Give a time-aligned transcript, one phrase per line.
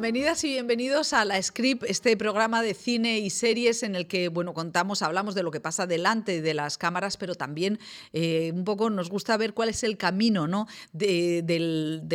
[0.00, 4.28] bienvenidas y bienvenidos a La Script, este programa de cine y series en el que,
[4.28, 7.80] bueno, contamos, hablamos de lo que pasa delante de las cámaras, pero también
[8.12, 10.68] eh, un poco nos gusta ver cuál es el camino, ¿no?
[10.92, 11.42] De,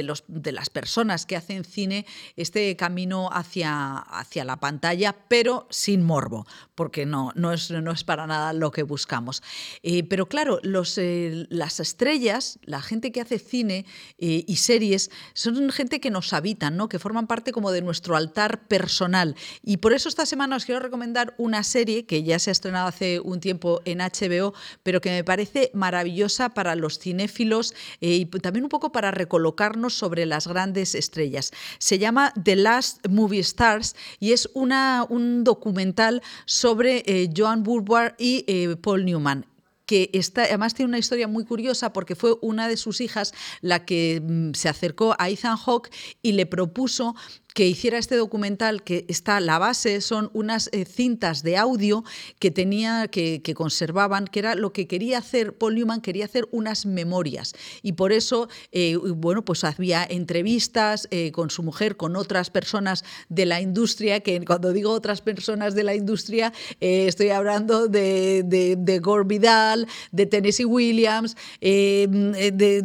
[0.01, 2.05] los, de las personas que hacen cine,
[2.37, 8.05] este camino hacia, hacia la pantalla, pero sin morbo, porque no, no, es, no es
[8.05, 9.43] para nada lo que buscamos.
[9.81, 13.85] Eh, pero claro, los, eh, las estrellas, la gente que hace cine
[14.17, 16.87] y series, son gente que nos habitan, ¿no?
[16.87, 19.35] Que forman parte como de nuestro altar personal.
[19.63, 22.87] Y por eso esta semana os quiero recomendar una serie que ya se ha estrenado
[22.87, 28.25] hace un tiempo en HBO, pero que me parece maravillosa para los cinéfilos eh, y
[28.25, 31.51] también un poco para recolocarnos sobre las grandes estrellas.
[31.79, 38.13] Se llama The Last Movie Stars y es una, un documental sobre eh, Joan Bourbois
[38.17, 39.45] y eh, Paul Newman
[39.85, 43.85] que está, además tiene una historia muy curiosa porque fue una de sus hijas la
[43.85, 47.15] que mm, se acercó a Ethan Hawke y le propuso
[47.53, 52.03] que hiciera este documental, que está la base, son unas eh, cintas de audio
[52.39, 56.85] que tenía, que, conservaban, que era lo que quería hacer Paul Newman, quería hacer unas
[56.85, 57.53] memorias.
[57.83, 63.03] Y por eso, eh, bueno, pues había entrevistas eh, con su mujer, con otras personas
[63.29, 68.99] de la industria, que cuando digo otras personas de la industria, estoy hablando de, de,
[68.99, 72.83] Gore Vidal, de Tennessee Williams, de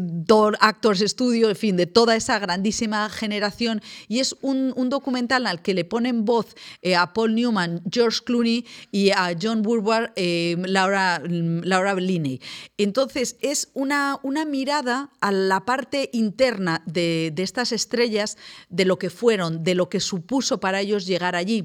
[0.61, 3.81] Actors Studio, en fin, de toda esa grandísima generación.
[4.09, 8.21] Y es un un, documental al que le ponen voz eh, a Paul Newman, George
[8.25, 12.41] Clooney y a John Burward, eh, Laura, Laura Linney.
[12.77, 18.37] Entonces, es una, una mirada a la parte interna de, de estas estrellas,
[18.69, 21.65] de lo que fueron, de lo que supuso para ellos llegar allí.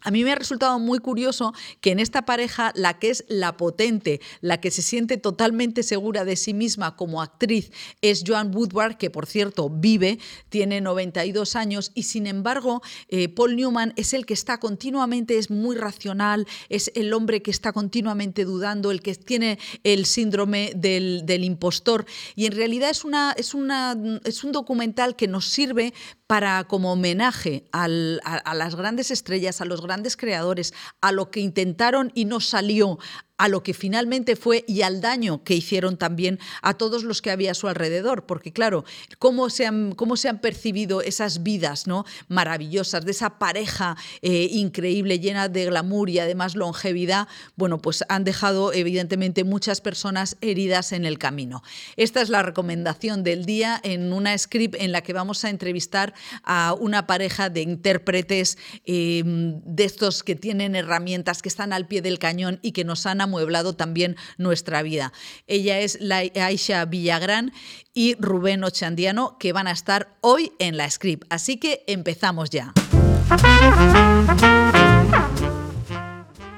[0.00, 3.56] A mí me ha resultado muy curioso que en esta pareja la que es la
[3.56, 8.96] potente, la que se siente totalmente segura de sí misma como actriz es Joan Woodward,
[8.96, 14.24] que por cierto vive, tiene 92 años y sin embargo eh, Paul Newman es el
[14.24, 19.14] que está continuamente, es muy racional, es el hombre que está continuamente dudando, el que
[19.14, 22.06] tiene el síndrome del, impostor.
[22.34, 25.92] Y en realidad es, una, es, una, es un documental que nos sirve
[26.28, 32.12] para como homenaje a, las grandes estrellas, a los grandes creadores, a lo que intentaron
[32.14, 32.98] y no salió,
[33.38, 37.30] a lo que finalmente fue y al daño que hicieron también a todos los que
[37.30, 38.84] había a su alrededor, porque claro,
[39.18, 42.04] cómo se han, cómo se han percibido esas vidas ¿no?
[42.26, 48.24] maravillosas de esa pareja eh, increíble, llena de glamour y además longevidad, bueno, pues han
[48.24, 51.62] dejado evidentemente muchas personas heridas en el camino.
[51.96, 56.12] Esta es la recomendación del día en una script en la que vamos a entrevistar
[56.42, 62.02] a una pareja de intérpretes eh, de estos que tienen herramientas, que están al pie
[62.02, 65.12] del cañón y que nos han amueblado también nuestra vida.
[65.46, 67.52] Ella es la Aisha Villagrán
[67.94, 71.26] y Rubén Ochandiano, que van a estar hoy en la script.
[71.30, 72.72] Así que empezamos ya.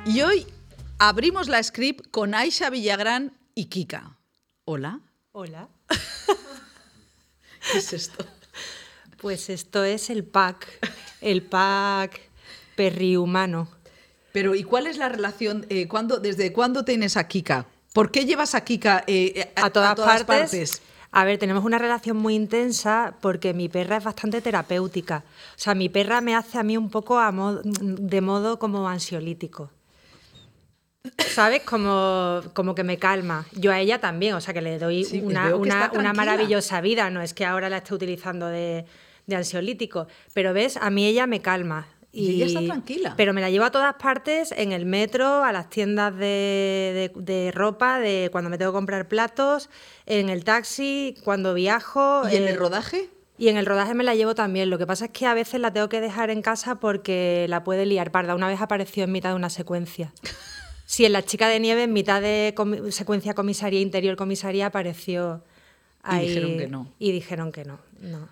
[0.07, 0.47] Y hoy
[0.99, 4.17] abrimos la script con Aisha Villagrán y Kika.
[4.65, 5.01] Hola.
[5.33, 5.69] Hola.
[7.73, 8.25] ¿Qué es esto?
[9.19, 10.67] Pues esto es el pack,
[11.21, 12.21] el pack
[12.75, 13.69] perrihumano.
[14.33, 15.67] Pero ¿y cuál es la relación?
[15.69, 15.89] Eh,
[16.21, 17.67] ¿Desde cuándo tienes a Kika?
[17.93, 20.83] ¿Por qué llevas a Kika eh, eh, a, todas, partes?
[21.11, 25.25] A ver, tenemos una relación muy intensa porque mi perra es bastante terapéutica.
[25.57, 27.21] O sea, mi perra me hace a mí un poco
[27.75, 29.71] de modo como ansiolítico.
[31.19, 31.63] ¿Sabes?
[31.63, 33.47] Como, como que me calma.
[33.53, 37.11] Yo a ella también, o sea, que le doy una, una, maravillosa vida.
[37.11, 38.85] No es que ahora la esté utilizando de,
[39.27, 40.07] de ansiolítico.
[40.33, 41.89] Pero ves, a mí ella me calma.
[42.13, 43.15] Y, ella está tranquila.
[43.17, 48.01] Pero me la llevo a todas partes, en el metro, a las tiendas de, ropa,
[48.01, 49.71] de cuando me tengo que comprar platos,
[50.07, 52.23] en el taxi, cuando viajo.
[52.31, 53.11] ¿Y en el eh, rodaje?
[53.39, 54.71] Y en el rodaje me la llevo también.
[54.71, 57.63] Lo que pasa es que a veces la tengo que dejar en casa porque la
[57.63, 58.35] puede liar parda.
[58.35, 60.13] Una vez apareció en mitad de una secuencia.
[60.91, 62.53] Sí, en La Chica de Nieve, en mitad de
[62.91, 65.41] secuencia comisaría interior comisaría, apareció
[66.03, 66.25] ahí.
[66.25, 66.93] Y dijeron que no.
[66.99, 67.79] Y dijeron que no.
[68.01, 68.29] no.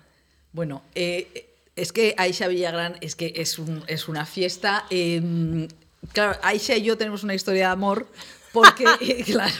[0.51, 1.48] Bueno, eh,
[1.81, 4.85] es que Aisha Villagrán es que es, un, es una fiesta.
[4.89, 5.67] Em,
[6.13, 8.07] claro, Aisha y yo tenemos una historia de amor
[8.51, 9.55] porque, eh, claro,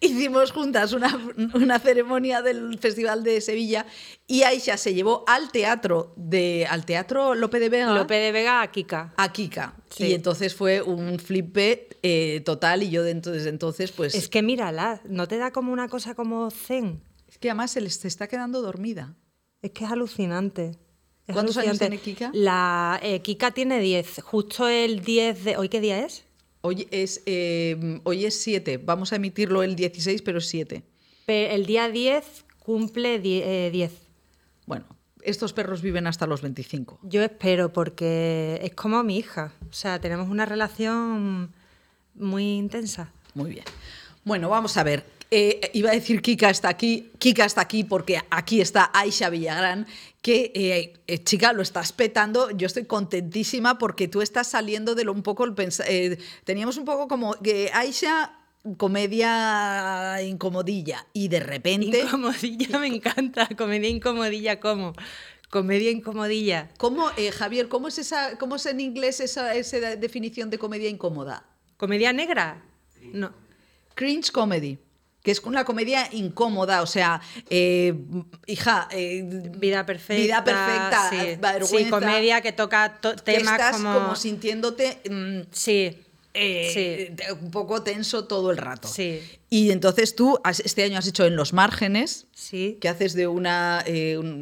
[0.00, 3.86] hicimos juntas una, ceremonia del Festival de Sevilla
[4.26, 7.94] y Aisha se llevó al teatro de al teatro Lope de Vega.
[7.94, 9.14] Lope de Vega a Kika.
[9.16, 9.74] A Kika.
[9.98, 14.14] Y entonces fue un flipe eh, total y yo desde entonces pues...
[14.14, 17.02] Es que mírala, ¿no te da como una cosa como zen?
[17.28, 19.14] Es que además se les está quedando dormida.
[19.62, 20.78] Es que es alucinante.
[21.32, 22.30] ¿Cuántos años tiene Kika?
[22.32, 24.20] La, eh, Kika tiene 10.
[24.22, 25.56] Justo el 10 de...
[25.56, 26.24] ¿Hoy qué día es?
[26.60, 28.78] Hoy es, eh, hoy es 7.
[28.78, 30.82] Vamos a emitirlo el 16, pero es 7.
[31.26, 33.44] El día 10 cumple 10.
[33.46, 33.90] Eh,
[34.66, 34.86] bueno,
[35.22, 37.00] estos perros viven hasta los 25.
[37.02, 39.52] Yo espero, porque es como mi hija.
[39.68, 41.52] O sea, tenemos una relación
[42.14, 43.12] muy intensa.
[43.34, 43.64] Muy bien.
[44.24, 45.04] Bueno, vamos a ver.
[45.30, 49.86] Eh, iba a decir Kika está aquí, Kika está aquí porque aquí está Aisha Villagrán,
[50.22, 55.04] que eh, eh, chica, lo estás petando, yo estoy contentísima porque tú estás saliendo de
[55.04, 55.52] lo un poco,
[56.44, 58.38] teníamos un poco como que Aisha
[58.76, 62.00] comedia incomodilla y de repente...
[62.02, 64.92] Incomodilla me encanta, comedia incomodilla ¿cómo?
[65.50, 66.68] Comedia incomodilla.
[66.76, 71.44] ¿Cómo, Javier, cómo es, esa, cómo es en inglés esa, esa definición de comedia incómoda?
[71.76, 72.62] ¿Comedia negra?
[73.12, 73.32] No.
[73.94, 74.78] Cringe comedy
[75.26, 77.20] que es una comedia incómoda, o sea,
[77.50, 77.92] eh,
[78.46, 79.24] hija, eh,
[79.58, 84.14] vida perfecta, vida perfecta, sí, vergüenza, sí comedia que toca temas que estás como...
[84.14, 86.00] sintiéndote, mm, sí,
[86.36, 88.88] eh, un poco tenso todo el rato.
[88.88, 89.20] Sí.
[89.48, 92.78] Y entonces tú este año has hecho en los márgenes, sí.
[92.80, 93.84] que haces de una,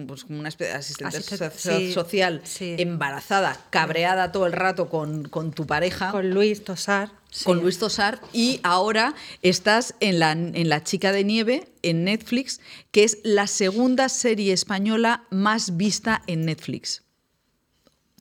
[0.08, 6.10] pues una especie de asistente social embarazada, cabreada todo el rato con, con tu pareja.
[6.10, 7.10] Con Luis Tosar
[7.42, 12.60] con Luis Tosar y ahora estás en la, en la Chica de Nieve en Netflix,
[12.92, 17.02] que es la segunda serie española más vista en Netflix.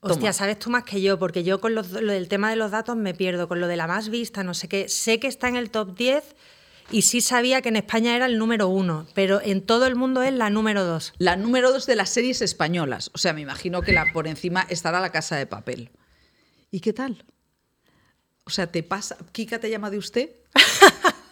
[0.03, 2.95] Hostia, sabes tú más que yo, porque yo con lo del tema de los datos
[2.97, 4.89] me pierdo, con lo de la más vista, no sé qué.
[4.89, 6.35] Sé que está en el top 10
[6.91, 10.21] y sí sabía que en España era el número uno, pero en todo el mundo
[10.21, 11.13] es la número dos.
[11.17, 13.11] La número dos de las series españolas.
[13.13, 15.91] O sea, me imagino que la, por encima estará la casa de papel.
[16.69, 17.23] ¿Y qué tal?
[18.45, 19.17] O sea, ¿te pasa?
[19.31, 20.29] ¿Kika te llama de usted?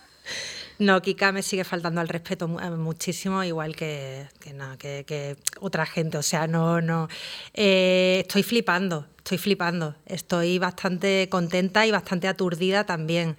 [0.81, 6.17] no, Kika me sigue faltando al respeto eh, muchísimo, igual que, que, otra gente.
[6.17, 7.07] O sea, no, no.
[7.53, 9.95] Eh, estoy flipando, estoy flipando.
[10.07, 13.37] Estoy bastante contenta y bastante aturdida también.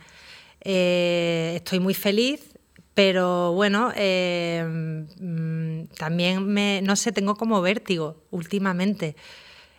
[0.61, 2.41] Eh, estoy muy feliz,
[2.95, 9.17] pero bueno, mm, también me, no sé, tengo como vértigo últimamente.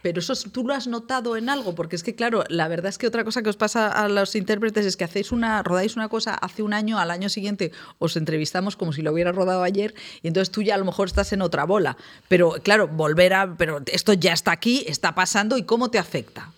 [0.03, 2.97] Pero eso tú lo has notado en algo, porque es que, claro, la verdad es
[2.97, 6.09] que otra cosa que os pasa a los intérpretes es que hacéis una, rodáis una
[6.09, 9.95] cosa hace un año, al año siguiente os entrevistamos como si lo hubiera rodado ayer,
[10.21, 11.95] y entonces tú ya a lo mejor estás en otra bola.
[12.27, 13.55] Pero claro, volver a.
[13.55, 16.51] Pero esto ya está aquí, está pasando, ¿y cómo te afecta?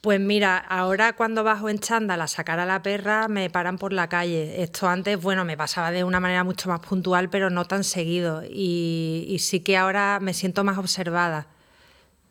[0.00, 3.92] Pues mira, ahora cuando bajo en chándal a sacar a la perra me paran por
[3.92, 4.62] la calle.
[4.62, 8.44] Esto antes, bueno, me pasaba de una manera mucho más puntual, pero no tan seguido.
[8.48, 11.48] Y, y sí que ahora me siento más observada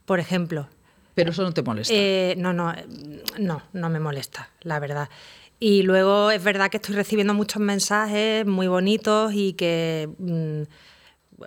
[0.07, 0.67] por ejemplo.
[1.13, 1.93] Pero eso no te molesta.
[1.93, 2.73] Eh, no, no,
[3.37, 5.09] no, no me molesta, la verdad.
[5.59, 10.61] Y luego es verdad que estoy recibiendo muchos mensajes muy bonitos y que, mm,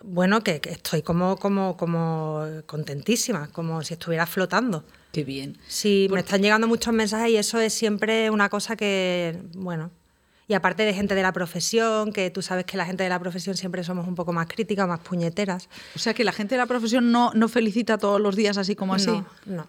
[0.03, 4.85] bueno, que, estoy como, como, como contentísima, como si estuviera flotando.
[5.11, 5.57] Qué bien.
[5.67, 9.91] Sí, me están llegando muchos mensajes y eso es siempre una cosa que, bueno,
[10.51, 13.21] y aparte de gente de la profesión, que tú sabes que la gente de la
[13.21, 15.69] profesión siempre somos un poco más críticas, más puñeteras.
[15.95, 18.75] O sea que la gente de la profesión no, no felicita todos los días así
[18.75, 19.13] como así.
[19.13, 19.67] No, no.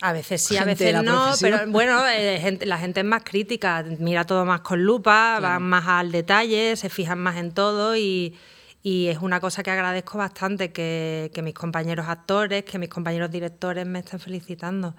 [0.00, 4.22] A veces sí, a veces no, pero bueno, eh, la gente es más crítica, mira
[4.22, 8.38] todo más con lupa, van más al detalle, se fijan más en todo y,
[8.84, 13.32] y es una cosa que agradezco bastante que, que mis compañeros actores, que mis compañeros
[13.32, 14.94] directores me estén felicitando.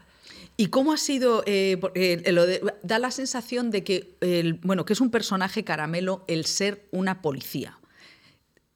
[0.59, 1.43] ¿Y cómo ha sido?
[1.45, 6.87] Eh, eh, da la sensación de que, bueno, que es un personaje caramelo el ser
[6.91, 7.77] una policía.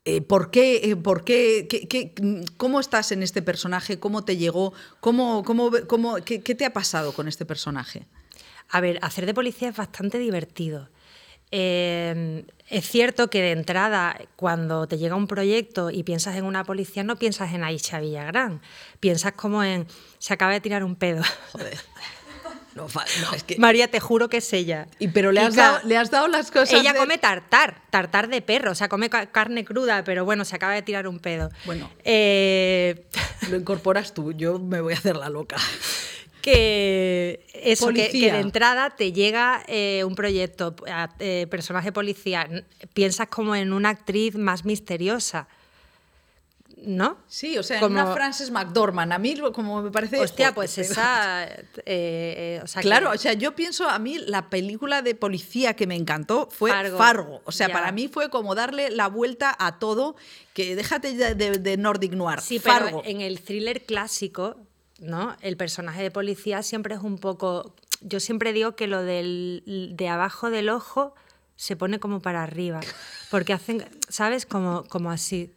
[0.05, 0.95] Eh, ¿Por qué?
[1.03, 2.13] Por qué,
[2.57, 3.99] ¿Cómo estás en este personaje?
[3.99, 4.73] ¿Cómo te llegó?
[4.99, 8.05] ¿Cómo, cómo, cómo qué, te ha pasado con este personaje?
[8.69, 10.89] A ver, hacer de policía es bastante divertido.
[11.51, 17.03] Es cierto que de entrada, cuando te llega un proyecto y piensas en una policía,
[17.03, 18.61] no piensas en Aisha Villagrán,
[18.99, 19.87] piensas como en
[20.19, 21.23] se acaba de tirar un pedo.
[21.51, 21.77] Joder.
[23.57, 24.87] María, te juro que es ella.
[24.99, 26.73] Y, pero le has, dado, le has dado las cosas.
[26.73, 30.73] Ella come tartar, tartar de perro, o sea, come carne cruda, pero bueno, se acaba
[30.73, 31.49] de tirar un pedo.
[31.65, 33.07] Bueno, eh,
[33.49, 35.57] lo incorporas tú, yo me voy a hacer la loca.
[36.41, 40.75] Que eso, que, de entrada te llega eh, un proyecto,
[41.19, 42.49] eh, personaje policía,
[42.93, 45.47] piensas como en una actriz más misteriosa.
[46.83, 47.17] ¿no?
[47.27, 47.93] Sí, o sea, como...
[47.93, 50.19] una Frances McDormand, a mí como me parece...
[50.19, 51.47] Hostia, pues esa...
[51.85, 56.49] Eh, claro, o sea, yo pienso, a mí la película de policía que me encantó
[56.51, 57.41] fue Fargo.
[57.45, 60.15] O sea, para mí fue como darle la vuelta a todo,
[60.53, 62.41] que déjate de, Nordic Noir.
[62.41, 63.01] Sí, Fargo.
[63.03, 64.57] pero en el thriller clásico,
[65.01, 65.35] ¿no?
[65.41, 67.75] El personaje de policía siempre es un poco...
[67.99, 71.13] Yo siempre digo que lo del, de abajo del ojo
[71.57, 72.79] se pone como para arriba,
[73.29, 74.45] porque hacen, ¿sabes?
[74.45, 75.53] Como, como así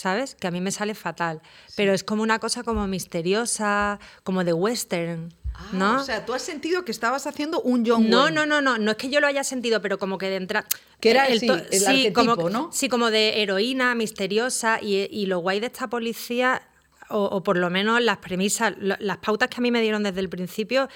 [0.00, 0.34] ¿sabes?
[0.34, 1.42] Que a mí me sale fatal.
[1.76, 5.32] Pero es como una cosa como misteriosa, como de western.
[5.54, 6.00] Ah, ¿no?
[6.00, 8.90] O sea, tú has sentido que estabas haciendo un John No, no, no, no, no
[8.92, 10.66] es que yo lo haya sentido, pero como que de entrada...
[11.00, 12.70] Que era el, sí, como, ¿no?
[12.72, 16.62] Sí, como de heroína, misteriosa, y, lo guay de esta policía,
[17.10, 20.20] o, o por lo menos las premisas, las pautas que a mí me dieron desde
[20.20, 20.88] el principio,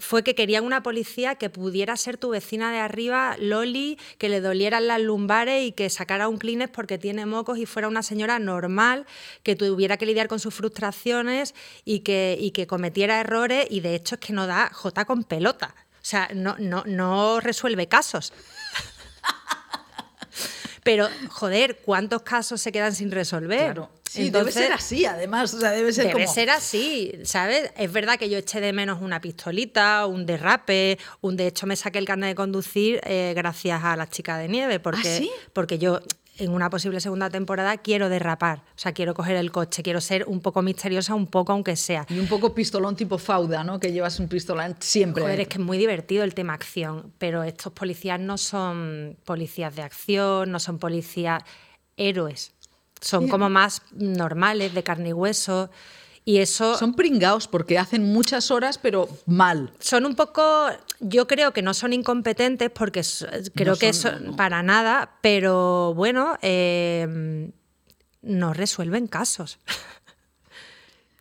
[0.00, 4.40] fue que querían una policía que pudiera ser tu vecina de arriba, Loli, que le
[4.40, 8.38] dolieran las lumbares y que sacara un Kleenex porque tiene mocos y fuera una señora
[8.38, 9.06] normal,
[9.42, 13.94] que tuviera que lidiar con sus frustraciones y que, y que cometiera errores y de
[13.94, 15.74] hecho es que no da J con pelota.
[15.94, 18.32] O sea, no, no, no resuelve casos.
[20.84, 23.74] Pero, joder, ¿cuántos casos se quedan sin resolver?
[23.74, 23.90] Claro.
[24.16, 25.54] Sí, debe ser así, además.
[25.54, 27.70] O sea, debe ser debe ser así, ¿sabes?
[27.76, 31.76] Es verdad que yo eché de menos una pistolita, un derrape, un de hecho me
[31.76, 35.30] saqué el carnet de conducir eh, gracias a la chica de nieve, porque, ¿Ah, sí?
[35.52, 36.00] porque yo
[36.38, 40.24] en una posible segunda temporada quiero derrapar, o sea, quiero coger el coche, quiero ser
[40.26, 42.06] un poco misteriosa, un poco aunque sea.
[42.08, 43.80] Y un poco pistolón tipo fauda, ¿no?
[43.80, 45.22] Que llevas un pistolón siempre.
[45.22, 49.74] Joder, es que es muy divertido el tema acción, pero estos policías no son policías
[49.74, 51.42] de acción, no son policías
[51.96, 52.52] héroes,
[53.00, 55.70] son como más normales, de carne y hueso.
[56.24, 56.76] Y eso.
[56.76, 59.72] Son pringados porque hacen muchas horas, pero mal.
[59.78, 60.68] Son un poco.
[60.98, 63.02] Yo creo que no son incompetentes porque
[63.54, 67.50] creo que son, para nada, pero bueno, eh,
[68.22, 69.58] no resuelven casos.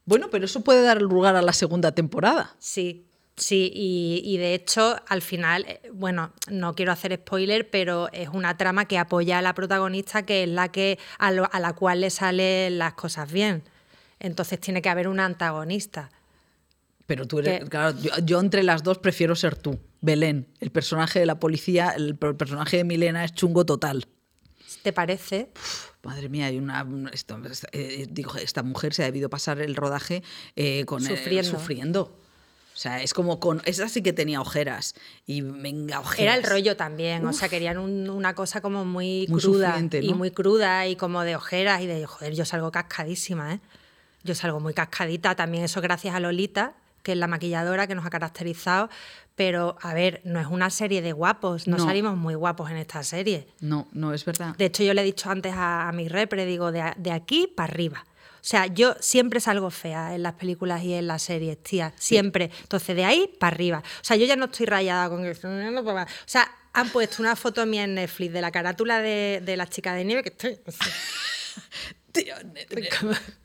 [0.05, 2.55] Bueno, pero eso puede dar lugar a la segunda temporada.
[2.59, 8.29] Sí, Sí, y, de hecho, al final, eh, bueno, no quiero hacer spoiler, pero es
[8.29, 12.09] una trama que apoya a la protagonista, que es la que a, la cual le
[12.09, 13.63] salen las cosas bien.
[14.19, 16.09] Entonces tiene que haber una antagonista.
[17.05, 20.47] Pero tú eres, claro, yo, entre las dos prefiero ser tú, Belén.
[20.61, 24.07] El personaje de la policía, el, personaje de Milena es chungo total.
[24.81, 25.49] ¿Te parece?
[26.03, 26.87] madre mía, hay una.
[27.11, 27.37] Esta,
[27.73, 30.23] eh, digo, esta mujer se ha debido pasar el rodaje
[30.55, 32.24] eh, con, sufriendo.
[32.75, 33.61] O sea, es como con.
[33.63, 34.95] Esa sí que tenía ojeras.
[35.25, 36.19] Y venga, ojeras.
[36.19, 37.25] Era el rollo también.
[37.25, 39.79] O sea, querían una cosa como muy, cruda.
[40.01, 41.81] Y muy cruda y como de ojeras.
[41.81, 43.61] Y de, joder, yo salgo cascadísima, ¿eh?
[44.25, 45.35] Yo salgo muy cascadita.
[45.35, 48.89] También eso gracias a Lolita, que es la maquilladora que nos ha caracterizado.
[49.35, 51.69] Pero, a ver, no es una serie de guapos.
[51.69, 53.47] No, salimos muy guapos en esta serie.
[53.61, 54.53] No, no es verdad.
[54.57, 57.71] De hecho, yo le he dicho antes a, mi repre, digo, de, de aquí para
[57.71, 58.05] arriba.
[58.45, 62.51] O sea, yo siempre salgo fea en las películas y en las series, tía, siempre.
[62.61, 63.79] Entonces, de ahí para arriba.
[63.79, 65.47] O sea, yo ya no estoy rayada con eso.
[65.47, 69.95] O sea, han puesto una foto mía en Netflix de la carátula de, la chica
[69.95, 70.59] de nieve que estoy...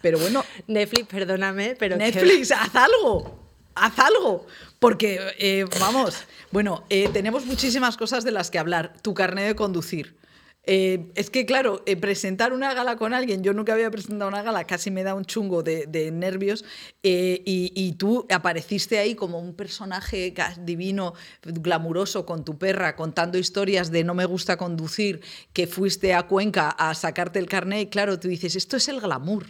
[0.03, 0.45] pero bueno...
[0.67, 1.97] Netflix, perdóname, pero...
[1.97, 3.49] Netflix, haz algo.
[3.75, 4.47] Haz algo.
[4.79, 8.93] Porque, eh, vamos, bueno, eh, tenemos muchísimas cosas de las que hablar.
[9.01, 10.21] Tu carnet de conducir.
[10.65, 14.43] Eh, es que, claro, eh, presentar una gala con alguien, yo nunca había presentado una
[14.43, 16.65] gala, casi me da un chungo de, nervios,
[17.03, 23.91] eh, y, tú apareciste ahí como un personaje divino, glamuroso, con tu perra, contando historias
[23.91, 25.23] de no me gusta conducir,
[25.55, 29.01] que fuiste a Cuenca a sacarte el carnet, y claro, tú dices, esto es el
[29.01, 29.47] glamour,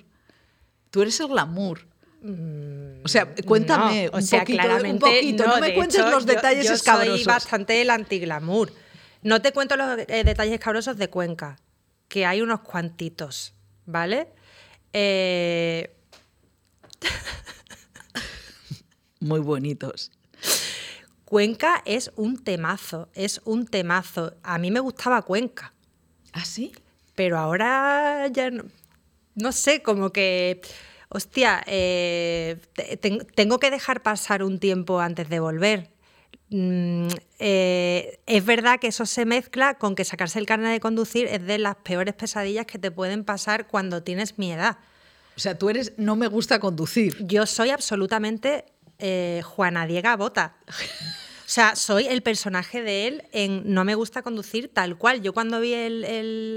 [0.90, 1.86] tú eres el glamour.
[3.02, 6.76] O sea, mm, cuéntame un, poquito, un, poquito, no, me cuentes los detalles yo, yo
[6.76, 8.70] Soy bastante el antiglamour.
[9.22, 11.58] No te cuento los eh, detalles cabrosos de Cuenca,
[12.08, 13.52] que hay unos cuantitos,
[13.84, 14.28] ¿vale?
[14.92, 15.94] Eh,
[19.20, 20.10] Muy bonitos.
[21.24, 24.34] Cuenca es un temazo, es un temazo.
[24.42, 25.72] A mí me gustaba Cuenca.
[26.32, 26.72] ¿Ah, sí?
[27.14, 28.50] Pero ahora ya
[29.34, 30.60] no, sé, como que,
[31.08, 32.58] hostia, eh,
[33.34, 35.89] tengo que dejar pasar un tiempo antes de volver.
[36.50, 41.26] Mm, eh, es verdad que eso se mezcla con que sacarse el carnet de conducir
[41.28, 44.78] es de las peores pesadillas que te pueden pasar cuando tienes mi edad.
[45.36, 47.16] O sea, tú eres no me gusta conducir.
[47.20, 48.64] Yo soy absolutamente
[48.98, 50.56] eh, Juana Diega Bota.
[51.50, 55.20] O sea, soy el personaje de él en No me gusta conducir tal cual.
[55.20, 55.74] Yo cuando vi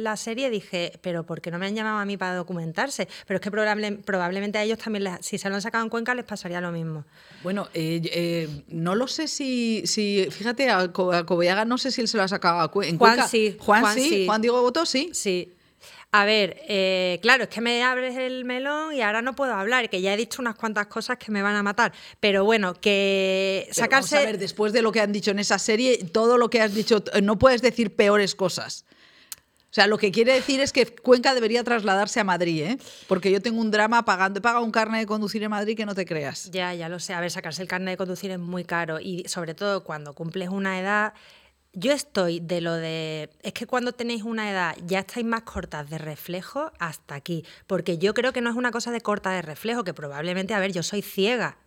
[0.04, 3.08] la serie dije, pero ¿por qué no me han llamado a mí para documentarse?
[3.26, 6.26] Pero es que probablemente a ellos también, si se lo han sacado en Cuenca, les
[6.26, 7.06] pasaría lo mismo.
[7.42, 12.08] Bueno, eh, eh, no lo sé si, si fíjate, a, Cobellaga no sé si él
[12.08, 13.24] se lo ha sacado en Cuenca.
[13.24, 13.58] Juan sí.
[13.60, 14.26] Juan, sí.
[14.28, 15.10] Juan Diego Boto sí.
[15.12, 15.53] Sí.
[16.16, 19.90] A ver, eh, claro, es que me abres el melón y ahora no puedo hablar,
[19.90, 21.92] que ya he dicho unas cuantas cosas que me van a matar.
[22.20, 24.20] Pero bueno, que sacarse.
[24.20, 26.76] a ver, después de lo que han dicho en esa serie, todo lo que has
[26.76, 28.86] dicho, no puedes decir peores cosas.
[29.32, 32.78] O sea, lo que quiere decir es que Cuenca debería trasladarse a Madrid, ¿eh?
[33.08, 35.88] Porque yo tengo un drama pagando, he pagado un carnet de conducir en Madrid que
[35.88, 36.52] no te creas.
[36.52, 37.16] Ya, ya lo sé.
[37.16, 40.50] A ver, sacarse el carnet de conducir es muy caro y sobre todo cuando cumples
[40.50, 41.14] una edad
[41.74, 43.30] yo estoy de lo de.
[43.42, 47.44] Es que cuando tenéis una edad ya estáis más cortas de reflejo hasta aquí.
[47.68, 50.60] Porque yo creo que no es una cosa de corta de reflejo, que probablemente, a
[50.60, 51.58] ver, yo soy ciega.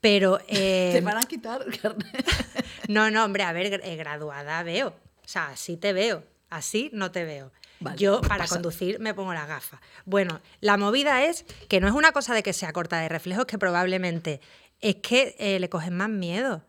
[0.00, 0.38] Pero.
[0.48, 1.64] Te van a quitar,
[2.88, 4.88] No, no, hombre, a ver, eh, graduada veo.
[4.88, 6.24] O sea, así te veo.
[6.50, 7.52] Así no te veo.
[7.96, 9.80] Yo para conducir me pongo las gafas.
[10.04, 13.46] Bueno, la movida es que no es una cosa de que sea corta de reflejos,
[13.46, 14.40] que probablemente
[14.80, 16.62] es que eh, le coges más miedo.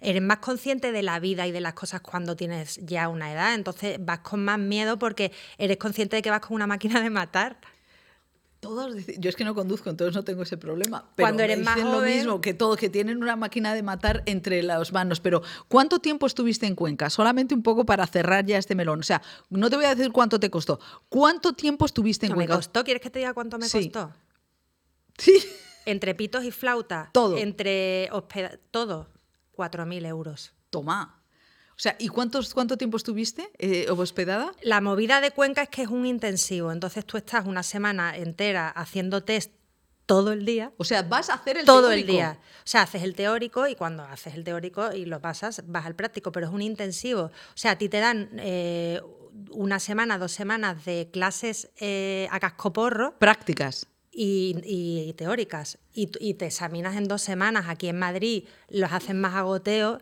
[0.00, 3.54] Eres más consciente de la vida y de las cosas cuando tienes ya una edad,
[3.54, 7.10] entonces vas con más miedo porque eres consciente de que vas con una máquina de
[7.10, 7.58] matar.
[8.60, 11.08] Todos yo es que no conduzco, entonces no tengo ese problema.
[11.14, 14.64] Pero Cuando eres más lo mismo que todos, que tienen una máquina de matar entre
[14.64, 15.20] las manos.
[15.20, 17.08] Pero ¿cuánto tiempo estuviste en Cuenca?
[17.08, 18.98] Solamente un poco para cerrar ya este melón.
[18.98, 20.80] O sea, no te voy a decir cuánto te costó.
[21.08, 22.54] ¿Cuánto tiempo estuviste en Cuenca?
[22.54, 22.82] ¿Me costó?
[22.82, 24.12] ¿Quieres que te diga cuánto me costó?
[25.18, 25.38] Sí.
[25.86, 27.10] Entre pitos y flauta.
[27.12, 27.38] Todo.
[27.38, 29.08] Entre hospeda todo.
[29.58, 30.52] 4.000 euros.
[30.70, 31.20] Toma.
[31.70, 34.52] O sea, ¿y cuántos, cuánto tiempo estuviste eh, hospedada?
[34.62, 38.68] La movida de Cuenca es que es un intensivo, entonces tú estás una semana entera
[38.68, 39.52] haciendo test
[40.04, 40.72] todo el día.
[40.78, 42.08] O sea, vas a hacer el todo teórico.
[42.08, 42.38] el día.
[42.40, 45.94] O sea, haces el teórico y cuando haces el teórico y lo pasas, vas al
[45.94, 47.24] práctico, pero es un intensivo.
[47.24, 49.02] O sea, a ti te dan eh,
[49.50, 53.18] una semana, dos semanas de clases eh, a cascoporro.
[53.18, 53.86] Prácticas.
[54.10, 55.78] Y, teóricas.
[55.94, 57.66] Y, y, te examinas en dos semanas.
[57.68, 60.00] Aquí en Madrid los hacen más agoteo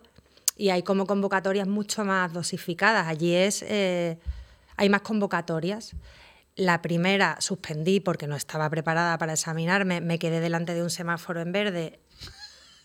[0.57, 3.07] y hay como convocatorias mucho más dosificadas.
[3.07, 4.19] Allí es, eh,
[4.77, 5.93] hay más convocatorias.
[6.55, 11.43] La primera suspendí porque no estaba preparada para examinarme, me quedé delante de un semáforo
[11.43, 12.01] en verde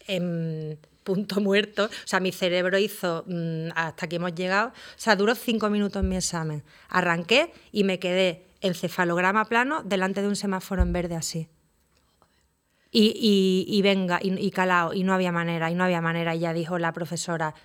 [0.07, 1.85] en punto muerto.
[1.85, 4.69] O sea, mi cerebro hizo mm, hasta aquí hemos llegado.
[4.69, 6.63] O sea, duró cinco minutos mi examen.
[6.89, 11.47] Arranqué y me quedé encefalograma plano delante de un semáforo en verde así.
[12.93, 16.35] Y, venga, y, y, calao, y no había manera, y no había manera.
[16.35, 17.55] Y ya dijo la profesora,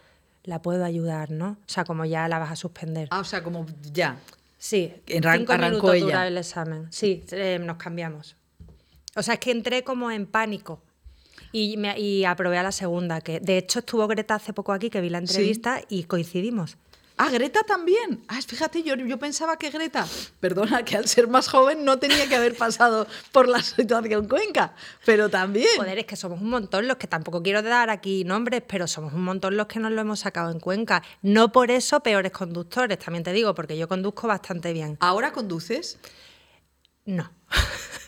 [0.45, 1.59] la puedo ayudar, ¿no?
[1.61, 3.09] O sea, como ya la vas a suspender.
[3.11, 4.19] Ah, o sea, como ya.
[4.57, 6.05] Sí, cinco minutos ella.
[6.05, 6.87] dura el examen.
[6.91, 8.37] Sí, eh, nos cambiamos.
[9.17, 10.81] O sea, es que entré como en pánico.
[11.59, 14.91] Y, me, y aprobé a la segunda, que de hecho estuvo Greta hace poco aquí,
[14.91, 16.77] que vi la entrevista y coincidimos.
[17.17, 18.23] Ah, Greta también.
[18.29, 20.07] Ah, fíjate, yo, yo pensaba que Greta,
[20.39, 24.75] perdona, que al ser más joven no tenía que haber pasado por la situación Cuenca,
[25.07, 25.67] pero también.
[25.79, 29.15] Joder, es que somos un montón los que tampoco quiero dar aquí nombres, pero somos
[29.15, 31.03] un montón los que nos lo hemos sacado en Cuenca.
[31.23, 34.99] No por eso peores conductores, también te digo, porque yo conduzco bastante bien.
[35.01, 35.97] ¿Ahora conduces?
[37.07, 37.31] No.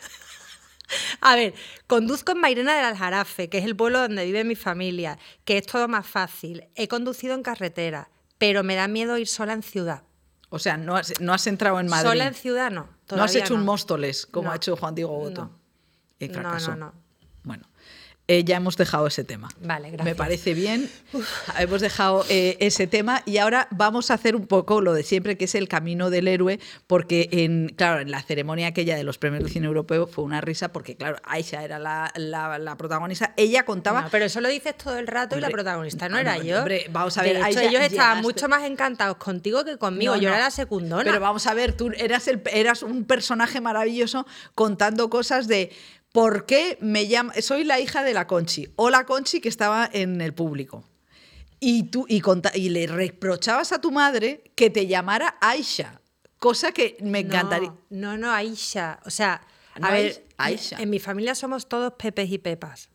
[1.20, 1.54] A ver,
[1.86, 5.66] conduzco en Mairena del Aljarafe, que es el pueblo donde vive mi familia, que es
[5.66, 6.68] todo más fácil.
[6.74, 10.04] He conducido en carretera pero me da miedo ir sola en ciudad.
[10.48, 12.08] O sea, no has, no has entrado en Madrid.
[12.08, 12.88] Sola en ciudad no.
[13.10, 15.20] No has hecho un Móstoles como ha hecho Juan Diego
[16.18, 16.70] fracasó.
[16.70, 17.07] No, no, no.
[18.30, 19.48] Eh, ya hemos dejado ese tema.
[19.62, 20.04] Vale, gracias.
[20.04, 20.90] Me parece bien.
[21.58, 25.38] Hemos dejado eh, ese tema y ahora vamos a hacer un poco lo de siempre,
[25.38, 29.16] que es el camino del héroe, porque en, claro, en la ceremonia aquella de los
[29.16, 33.32] premios del cine europeo fue una risa, porque claro, Aisha era la, protagonista.
[33.38, 34.08] Ella contaba.
[34.10, 36.58] pero eso lo dices todo el rato y la protagonista no, era yo.
[36.58, 37.42] Hombre, vamos a ver.
[37.42, 40.14] De hecho, ellos estaban mucho más encantados contigo que conmigo.
[40.16, 41.02] yo era la secundona.
[41.02, 45.72] Pero vamos a ver, tú eras, el, eras un personaje maravilloso contando cosas de
[46.18, 47.32] ¿Por qué me llama?
[47.40, 50.82] Soy la hija de la Conchi, o la Conchi que estaba en el público.
[51.60, 52.20] Y, tú, y,
[52.54, 56.00] y le reprochabas a tu madre que te llamara Aisha,
[56.40, 57.72] cosa que me encantaría.
[57.90, 58.98] No, no, Aisha.
[59.06, 59.42] O sea,
[59.80, 60.82] a ver, Aisha.
[60.82, 62.88] En mi familia somos todos Pepes y Pepas.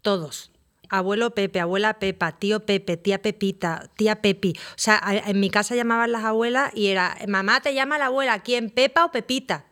[0.00, 0.50] Todos.
[0.88, 4.54] Abuelo Pepe, abuela Pepa, tío Pepe, tía Pepita, tía Pepi.
[4.56, 8.38] O sea, en mi casa llamaban las abuelas y era, mamá te llama la abuela,
[8.38, 8.70] ¿quién?
[8.70, 9.66] ¿Pepa o Pepita?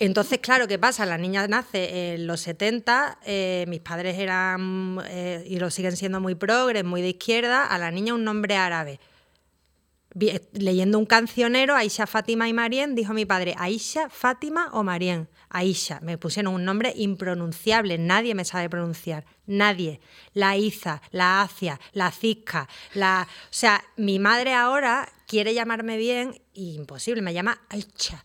[0.00, 1.04] Entonces, claro, ¿qué pasa?
[1.06, 6.20] La niña nace en los 70, eh, mis padres eran, eh, y lo siguen siendo
[6.20, 9.00] muy progres, muy de izquierda, a la niña un nombre árabe.
[10.52, 15.28] Leyendo un cancionero, Aisha, Fátima y Marien, dijo mi padre, Aisha, Fátima o Marien.
[15.50, 20.00] Aisha, me pusieron un nombre impronunciable, nadie me sabe pronunciar, nadie.
[20.32, 23.26] La Iza, la Acia, la Zizca, la...
[23.28, 28.24] O sea, mi madre ahora quiere llamarme bien imposible, me llama Aisha.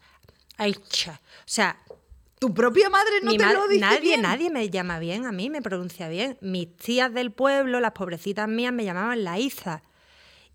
[0.71, 1.78] O sea,
[2.39, 5.62] tu propia madre no te lo dice nadie, Nadie me llama bien a mí, me
[5.62, 6.38] pronuncia bien.
[6.41, 9.82] Mis tías del pueblo, las pobrecitas mías, me llamaban la Iza.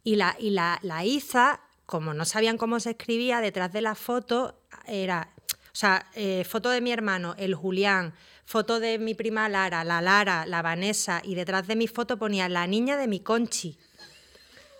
[0.04, 3.94] Y la, y la, la Iza, como no sabían cómo se escribía, detrás de la
[3.94, 8.12] foto era, o sea, eh, foto de mi hermano, el Julián,
[8.44, 12.48] foto de mi prima Lara, la Lara, la Vanessa, y detrás de mi foto ponía
[12.50, 13.78] la niña de mi Conchi.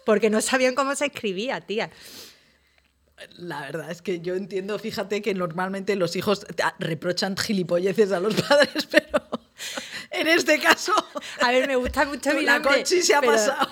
[0.05, 1.91] Porque no sabían cómo se escribía, tía.
[3.37, 6.47] La verdad es que yo entiendo, fíjate que normalmente los hijos
[6.79, 9.21] reprochan gilipolleces a los padres, pero
[10.11, 10.93] en este caso.
[11.41, 13.69] A ver, me gusta mucho mi La Conchi se ha pasado.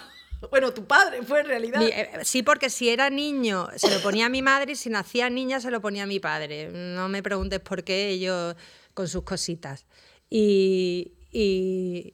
[0.51, 1.83] Bueno, tu padre fue en realidad.
[1.83, 5.31] Eh, sí, porque si era niño se lo ponía a mi madre y si nacía
[5.31, 6.69] niña se lo ponía a mi padre.
[6.73, 8.55] No me preguntes por qué ellos
[8.95, 9.87] con sus cositas.
[10.29, 11.13] Y,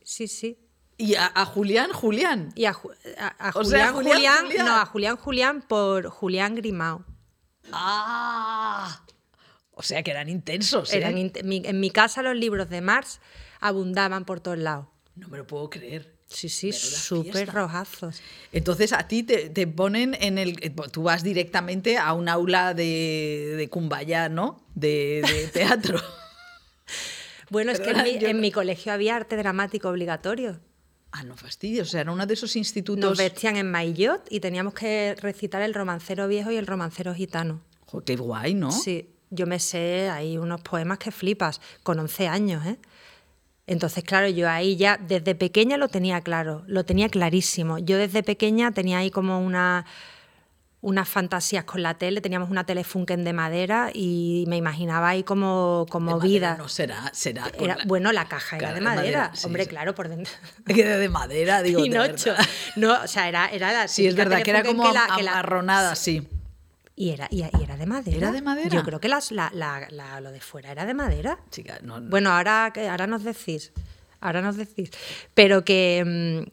[0.05, 0.59] sí, sí.
[0.99, 2.53] ¿Y a, Julián, Julián?
[2.55, 7.05] Y a, Julián, Julián, no, a Julián, Julián por Julián Grimao.
[7.71, 9.05] Ah,
[9.73, 10.93] o sea que eran intensos.
[10.93, 11.03] ¿eh?
[11.05, 13.21] en mi casa los libros de Marx
[13.61, 14.87] abundaban por todos lados.
[15.15, 16.13] No me lo puedo creer.
[16.33, 18.23] Sí, sí, súper rojazos.
[18.53, 20.57] Entonces a ti te, ponen en el...
[20.63, 24.65] Eh, tú vas directamente a un aula de, de ¿no?
[24.75, 26.01] De, teatro.
[27.51, 30.59] bueno, es que en mi, colegio había arte dramático obligatorio.
[31.13, 32.99] Ah, no fastidies, o sea, era uno de esos institutos...
[32.99, 37.61] Nos vestían en maillot y teníamos que recitar el romancero viejo y el romancero gitano.
[38.05, 38.73] qué guay, ¿no?
[38.73, 42.79] Sí, yo me sé, hay unos poemas que flipas, con 11 años, ¿eh?
[43.67, 47.79] Entonces, claro, yo ahí ya desde pequeña lo tenía claro, lo tenía clarísimo.
[47.79, 49.87] Yo desde pequeña tenía ahí como una,
[50.83, 55.87] unas fantasías con la tele, teníamos una telefunken de madera y me imaginaba ahí como,
[55.89, 56.57] como vida.
[56.59, 57.51] no será, será.
[57.87, 60.33] Bueno, la caja era de madera, hombre, claro, por dentro.
[60.67, 61.83] Era de madera, digo.
[61.83, 62.35] Pinocho.
[62.77, 66.27] No, o sea, era, era la Sí, es verdad, que era como amarronada, sí.
[66.97, 68.17] Y era, y, era de madera.
[68.17, 68.69] ¿Era de madera?
[68.69, 71.39] Yo creo que las, la, la, lo de fuera era de madera.
[71.51, 73.73] Chica, no, Bueno, ahora, ahora nos decís.
[74.21, 74.91] Ahora nos decís.
[75.35, 76.51] Pero que.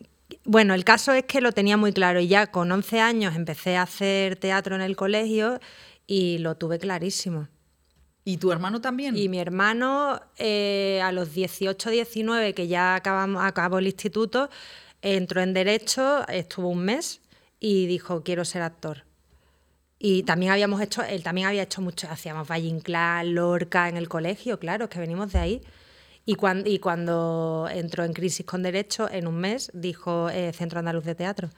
[0.52, 3.78] Bueno, el caso es que lo tenía muy claro y ya con 11 años empecé
[3.78, 5.60] a hacer teatro en el colegio
[6.08, 7.48] y lo tuve clarísimo.
[8.26, 9.16] ¿Y tu hermano también?
[9.16, 14.50] Y mi hermano, eh, a los 18, 19, que ya acabamos, acabó el instituto,
[15.04, 17.22] entró en Derecho, estuvo un mes
[17.60, 19.04] y dijo, quiero ser actor.
[20.00, 24.10] Y también habíamos hecho, él también había hecho mucho, hacíamos Valle Inclán, Lorca en el
[24.10, 25.62] colegio, claro, es que venimos de ahí.
[26.30, 30.78] Y cuando, y cuando entró en crisis con derecho, en un mes, dijo eh, Centro
[30.78, 31.50] Andaluz de Teatro,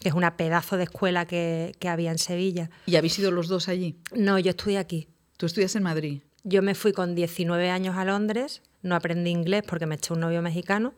[0.00, 2.68] que es una pedazo de escuela que, que había en Sevilla.
[2.84, 3.96] ¿Y habéis ido los dos allí?
[4.12, 5.08] No, yo estudié aquí.
[5.38, 6.20] ¿Tú estudias en Madrid?
[6.44, 10.20] Yo me fui con 19 años a Londres, no aprendí inglés porque me eché un
[10.20, 10.92] novio mexicano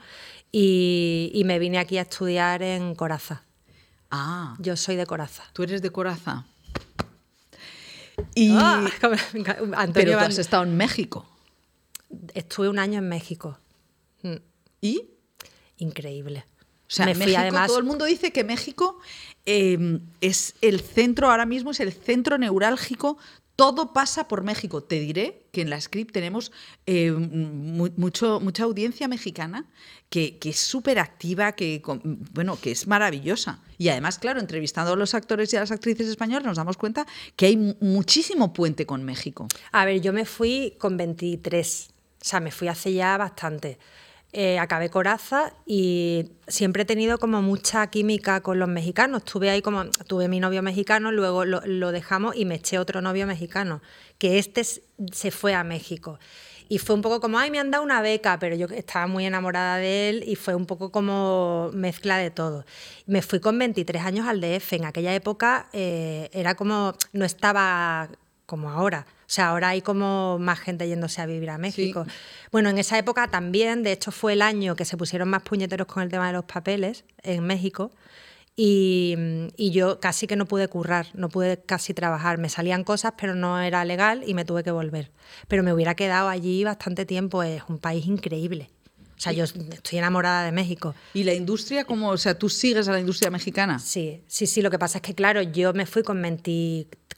[0.51, 3.45] y, y me vine aquí a estudiar en Coraza.
[4.11, 4.57] Ah.
[4.59, 5.45] Yo soy de Coraza.
[5.53, 6.47] ¿Tú eres de Coraza?
[8.35, 8.85] Y, ah,
[9.95, 11.29] pero tú has estado en México.
[12.35, 13.59] Estuve un año en México.
[14.23, 14.37] Mm.
[14.81, 15.11] ¿Y?
[15.79, 16.45] Increíble.
[16.83, 17.69] O sea, México, además...
[17.69, 18.99] todo el mundo dice que México
[19.47, 23.17] em, es el centro, ahora mismo es el centro neurálgico
[23.61, 24.83] todo pasa por México.
[24.83, 26.51] Te diré que en la script tenemos
[26.87, 29.67] eh, mucho, mucha audiencia mexicana
[30.09, 31.83] que, es súper activa, que,
[32.33, 33.61] bueno, que es maravillosa.
[33.77, 37.07] Y además, claro, entrevistando a los actores y a las actrices españolas nos damos cuenta
[37.37, 39.47] que hay muchísimo puente con México.
[39.73, 41.90] A ver, yo me fui con 23,
[42.21, 43.79] o sea, me fui hace ya bastante.
[44.33, 49.25] Eh, acabé Coraza y siempre he tenido como mucha química con los mexicanos.
[49.25, 53.27] Tuve ahí como, tuve mi novio mexicano, luego lo, dejamos y me eché otro novio
[53.27, 53.83] mexicano,
[54.19, 56.21] que este se fue a México.
[56.69, 59.27] Y fue un poco como, ay, me han dado una beca, pero yo estaba muy
[59.27, 62.65] enamorada de él y fue un poco como mezcla de todo.
[63.07, 64.75] Me fui con 23 años al DF.
[64.75, 68.09] En aquella época eh, era como, no estaba
[68.51, 69.07] como ahora.
[69.21, 72.05] O sea, ahora hay como más gente yéndose a vivir a México.
[72.51, 75.87] Bueno, en esa época también, de hecho fue el año que se pusieron más puñeteros
[75.87, 77.93] con el tema de los papeles en México.
[78.57, 79.17] Y,
[79.57, 82.39] yo casi que no pude currar, no pude casi trabajar.
[82.39, 85.13] Me salían cosas, pero no era legal y me tuve que volver.
[85.47, 88.69] Pero me hubiera quedado allí bastante tiempo, es un país increíble.
[89.17, 90.97] O sea, yo estoy enamorada de México.
[91.15, 92.09] ¿Y la industria cómo?
[92.09, 93.79] O sea, ¿tú sigues a la industria mexicana?
[93.79, 94.61] Sí, sí, sí.
[94.61, 96.21] Lo que pasa es que, claro, yo me fui con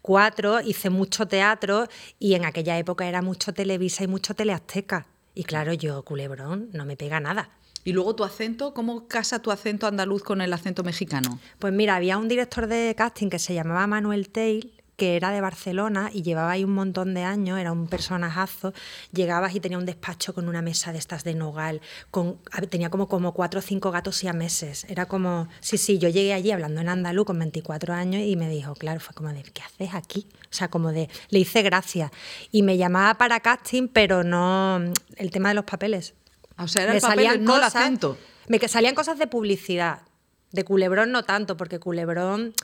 [0.03, 1.87] 24, hice mucho teatro
[2.19, 5.07] y en aquella época era mucho Televisa y mucho Teleazteca.
[5.35, 7.51] Y claro, yo, culebrón, no me pega nada.
[7.85, 8.75] ¿Y luego tu acento?
[8.75, 11.39] ¿Cómo casa tu acento andaluz con el acento mexicano?
[11.59, 15.41] Pues mira, había un director de casting que se llamaba Manuel Tail que era de
[15.41, 18.73] Barcelona y llevaba ahí un montón de años, era un personajazo,
[19.11, 21.81] llegabas y tenía un despacho con una mesa de estas de nogal,
[22.13, 22.39] con,
[22.71, 26.09] tenía como, como cuatro o cinco gatos y a meses, era como, sí, sí, yo
[26.09, 29.43] llegué allí hablando en andaluz con 24 años y me dijo, claro, fue como de,
[29.43, 30.29] ¿qué haces aquí?
[30.45, 32.13] O sea, como de, le hice gracia
[32.53, 34.81] y me llamaba para casting, pero no
[35.17, 36.15] el tema de los papeles.
[36.59, 38.17] O sea, era el papel, no el acento.
[38.47, 40.03] Me salían cosas de publicidad,
[40.53, 42.55] de culebrón no tanto, porque culebrón,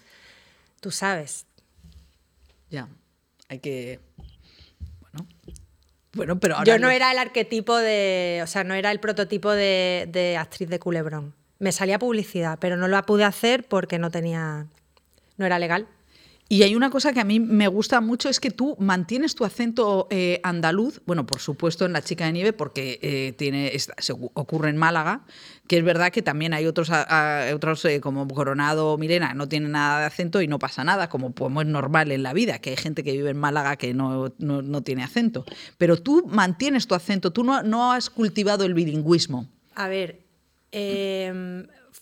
[0.81, 1.48] tú sabes,
[2.71, 2.89] ya,
[3.49, 4.01] hay que...
[5.01, 5.27] Bueno,
[6.13, 6.73] bueno pero ahora...
[6.73, 8.41] Yo no era el arquetipo de...
[8.43, 11.35] O sea, no era el prototipo de, actriz de culebrón.
[11.59, 14.67] Me salía publicidad, pero no lo pude hacer porque no tenía...
[15.37, 15.89] No era legal.
[16.51, 19.45] Y hay una cosa que a mí me gusta mucho, es que tú mantienes tu
[19.45, 24.71] acento eh, andaluz, bueno, por supuesto en La Chica de Nieve, porque eh, se ocurre
[24.71, 25.27] en Málaga,
[25.67, 30.01] que es verdad que también hay otros, eh, como Coronado o Milena, no tienen nada
[30.01, 32.77] de acento y no pasa nada, como, como, es normal en la vida, que hay
[32.77, 35.45] gente que vive en Málaga que no, no, tiene acento.
[35.77, 39.47] Pero tú mantienes tu acento, tú no, no has cultivado el bilingüismo.
[39.75, 40.21] A ver,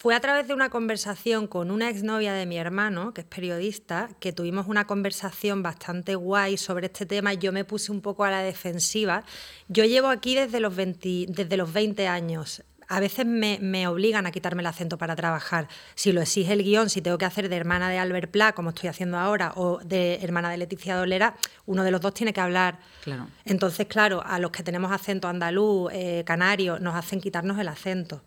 [0.07, 4.09] fue a través de una conversación con una exnovia de mi hermano, que es periodista,
[4.21, 8.31] que tuvimos una conversación bastante guay sobre este tema yo me puse un poco a
[8.31, 9.25] la defensiva.
[9.66, 12.62] Yo llevo aquí desde los 20, desde los 20 años.
[12.87, 15.66] A veces me, obligan a quitarme el acento para trabajar.
[15.97, 18.69] Si lo exige el guion, si tengo que hacer de hermana de Albert Pla, como
[18.69, 22.40] estoy haciendo ahora, o de hermana de Leticia Dolera, uno de los dos tiene que
[22.40, 22.79] hablar.
[23.03, 23.27] Claro.
[23.45, 28.23] Entonces, claro, a los que tenemos acento andaluz, eh, canario, nos hacen quitarnos el acento.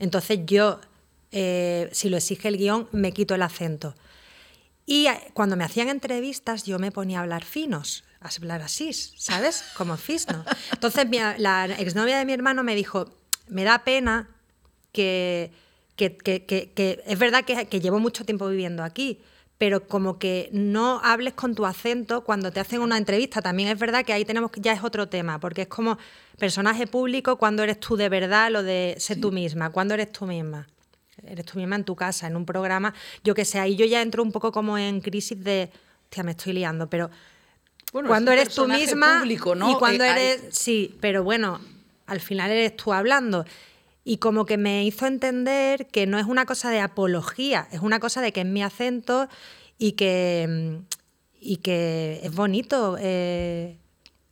[0.00, 0.80] Entonces yo
[1.32, 3.94] eh, si lo exige el guion, me quito el acento.
[4.84, 8.92] Y eh, cuando me hacían entrevistas, yo me ponía a hablar finos, a hablar así,
[8.92, 9.64] ¿sabes?
[9.76, 10.44] Como fisno.
[10.72, 11.06] Entonces,
[11.38, 13.06] la exnovia de mi hermano me dijo:
[13.48, 14.28] Me da pena
[14.92, 15.52] que,
[15.96, 19.20] que, es verdad que, llevo mucho tiempo viviendo aquí,
[19.56, 23.40] pero como que no hables con tu acento cuando te hacen una entrevista.
[23.40, 25.96] También es verdad que ahí tenemos ya es otro tema, porque es como
[26.38, 30.26] personaje público, cuando eres tú de verdad, lo de ser tú misma, cuando eres tú
[30.26, 30.66] misma
[31.26, 34.02] eres tú misma en tu casa, en un programa, yo que sé, ahí yo ya
[34.02, 35.70] entro un poco como en crisis de,
[36.04, 37.10] hostia, me estoy liando, pero
[37.92, 41.60] cuando eres tú misma y cuando eh, eres, sí, pero bueno,
[42.06, 43.44] al final eres tú hablando.
[44.04, 48.00] Y como que me hizo entender que no es una cosa de apología, es una
[48.00, 49.28] cosa de que es mi acento
[49.78, 50.80] y que,
[51.38, 53.76] y que es bonito eh,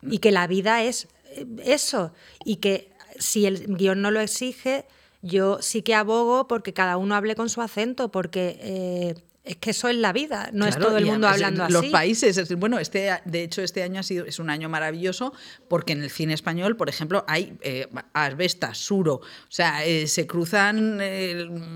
[0.01, 1.07] y que la vida es
[1.63, 4.85] eso y que si el guion no lo exige,
[5.21, 9.71] yo sí que abogo porque cada uno hable con su acento, porque eh, es que
[9.71, 11.73] eso es la vida, no es todo el mundo hablando así.
[11.73, 15.33] Los países, bueno, este, de hecho este año ha sido, es un año maravilloso
[15.67, 20.27] porque en el cine español, por ejemplo, hay eh, asbesta, suro, o sea, eh, se
[20.27, 20.99] cruzan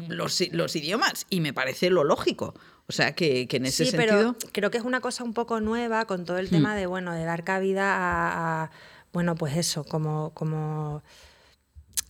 [0.09, 2.53] los, los, idiomas y me parece lo lógico.
[2.87, 4.35] O sea, que, en ese sí, sentido...
[4.37, 6.77] pero creo que es una cosa un poco nueva con todo el tema hmm.
[6.77, 8.71] de, bueno, de dar cabida a, a
[9.11, 10.31] bueno, pues eso, como...
[10.35, 11.01] como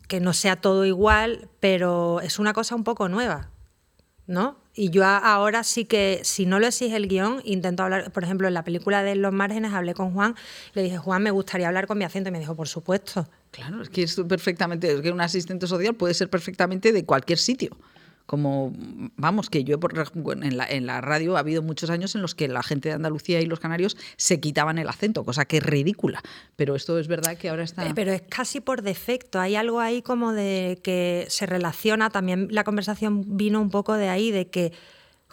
[0.08, 3.50] que no sea todo igual, pero es una cosa un poco nueva,
[4.28, 4.58] ¿no?
[4.74, 8.48] Y yo ahora sí que, si no lo exige el guion, intento hablar, por ejemplo,
[8.48, 10.36] en la película de Los Márgenes hablé con Juan,
[10.74, 13.28] le dije, Juan, me gustaría hablar con mi acento, y me dijo, por supuesto.
[13.52, 17.39] Claro, es que es perfectamente, es que un asistente social puede ser perfectamente de cualquier
[17.39, 17.78] sitio
[18.26, 18.74] como
[19.18, 19.80] vamos que yo
[20.42, 22.96] en la, en la radio ha habido muchos años en los que la gente de
[22.96, 26.24] Andalucía y los canarios se quitaban el acento, cosa que es ridícula,
[26.56, 27.86] pero esto es verdad que ahora está...
[27.86, 32.48] Eh, pero es casi por defecto, hay algo ahí como de que se relaciona, también
[32.52, 34.74] la conversación vino un poco de ahí, de que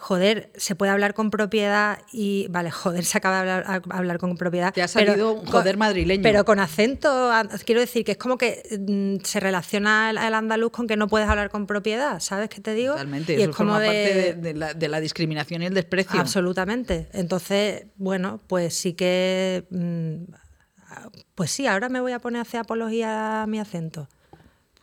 [0.03, 4.35] joder, se puede hablar con propiedad y, vale, joder, se acaba de hablar, hablar con
[4.35, 4.73] propiedad.
[4.73, 6.21] Te ha salido un joder madrileño.
[6.21, 7.31] Pero con acento,
[7.65, 11.29] quiero decir que es como que mm, se relaciona el, andaluz con que no puedes
[11.29, 12.93] hablar con propiedad, ¿sabes qué te digo?
[12.93, 16.19] Totalmente, y es como de, de, la, discriminación y el desprecio.
[16.19, 17.07] Absolutamente.
[17.13, 19.65] Entonces, bueno, pues sí que...
[19.69, 20.33] Mm,
[21.33, 24.07] pues sí, ahora me voy a poner a hacer apología a mi acento.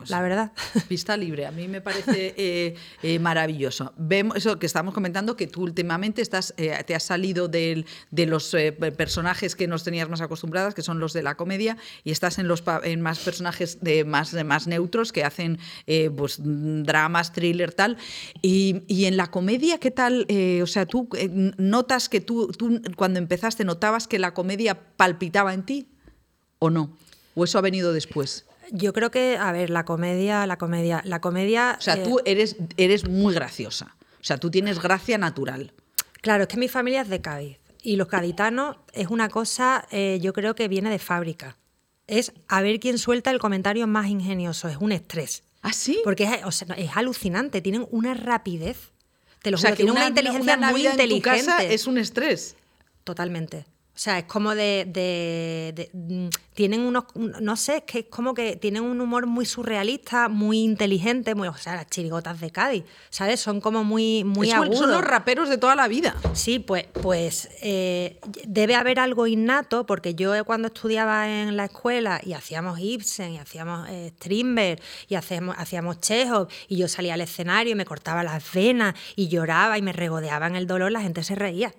[0.01, 0.53] Pues la verdad.
[0.89, 3.93] Pista libre, a mí me parece eh, eh, maravilloso.
[3.99, 8.57] Vemos eso que estamos comentando, que tú últimamente estás, eh, te has salido de los
[8.97, 12.49] personajes que nos tenías más acostumbradas, que son los de la comedia, y estás en,
[12.49, 15.59] los, en más personajes de más, más neutros que hacen
[16.17, 17.99] pues, dramas, thriller, tal.
[18.41, 20.27] Y, en la comedia, ¿qué tal?
[20.63, 21.11] o sea, tú
[21.59, 25.89] notas que tú, tú cuando empezaste, ¿notabas que la comedia palpitaba en ti
[26.59, 26.97] o no?
[27.35, 28.47] ¿O eso ha venido después?
[28.73, 31.77] Yo creo que, a ver, la comedia, la comedia, la comedia.
[31.79, 33.97] O sea, eh, tú eres, eres muy graciosa.
[34.21, 35.73] O sea, tú tienes gracia natural.
[36.21, 37.59] Claro, es que mi familia es de Cádiz.
[37.83, 41.57] Y los gaditanos es una cosa, eh, yo creo que viene de fábrica.
[42.07, 44.69] Es a ver quién suelta el comentario más ingenioso.
[44.69, 45.45] Es un estrés.
[45.63, 46.01] ¿Ah, sí?
[46.05, 47.63] Porque es, es alucinante.
[47.63, 48.93] Tienen una rapidez.
[49.43, 51.73] Te lo o sea, que tienen una, inteligencia muy inteligente.
[51.73, 52.57] es un estrés.
[53.05, 53.65] Totalmente.
[54.01, 58.57] O sea, es como de, mm, tienen unos, no sé, es que es como que
[58.57, 63.41] tienen un humor muy surrealista, muy inteligente, muy, o sea, las chirigotas de Cádiz, ¿sabes?
[63.41, 64.79] Son como muy, muy agudos.
[64.79, 66.17] Son los raperos de toda la vida.
[66.33, 72.23] Sí, pues, pues eh, debe haber algo innato, porque yo cuando estudiaba en la escuela
[72.25, 77.21] y hacíamos Ibsen, y hacíamos eh, Strindberg, y hacíamos, hacíamos Chekhov, y yo salía al
[77.21, 81.03] escenario y me cortaba las venas, y lloraba y me regodeaba en el dolor, la
[81.03, 81.75] gente se reía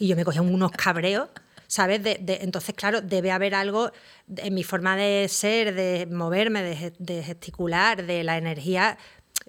[0.00, 1.28] y yo me cogía unos cabreos,
[1.66, 2.00] ¿sabes?
[2.04, 3.92] Entonces, claro, debe haber algo
[4.34, 6.62] en mi forma de ser, de moverme,
[6.98, 8.96] de, gesticular, de la energía,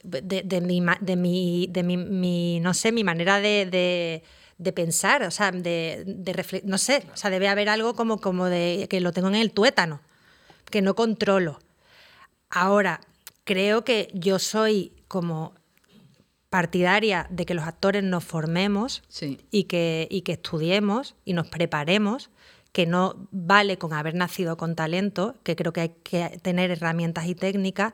[0.04, 4.22] de, mi, de, mi, de mi, no sé, mi manera de,
[4.58, 8.48] de pensar, o sea, de, de no sé, o sea, debe haber algo como, como
[8.48, 10.02] de que lo tengo en el tuétano,
[10.70, 11.60] que no controlo.
[12.50, 13.00] Ahora,
[13.46, 15.56] creo que yo soy como
[16.52, 19.04] partidaria de que los actores nos formemos
[19.52, 22.30] y, que, y que estudiemos y nos preparemos,
[22.74, 27.26] que no vale con haber nacido con talento, que creo que hay que tener herramientas
[27.28, 27.94] y técnicas.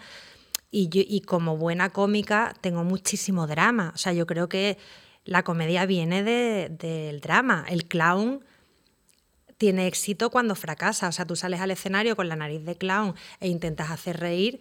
[0.71, 3.91] Y, y como buena cómica tengo muchísimo drama.
[3.93, 4.79] O sea, yo creo que
[5.23, 7.63] la comedia viene del drama.
[7.69, 8.43] El clown
[9.59, 11.09] tiene éxito cuando fracasa.
[11.09, 14.59] O sea, tú sales al escenario con la nariz de clown e intentas hacer reír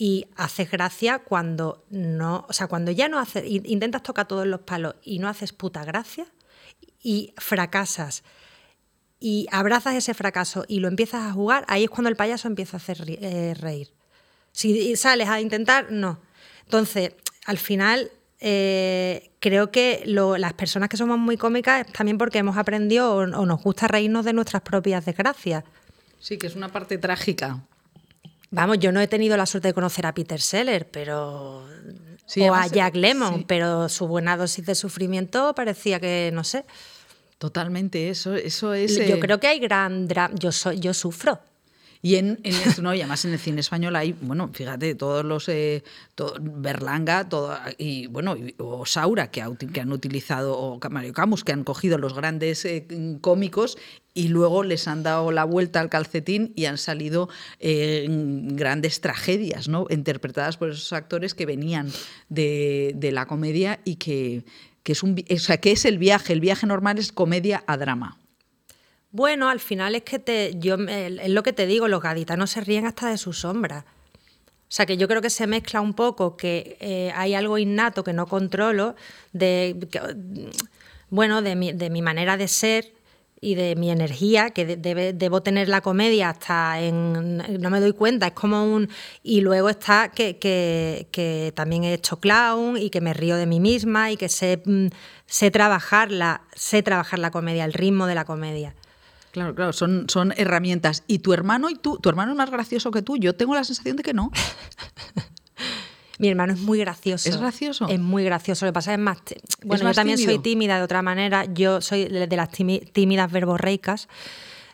[0.00, 4.62] y haces gracia cuando no, o sea, cuando ya no haces, intentas tocar todos los
[4.62, 6.26] palos y no haces puta gracia
[7.02, 8.24] y fracasas
[9.20, 12.78] y abrazas ese fracaso y lo empiezas a jugar, ahí es cuando el payaso empieza
[12.78, 13.92] a hacer eh, reír.
[14.52, 16.18] Si sales a intentar, no.
[16.64, 17.12] Entonces,
[17.44, 23.16] al final eh, creo que las personas que somos muy cómicas también porque hemos aprendido
[23.16, 25.62] o, nos gusta reírnos de nuestras propias desgracias.
[26.20, 27.66] Sí, que es una parte trágica.
[28.50, 32.66] Vamos, yo no he tenido la suerte de conocer a Peter Seller, pero o a
[32.66, 36.64] Jack Lemmon, pero su buena dosis de sufrimiento parecía que, no sé.
[37.38, 38.96] Totalmente, eso, eso es.
[38.96, 40.34] Yo eh, creo que hay gran drama.
[40.38, 41.40] Yo, soy, yo sufro.
[42.02, 42.40] Y en,
[42.80, 45.84] no, y además en el cine español hay, bueno, fíjate, todos los eh,
[46.40, 51.64] Berlanga, todo, y bueno, o Saura que, que, han utilizado, o Mario Camus, que han
[51.64, 52.86] cogido los grandes eh,
[53.20, 53.76] cómicos
[54.14, 59.68] y luego les han dado la vuelta al calcetín y han salido eh, grandes tragedias,
[59.68, 59.86] ¿no?
[59.90, 61.92] Interpretadas por esos actores que venían
[62.28, 64.44] de, de la comedia y que,
[64.82, 66.32] que es un, o sea, que es el viaje.
[66.32, 68.19] El viaje normal es comedia a drama.
[69.12, 72.60] Bueno, al final es que te, yo, es lo que te digo, los gaditanos se
[72.60, 73.84] ríen hasta de su sombra.
[74.70, 78.04] O sea que yo creo que se mezcla un poco que eh, hay algo innato
[78.04, 78.94] que no controlo,
[79.32, 79.76] de,
[81.08, 82.92] bueno, de mi, de mi manera de ser
[83.40, 87.38] y de mi energía, que debo tener la comedia hasta en...
[87.38, 88.90] no me doy cuenta, es como un...
[89.22, 93.58] Y luego está que, que, también he hecho clown y que me río de mí
[93.58, 94.88] misma y que sé, mm,
[95.26, 96.10] sé, trabajar,
[96.54, 98.74] sé trabajar la comedia, el ritmo de la comedia.
[99.32, 101.04] Claro, claro, son, son herramientas.
[101.06, 101.98] ¿Y tu hermano y tú?
[101.98, 103.16] ¿Tu hermano es más gracioso que tú?
[103.16, 104.30] Yo tengo la sensación de que no.
[106.18, 107.28] Mi hermano es muy gracioso.
[107.28, 107.88] ¿Es gracioso?
[107.88, 108.66] Es muy gracioso.
[108.66, 109.18] Lo que pasa es más.
[109.64, 111.46] Bueno, yo también soy tímida de otra manera.
[111.46, 114.06] Yo soy de las tímidas verborreicas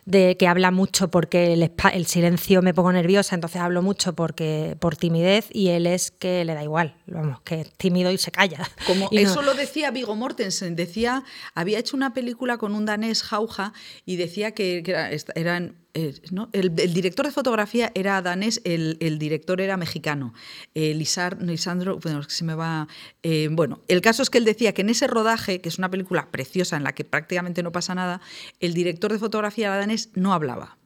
[0.07, 4.95] de que habla mucho porque el, silencio me pongo nerviosa, entonces hablo mucho porque por
[4.95, 8.69] timidez y él es que le da igual, vamos, que es tímido y se calla.
[8.87, 13.73] Como eso lo decía Vigo Mortensen, decía, había hecho una película con un danés Jauja
[14.05, 14.81] y decía que,
[15.35, 16.13] eran eh,
[16.53, 20.31] el, director de fotografía era danés, el, director era mexicano.
[20.75, 20.93] Eh,
[22.03, 22.87] bueno, se me va.
[23.23, 25.89] Eh, bueno, el caso es que él decía que en ese rodaje, que es una
[25.89, 28.21] película preciosa en la que prácticamente no pasa nada,
[28.59, 30.77] el director de fotografía danés no hablaba.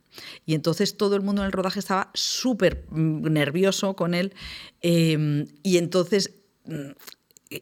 [0.45, 4.33] Y entonces todo el mundo en el rodaje estaba súper mm, nervioso con él.
[4.81, 6.91] y entonces mm,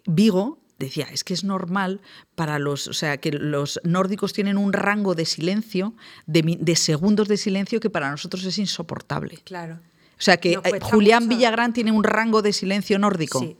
[0.05, 1.99] Vigo decía, es que es normal
[2.35, 5.93] para los, o sea, que los nórdicos tienen un rango de silencio,
[6.25, 9.39] de, segundos de silencio que para nosotros es insoportable.
[9.43, 9.75] Claro.
[9.75, 13.39] O sea, que eh, Julián Villagrán tiene un rango de silencio nórdico.
[13.39, 13.57] Sí.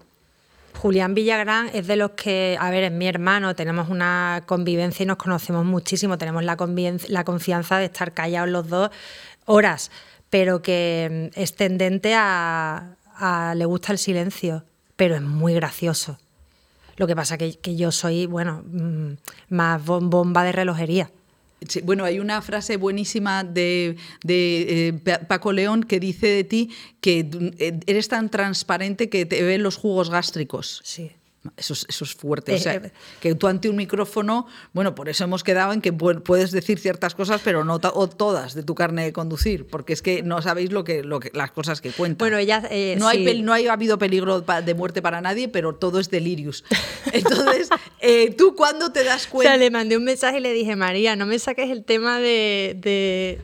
[0.78, 5.06] Julián Villagrán es de los que, a ver, es mi hermano, tenemos una convivencia y
[5.06, 6.58] nos conocemos muchísimo, tenemos la,
[7.10, 8.90] la confianza de estar callados los dos
[9.46, 9.92] horas,
[10.30, 14.64] pero que mm, es tendente a, a le gusta el silencio,
[14.96, 16.18] pero es muy gracioso.
[17.00, 19.12] Lo que pasa que, que yo soy, bueno, mm,
[19.56, 21.10] más bomba de relojería.
[21.84, 27.30] bueno, hay una frase buenísima de, de eh, Paco León que dice de ti que
[27.58, 30.82] eh, eres tan transparente que te ven los jugos gástricos.
[30.84, 31.12] Sí.
[31.56, 32.54] Eso es, fuerte.
[32.54, 35.94] o sea, eh, que tú ante un micrófono, bueno, por eso hemos quedado en que
[35.94, 40.22] puedes decir ciertas cosas, pero no todas de tu carne de conducir, porque es que
[40.22, 42.30] no sabéis lo que, lo que las cosas que cuentan.
[42.30, 42.38] Bueno.
[42.70, 46.66] Eh, no, hay, no ha habido peligro de muerte para nadie, pero todo es delirius.
[47.14, 47.70] Entonces,
[48.02, 49.52] eh, ¿tú cuándo te das cuenta?
[49.52, 52.20] O sea, le mandé un mensaje y le dije, María, no me saques el tema
[52.20, 53.40] de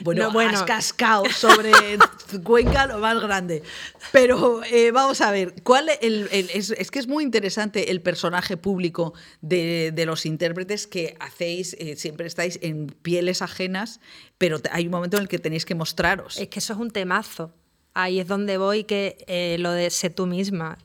[0.00, 1.72] bueno, has cascado sobre
[2.44, 3.62] Cuenca lo más grande.
[4.10, 9.92] Pero eh, vamos a ver, ¿cuál es, que es muy interesante el personaje público de,
[10.06, 14.00] los intérpretes que hacéis, eh, siempre estáis en pieles ajenas,
[14.38, 16.38] pero hay un momento en el que tenéis que mostraros.
[16.38, 17.54] Es que eso es un temazo.
[17.94, 20.78] Ahí es donde voy, que eh, lo de sé tú misma.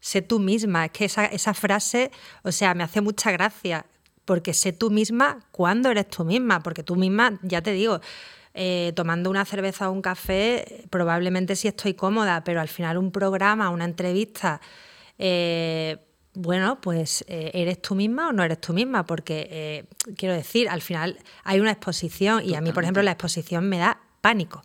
[0.00, 0.86] Sé tú misma.
[0.86, 2.10] Es que esa, esa frase,
[2.42, 3.84] o sea, me hace mucha gracia
[4.28, 8.02] porque sé tú misma cuando eres tú misma, porque tú misma, ya te digo,
[8.60, 13.12] eh, tomando una cerveza o un café, probablemente sí estoy cómoda, pero al final un
[13.12, 14.60] programa, una entrevista,
[15.16, 15.98] eh,
[16.34, 19.84] bueno, pues eh, eres tú misma o no eres tú misma, porque eh,
[20.16, 23.78] quiero decir, al final hay una exposición y a mí, por ejemplo, la exposición me
[23.78, 24.62] da pánico.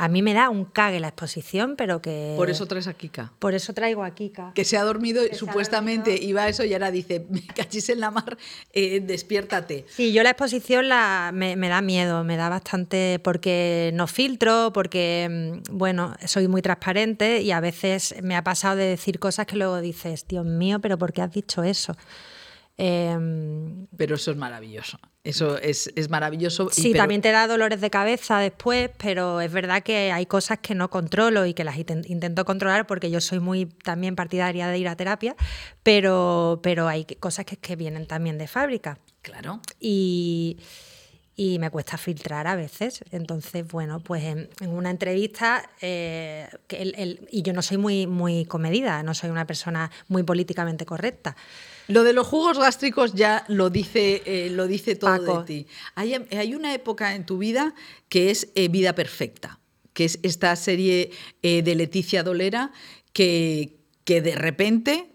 [0.00, 2.34] A mí me da un cague la exposición, pero que...
[2.36, 3.32] Por eso traes a Kika.
[3.40, 4.52] Por eso traigo a Kika.
[4.54, 8.12] Que se ha dormido, supuestamente iba a eso y ahora dice, me cachis en la
[8.12, 8.38] mar,
[8.72, 9.86] eh, despiértate.
[9.88, 15.60] Sí, yo la exposición la, me, da miedo, me da bastante, porque no filtro, porque,
[15.66, 19.56] mm, bueno, soy muy transparente y a veces me ha pasado de decir cosas que
[19.56, 21.96] luego dices, Dios mío, pero ¿por qué has dicho eso?
[22.76, 25.00] Em, pero eso es maravilloso.
[25.28, 26.70] Eso es, maravilloso.
[26.72, 30.74] Sí, también te da dolores de cabeza después, pero es verdad que hay cosas que
[30.74, 34.88] no controlo y que las intento controlar porque yo soy muy también partidaria de ir
[34.88, 35.36] a terapia,
[35.82, 39.00] pero, pero hay cosas que, que vienen también de fábrica.
[39.20, 39.60] Claro.
[39.78, 40.56] Y,
[41.58, 43.00] me cuesta filtrar a veces.
[43.12, 46.48] Entonces, bueno, pues en, una entrevista, eh,
[47.30, 51.36] y yo no soy muy, muy comedida, no soy una persona muy políticamente correcta.
[51.88, 55.66] Lo de los jugos gástricos ya lo dice, eh, lo dice todo de ti.
[55.94, 57.74] Hay, una época en tu vida
[58.10, 59.58] que es eh, Vida Perfecta,
[59.94, 61.12] que es esta serie
[61.42, 62.72] eh, de Leticia Dolera
[63.14, 65.14] que, que de repente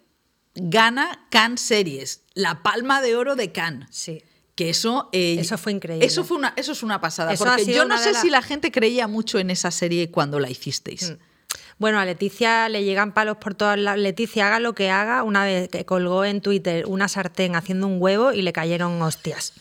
[0.56, 3.90] gana Cannes Series, la palma de oro de Cannes.
[3.92, 4.24] Sí.
[4.56, 6.06] Que eso, eso fue increíble.
[6.06, 7.34] Eso, fue una, eso es una pasada.
[7.36, 11.12] porque yo no sé si la gente creía mucho en esa serie cuando la hicisteis.
[11.12, 11.34] Mm.
[11.80, 13.98] Bueno, a Leticia le llegan palos por todas las.
[13.98, 18.02] Leticia haga lo que haga, una vez que colgó en Twitter una sartén haciendo un
[18.02, 19.54] huevo y le cayeron hostias.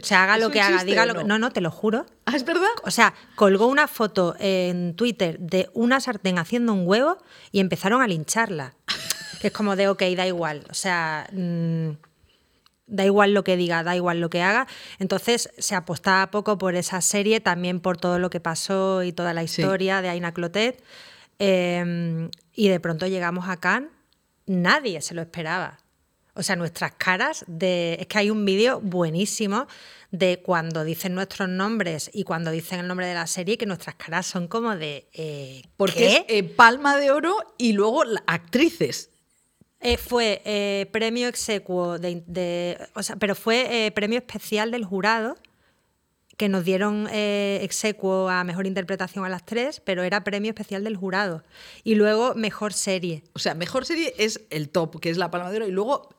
[0.00, 1.24] O sea, haga lo que haga, diga lo que.
[1.24, 2.06] No, no, te lo juro.
[2.26, 2.68] ¿Ah, es verdad?
[2.84, 7.18] O sea, colgó una foto en Twitter de una sartén haciendo un huevo
[7.50, 8.74] y empezaron a lincharla.
[9.40, 10.64] Que es como de, ok, da igual.
[10.70, 11.28] O sea.
[11.32, 11.92] Mm,
[12.88, 14.66] da igual lo que diga, da igual lo que haga.
[14.98, 19.34] Entonces se apostaba poco por esa serie, también por todo lo que pasó y toda
[19.34, 20.82] la historia de Aina Clotet.
[21.38, 23.90] Em, y de pronto llegamos a Cannes,
[24.46, 25.78] nadie se lo esperaba.
[26.34, 27.96] O sea, nuestras caras de...
[28.00, 29.66] Es que hay un vídeo buenísimo
[30.12, 33.96] de cuando dicen nuestros nombres y cuando dicen el nombre de la serie, que nuestras
[33.96, 35.08] caras son como de...
[35.12, 39.10] Eh, Porque es eh, palma de oro y luego actrices.
[39.80, 45.36] Eh, fue eh, premio execuo, de, o sea, pero fue eh, premio especial del jurado,
[46.36, 50.96] que nos dieron execuo a mejor interpretación a las tres, pero era premio especial del
[50.96, 51.42] jurado.
[51.82, 53.24] Y luego mejor serie.
[53.32, 56.10] O sea, mejor serie es el top, que es la Palma de Oro, y luego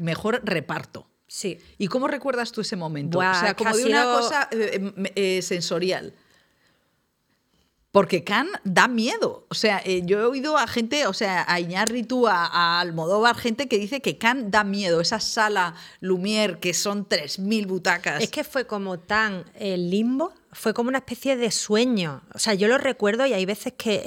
[0.00, 1.08] mejor reparto.
[1.26, 1.58] Sí.
[1.78, 3.20] ¿Y cómo recuerdas tú ese momento?
[3.20, 4.50] o sea, como de una cosa
[5.40, 6.12] sensorial.
[7.98, 9.44] Porque Can da miedo.
[9.48, 13.36] O sea, eh, yo he oído a gente, o sea, a Iñárritu, a, a, Almodóvar,
[13.36, 15.00] gente que dice que Can da miedo.
[15.00, 18.22] Esa sala Lumière, que son 3.000 butacas.
[18.22, 22.22] Es que fue como tan el eh, limbo, fue como una especie de sueño.
[22.34, 24.00] O sea, yo lo recuerdo y hay veces que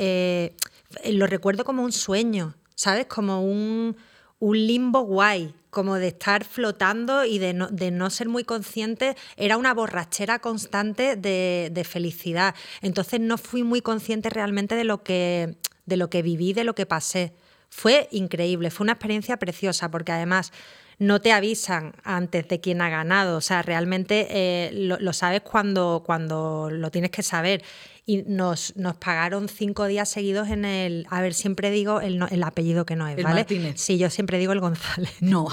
[1.04, 3.08] eh, lo recuerdo como un sueño, ¿sabes?
[3.08, 3.98] Como un,
[4.40, 9.16] un limbo guay como de estar flotando y de no, de no ser muy consciente,
[9.38, 12.54] era una borrachera constante de, felicidad.
[12.82, 15.56] Entonces no fui muy consciente realmente de lo que,
[15.86, 17.34] de lo que viví, de lo que pasé.
[17.70, 20.52] Fue increíble, fue una experiencia preciosa porque además
[21.00, 26.04] no te avisan antes de quién ha ganado, o sea, realmente eh, lo, sabes cuando,
[26.06, 27.64] cuando lo tienes que saber.
[28.12, 32.44] Y nos, nos pagaron cinco días seguidos en el, a ver, siempre digo el, el
[32.44, 33.46] apellido que no es, ¿vale?
[33.76, 35.14] Sí, yo siempre digo el González.
[35.22, 35.48] No.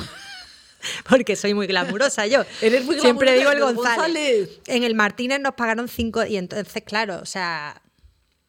[1.09, 2.45] porque soy muy glamurosa yo.
[2.63, 4.61] Eres muy Siempre digo el González.
[4.67, 7.81] En el Martínez nos pagaron cinco y entonces, claro, o sea,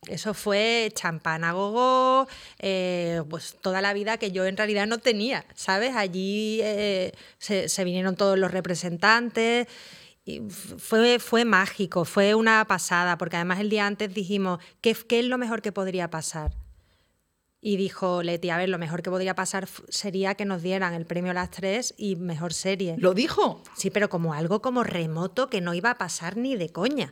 [0.07, 2.27] eso fue champán a gogo,
[2.59, 5.95] eh, pues toda la vida que yo en realidad no tenía, ¿sabes?
[5.95, 9.67] Allí eh, se, vinieron todos los representantes.
[10.29, 15.21] Y fue, fue mágico, fue una pasada, porque además el día antes dijimos, ¿qué, qué
[15.21, 16.51] es lo mejor que podría pasar?
[17.61, 21.07] Y dijo Leti, a ver, lo mejor que podría pasar sería que nos dieran el
[21.07, 22.95] premio a las tres y mejor serie.
[22.99, 23.63] ¿Lo dijo?
[23.75, 27.11] Sí, pero como algo como remoto que no iba a pasar ni de coña.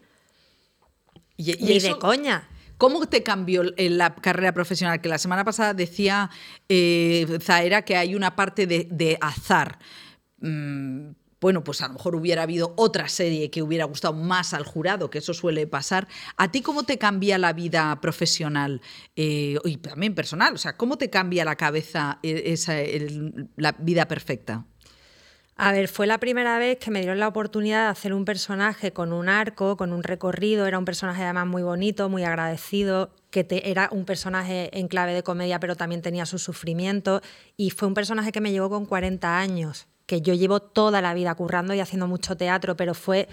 [1.38, 2.48] ni de coña.
[2.78, 5.02] ¿Cómo te cambió la carrera profesional?
[5.02, 6.30] Que la semana pasada decía
[6.70, 9.80] eh, Zaera que hay una parte de, azar.
[10.40, 11.10] Mm,
[11.40, 15.10] bueno, pues a lo mejor hubiera habido otra serie que hubiera gustado más al jurado,
[15.10, 16.08] que eso suele pasar.
[16.36, 18.82] ¿A ti cómo te cambia la vida profesional
[19.16, 20.54] eh, y también personal?
[20.54, 22.74] O sea, ¿cómo te cambia la cabeza eh, esa,
[23.56, 24.66] la vida perfecta?
[25.60, 28.94] A ver, fue la primera vez que me dieron la oportunidad de hacer un personaje
[28.94, 30.68] con un arco, con un recorrido.
[30.68, 35.24] Era un personaje además muy bonito, muy agradecido, que era un personaje en clave de
[35.24, 37.22] comedia, pero también tenía su sufrimiento.
[37.56, 41.14] Y fue un personaje que me llevó con 40 años, que yo llevo toda la
[41.14, 43.28] vida currando y haciendo mucho teatro, pero fue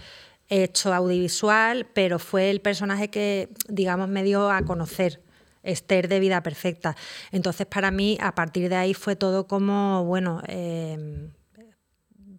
[0.49, 5.23] hecho audiovisual, pero fue el personaje que, digamos, me dio a conocer
[5.63, 6.97] Esther de Vida Perfecta.
[7.31, 11.31] Entonces, para mí, a partir de ahí fue todo como, bueno, em,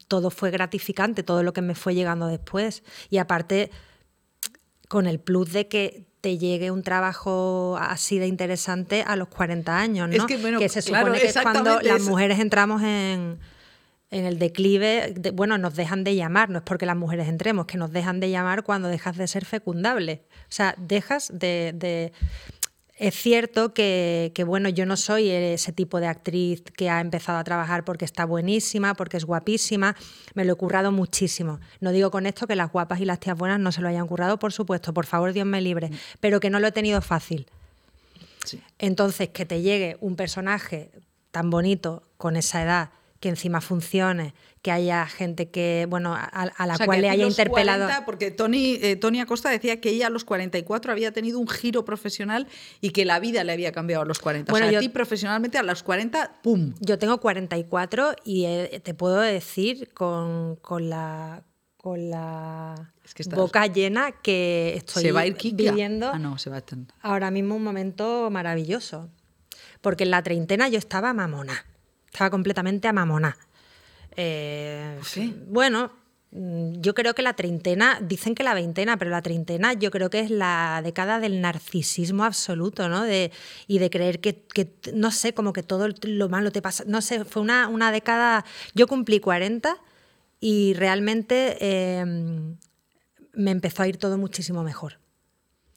[0.07, 2.83] todo fue gratificante, todo lo que me fue llegando después.
[3.09, 3.71] Y aparte,
[4.87, 9.77] con el plus de que te llegue un trabajo así de interesante a los 40
[9.77, 10.27] años, ¿no?
[10.27, 13.39] que, se supone que es cuando las mujeres entramos en,
[14.11, 17.91] el declive, bueno, nos dejan de llamar, no es porque las mujeres entremos, que nos
[17.91, 20.23] dejan de llamar cuando dejas de ser fecundable.
[20.43, 22.11] O sea, dejas de
[22.97, 27.43] es cierto que, bueno, yo no soy ese tipo de actriz que ha empezado a
[27.43, 29.97] trabajar porque está buenísima, porque es guapísima.
[30.33, 31.59] Me lo he currado muchísimo.
[31.81, 34.07] No digo con esto que las guapas y las tías buenas no se lo hayan
[34.07, 35.91] currado, por supuesto, por favor, Dios me libre,
[36.21, 37.47] pero que no lo he tenido fácil.
[38.79, 40.89] Entonces, que te llegue un personaje
[41.31, 42.91] tan bonito con esa edad,
[43.25, 47.89] que encima funcione, que haya gente que, bueno, a, la cual le haya interpelado.
[48.05, 51.85] porque Tony, eh, Tony Acosta decía que ella a los 44 había tenido un giro
[51.85, 52.47] profesional
[52.81, 54.51] y que la vida le había cambiado a los 40.
[54.51, 56.75] Bueno, o sea, a ti profesionalmente a los 40, ¡pum!
[56.81, 61.41] Yo tengo 44 y eh, te puedo decir con, la
[61.77, 62.75] con la
[63.35, 66.63] boca llena que estoy ¿Se va a ir viviendo ah, no, se va a
[67.01, 69.09] ahora mismo un momento maravilloso.
[69.81, 71.65] Porque en la treintena yo estaba mamona,
[72.15, 73.37] estaba completamente a mamona.
[74.15, 75.35] Eh, ¿Sí?
[75.47, 75.91] Bueno,
[76.31, 80.09] mm, yo creo que la treintena, dicen que la veintena, pero la treintena yo creo
[80.09, 83.03] que es la década del narcisismo absoluto, ¿no?
[83.03, 83.31] De,
[83.67, 84.45] y de creer que,
[84.93, 86.85] no sé, como que todo lo malo te pasa.
[86.87, 88.45] No sé, fue una, una década.
[88.73, 89.77] Yo cumplí 40
[90.39, 91.57] y realmente
[91.99, 92.55] em,
[93.33, 94.99] me empezó a ir todo muchísimo mejor.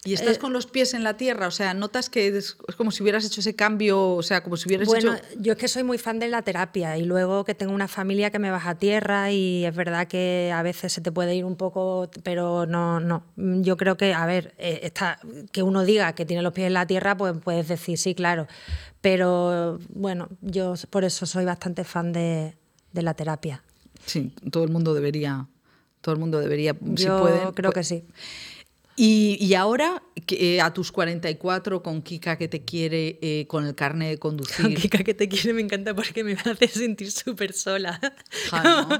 [0.05, 2.89] Y estás eh, con los pies en la tierra, o sea, notas que es, como
[2.89, 5.25] si hubieras hecho ese cambio, o sea, como si hubieras bueno, hecho...
[5.37, 8.31] yo es que soy muy fan de la terapia y luego que tengo una familia
[8.31, 11.43] que me baja a tierra y es verdad que a veces se te puede ir
[11.43, 13.25] un poco, pero no, no.
[13.35, 15.19] Yo creo que, a ver, eh, está,
[15.51, 18.47] que uno diga que tiene los pies en la tierra, pues puedes decir sí, claro.
[19.01, 22.55] Pero bueno, yo por eso soy bastante fan de,
[22.93, 23.63] la terapia.
[24.05, 25.47] Sí, todo el mundo debería,
[25.99, 27.53] todo el mundo debería, yo si puede.
[27.53, 28.05] creo que pues sí.
[29.01, 34.09] Y, ahora, eh, a tus 44, con Kika que te quiere, eh, con el carne
[34.09, 34.65] de conducir.
[34.65, 37.97] Con Kika que te quiere me encanta porque me hace sentir súper sola.
[38.51, 38.99] ¿no?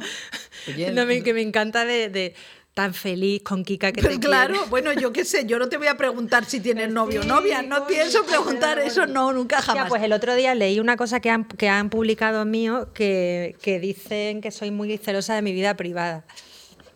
[0.65, 2.33] que me encanta de,
[2.73, 4.21] tan feliz con Kika que te quiere.
[4.21, 7.25] Claro, bueno, yo qué sé, yo no te voy a preguntar si tienes novio o
[7.25, 9.89] novia, no pienso preguntar eso, no, nunca jamás.
[9.89, 13.81] pues el otro día leí una cosa que han, que han publicado mío que, que
[13.81, 16.23] dicen que soy muy celosa de mi vida privada.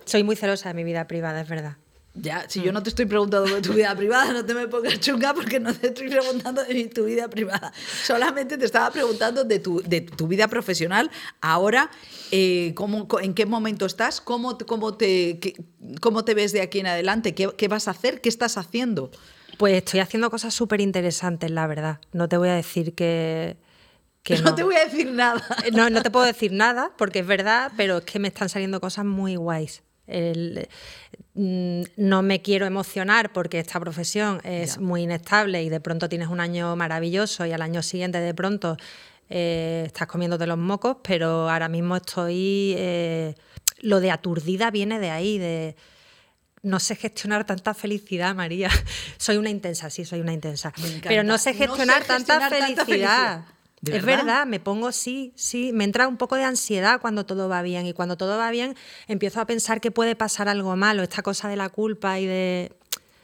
[0.06, 1.76] Soy muy celosa de mi vida privada, es verdad.
[2.16, 5.00] Ya, si yo no te estoy preguntando de tu vida privada, no te me pongas
[5.00, 7.74] chunga porque no te estoy preguntando de tu vida privada.
[8.04, 11.10] Solamente te estaba preguntando de tu, de tu vida profesional.
[11.42, 11.90] Ahora,
[12.30, 14.22] eh, ¿cómo, ¿en qué momento estás?
[14.22, 15.40] ¿Cómo, cómo, te,
[16.02, 17.34] ¿Cómo te ves de aquí en adelante?
[17.34, 18.22] ¿Qué, ¿Qué, vas a hacer?
[18.22, 19.10] ¿Qué estás haciendo?
[19.58, 22.00] Pues estoy haciendo cosas súper interesantes, la verdad.
[22.12, 23.58] No te voy a decir que...
[24.22, 25.44] Que no, no, te voy a decir nada.
[25.74, 28.80] No, no te puedo decir nada porque es verdad, pero es que me están saliendo
[28.80, 29.82] cosas muy guays.
[30.06, 30.68] El,
[31.18, 36.28] mm, no me quiero emocionar porque esta profesión es muy inestable y de pronto tienes
[36.28, 38.78] un año maravilloso y al año siguiente de pronto
[39.30, 42.76] eh, estás comiéndote los mocos, pero ahora mismo estoy...
[42.78, 43.36] Eh,
[43.80, 45.76] lo de aturdida viene de ahí, de...
[46.62, 48.70] No sé gestionar tanta felicidad, María.
[49.18, 50.72] Soy una intensa, sí, soy una intensa.
[51.04, 53.44] Pero no sé gestionar, tanta, felicidad
[53.86, 57.62] es verdad, me pongo, sí, sí, me entra un poco de ansiedad cuando todo va
[57.62, 58.76] bien y cuando todo va bien
[59.08, 62.72] empiezo a pensar que puede pasar algo malo, esta cosa de la culpa y de...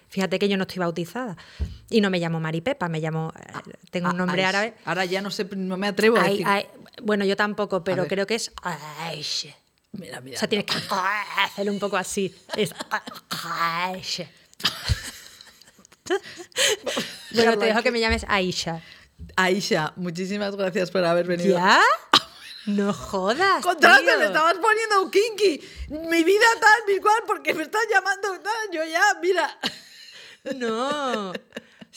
[0.10, 1.38] Fíjate que yo no estoy bautizada
[1.90, 3.44] y no me llamo Maripepa, me llamo, eh,
[3.92, 4.74] tengo un nombre árabe.
[4.86, 6.48] Ahora ya no sé, no me atrevo a decir.
[7.04, 8.52] bueno, yo tampoco, pero creo que es
[9.92, 10.38] Mira, mira.
[10.38, 10.74] O sea, tienes que
[11.44, 12.36] hacerlo un poco así.
[12.56, 12.74] Es
[17.36, 18.82] bueno, te dejo que me llames Aisha.
[19.42, 21.58] Aisha, muchísimas gracias por haber venido.
[21.58, 21.82] ¿Ya?
[22.66, 23.64] No jodas.
[23.64, 25.62] Contraste, me estabas poniendo un kinky.
[26.10, 28.70] Mi vida tal, mi cual, porque me estás llamando tal.
[28.72, 29.58] Yo ya, mira.
[30.56, 31.32] No.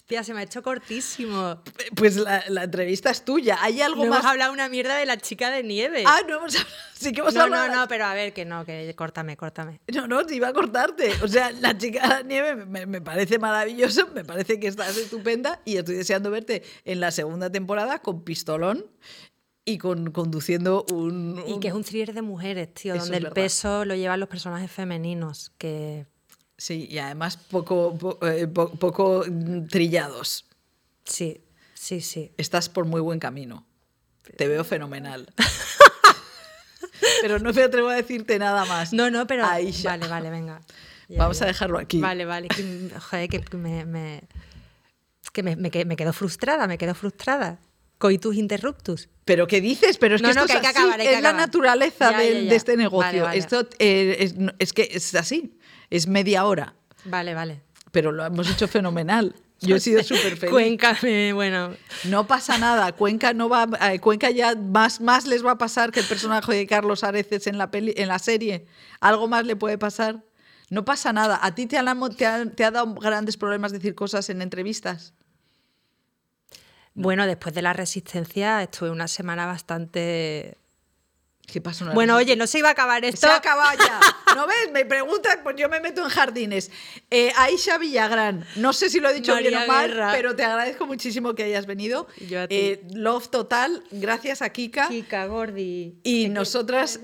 [0.03, 1.63] Hostia, se me ha hecho cortísimo.
[1.95, 3.59] Pues la, entrevista es tuya.
[3.61, 4.19] ¿Hay algo más?
[4.19, 6.03] Hemos hablado una mierda de la chica de nieve.
[6.05, 6.77] Ah, no hemos hablado.
[6.93, 7.69] Sí que hemos no, hablado.
[7.69, 9.81] No, no, pero a ver, que no, que córtame, córtame.
[9.95, 11.13] No, no, te iba a cortarte.
[11.23, 15.77] O sea, la chica de nieve me, parece maravilloso, me parece que estás estupenda y
[15.77, 18.85] estoy deseando verte en la segunda temporada con pistolón
[19.65, 23.85] y con conduciendo un, Y que es un thriller de mujeres, tío, donde el peso
[23.85, 26.07] lo llevan los personajes femeninos, que
[26.63, 29.25] Sí, y además poco, eh, poco
[29.69, 30.45] trillados.
[31.05, 31.41] Sí,
[31.75, 32.31] sí, sí.
[32.37, 33.67] Estás por muy buen camino.
[34.37, 35.27] Te veo fenomenal.
[37.21, 38.93] pero no me atrevo a decirte nada más.
[38.93, 39.43] No, no, pero.
[39.43, 40.61] Vale, vale, venga.
[41.09, 41.99] Vamos a dejarlo aquí.
[41.99, 42.47] Vale, vale.
[43.11, 44.23] Joder, que me,
[45.33, 47.59] que me, me, me quedo frustrada, me quedo frustrada.
[47.99, 49.09] Coitus interruptus.
[49.25, 49.99] ¿Pero qué dices?
[49.99, 53.29] Pero es que esto es, así, es la naturaleza de, este negocio.
[53.31, 55.59] Esto eh, es, es, que es así,
[55.93, 56.75] es media hora.
[57.05, 57.61] Vale, vale.
[57.91, 59.35] Pero lo hemos hecho fenomenal.
[59.61, 60.51] Yo he sido súper feliz.
[60.51, 60.97] Cuenca,
[61.35, 61.75] bueno.
[62.05, 62.93] No pasa nada.
[62.93, 66.55] Cuenca no va, eh, Cuenca ya más, más les va a pasar que el personaje
[66.55, 68.65] de Carlos Areces en la, peli, en la serie.
[69.01, 70.25] Algo más le puede pasar.
[70.71, 71.39] No pasa nada.
[71.43, 75.13] ¿A ti te, te ha dado grandes problemas decir cosas en entrevistas?
[76.95, 80.57] Bueno, después de la resistencia estuve una semana bastante
[81.47, 81.85] ¿Qué pasó?
[81.93, 83.27] Bueno, oye, no se iba a acabar esto.
[83.27, 84.01] Se ha acabado ya.
[84.35, 84.71] ¿No ves?
[84.73, 86.71] Me preguntan, pues yo me meto en jardines.
[87.11, 90.87] Eh, Aisha Villagrán, no sé si lo he dicho bien o mal, pero te agradezco
[90.87, 92.07] muchísimo que hayas venido.
[92.29, 92.55] Yo a ti.
[92.55, 94.89] Eh, love total, gracias a Kika.
[94.89, 95.99] Kika, Gordi.
[96.03, 97.01] Y nosotras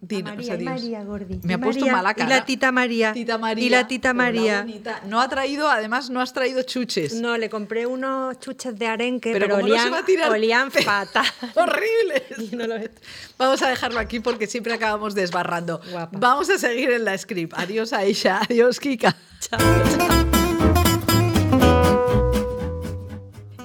[0.00, 1.40] María, Gordi.
[1.42, 2.26] Me ha puesto mala cara.
[2.26, 3.12] Y la tita María.
[3.12, 3.64] Tita María.
[3.64, 4.66] Y la tita María.
[5.06, 7.14] No ha traído, además no has traído chuches.
[7.14, 11.26] No, le compré unos chuches de arenque, pero, olían, no olían fatal.
[11.54, 12.90] Horribles.
[13.36, 15.80] Vamos a dejarlo aquí porque siempre acabamos desbarrando.
[16.12, 17.52] Vamos a seguir en la script.
[17.56, 19.14] Adiós Aisha, adiós Kika.
[19.40, 20.39] Chao.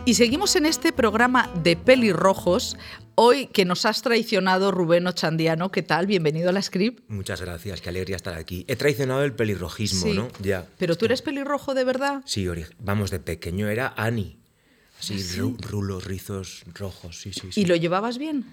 [0.08, 2.78] Y seguimos en este programa de pelirrojos.
[3.16, 6.06] Hoy que nos has traicionado Rubén Ochandiano, ¿qué tal?
[6.06, 7.03] Bienvenido a la script.
[7.10, 8.66] Muchas gracias, qué alegría estar aquí.
[8.68, 10.28] He traicionado el pelirrojismo, ¿no?
[10.43, 10.68] Ya.
[10.78, 12.22] ¿Pero tú eres pelirrojo de verdad?
[12.26, 12.47] Sí,
[12.78, 14.38] vamos, de pequeño era Ani.
[14.99, 17.62] Así, rulos, rizos rojos, sí, sí, sí.
[17.62, 18.45] ¿Y lo llevabas bien?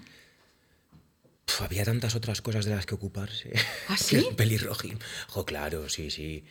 [1.59, 3.53] había tantas otras cosas de las que ocuparse.
[3.89, 4.27] ¿Ah, sí?
[4.35, 4.99] pelirrojismo.
[5.45, 6.45] Claro, sí, sí.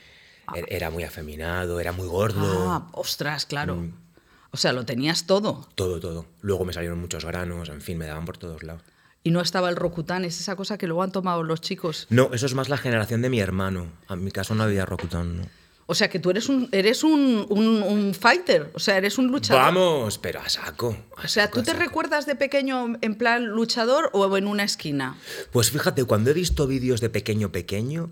[0.46, 0.58] Ah.
[0.58, 2.70] E-, era muy afeminado, era muy gordo.
[2.70, 3.76] Ah, ostras, claro.
[3.76, 4.11] Mm.
[4.52, 5.66] O sea, lo tenías todo.
[5.74, 6.26] Todo, todo.
[6.42, 8.82] Luego me salieron muchos granos, en fin, me daban por todos lados.
[9.24, 12.06] Y no estaba el Rocután, es esa cosa que luego han tomado los chicos.
[12.10, 13.86] No, eso es más la generación de mi hermano.
[14.10, 15.42] En mi caso no había Rocután, ¿no?
[15.86, 19.62] O sea, que tú eres un, eres un, un, fighter, o sea, eres un luchador.
[19.62, 20.96] Vamos, pero a saco.
[21.22, 25.18] o sea, ¿tú te recuerdas de pequeño en plan luchador o en una esquina?
[25.50, 28.10] Pues fíjate, cuando he visto vídeos de pequeño pequeño,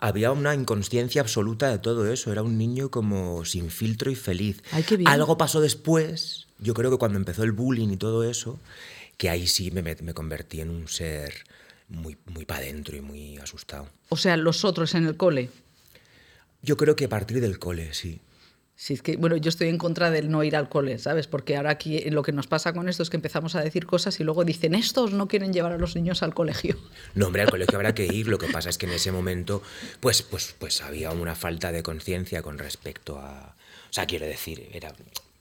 [0.00, 2.32] había una inconsciencia absoluta de todo eso.
[2.32, 4.62] Era un niño como sin filtro y feliz.
[5.06, 8.58] Algo pasó después, yo creo que cuando empezó el bullying y todo eso,
[9.16, 11.44] que ahí sí me, me convertí en un ser
[11.88, 13.88] muy, muy para adentro y muy asustado.
[14.08, 15.50] O sea, los otros en el cole.
[16.62, 18.20] Yo creo que a partir del cole, sí.
[18.82, 21.28] Sí, es que, bueno, yo estoy en contra del no ir al cole, ¿sabes?
[21.28, 24.18] Porque ahora aquí lo que nos pasa con esto es que empezamos a decir cosas
[24.18, 26.76] y luego dicen, estos no quieren llevar a los niños al colegio.
[27.14, 28.26] No, hombre, al colegio habrá que ir.
[28.26, 29.62] Lo que pasa es que en ese momento,
[30.00, 33.54] pues, pues, pues había una falta de conciencia con respecto a.
[33.88, 34.92] O sea, quiero decir, era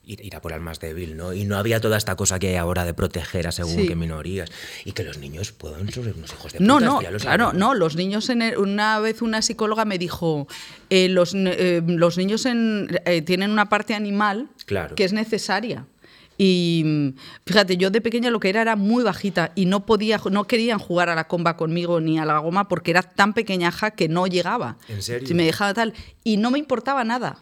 [0.03, 1.33] ir, a por al más débil, ¿no?
[1.33, 4.49] Y no había toda esta cosa que hay ahora de proteger a según qué minorías.
[4.85, 6.67] Y que los niños puedan ser unos hijos de puta.
[6.67, 7.73] No, no, claro, no.
[7.73, 10.47] Los niños, en una vez una psicóloga me dijo,
[10.89, 14.49] eh, los, eh, los, niños en, eh, tienen una parte animal
[14.95, 15.85] que es necesaria.
[16.37, 17.13] Y
[17.45, 20.79] fíjate, yo de pequeña lo que era era muy bajita y no podía, no querían
[20.79, 24.25] jugar a la comba conmigo ni a la goma porque era tan pequeñaja que no
[24.25, 24.77] llegaba.
[24.87, 25.27] ¿En serio?
[25.27, 25.93] Si me dejaba tal.
[26.23, 27.37] Y no me importaba nada.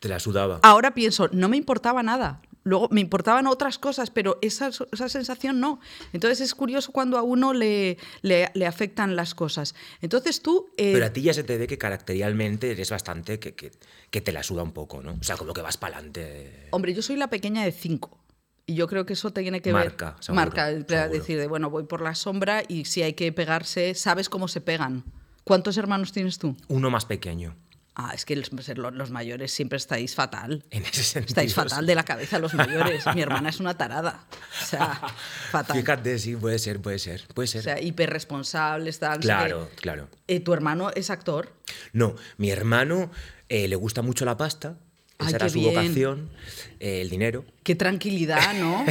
[0.00, 0.60] Te la sudaba.
[0.62, 2.40] Ahora pienso, no me importaba nada.
[2.64, 5.80] Luego me importaban otras cosas, pero esa, esa sensación no.
[6.12, 9.74] Entonces es curioso cuando a uno le, le, afectan las cosas.
[10.02, 10.68] Entonces tú...
[10.76, 13.70] Eh, pero a ti ya se te ve que caracterialmente eres bastante que, que,
[14.10, 15.16] que te la suda un poco, ¿no?
[15.18, 16.68] O sea, como que vas para adelante.
[16.72, 18.18] Hombre, yo soy la pequeña de cinco.
[18.66, 20.34] Y yo creo que eso tiene que marca, ver.
[20.34, 24.28] marca, marca, decir, de, bueno, voy por la sombra y si hay que pegarse, sabes
[24.28, 25.04] cómo se pegan.
[25.42, 26.54] ¿Cuántos hermanos tienes tú?
[26.68, 27.56] Uno más pequeño.
[28.00, 30.64] Ah, es que los, los, mayores siempre estáis fatal.
[30.70, 31.30] En ese sentido.
[31.30, 33.02] Estáis fatal de la cabeza los mayores.
[33.12, 34.24] Mi hermana es una tarada.
[34.62, 35.00] O sea,
[35.50, 35.76] fatal.
[35.76, 37.58] Fíjate, sí, puede ser, puede ser, puede ser.
[37.58, 39.18] O sea, hiperresponsables, tal.
[39.18, 40.08] Claro, claro.
[40.28, 41.52] Eh, ¿Tu hermano es actor?
[41.92, 43.10] No, mi hermano
[43.48, 44.76] eh, le gusta mucho la pasta.
[45.18, 46.30] Esa era su vocación,
[46.78, 47.44] eh, el dinero.
[47.64, 48.86] Qué tranquilidad, ¿no?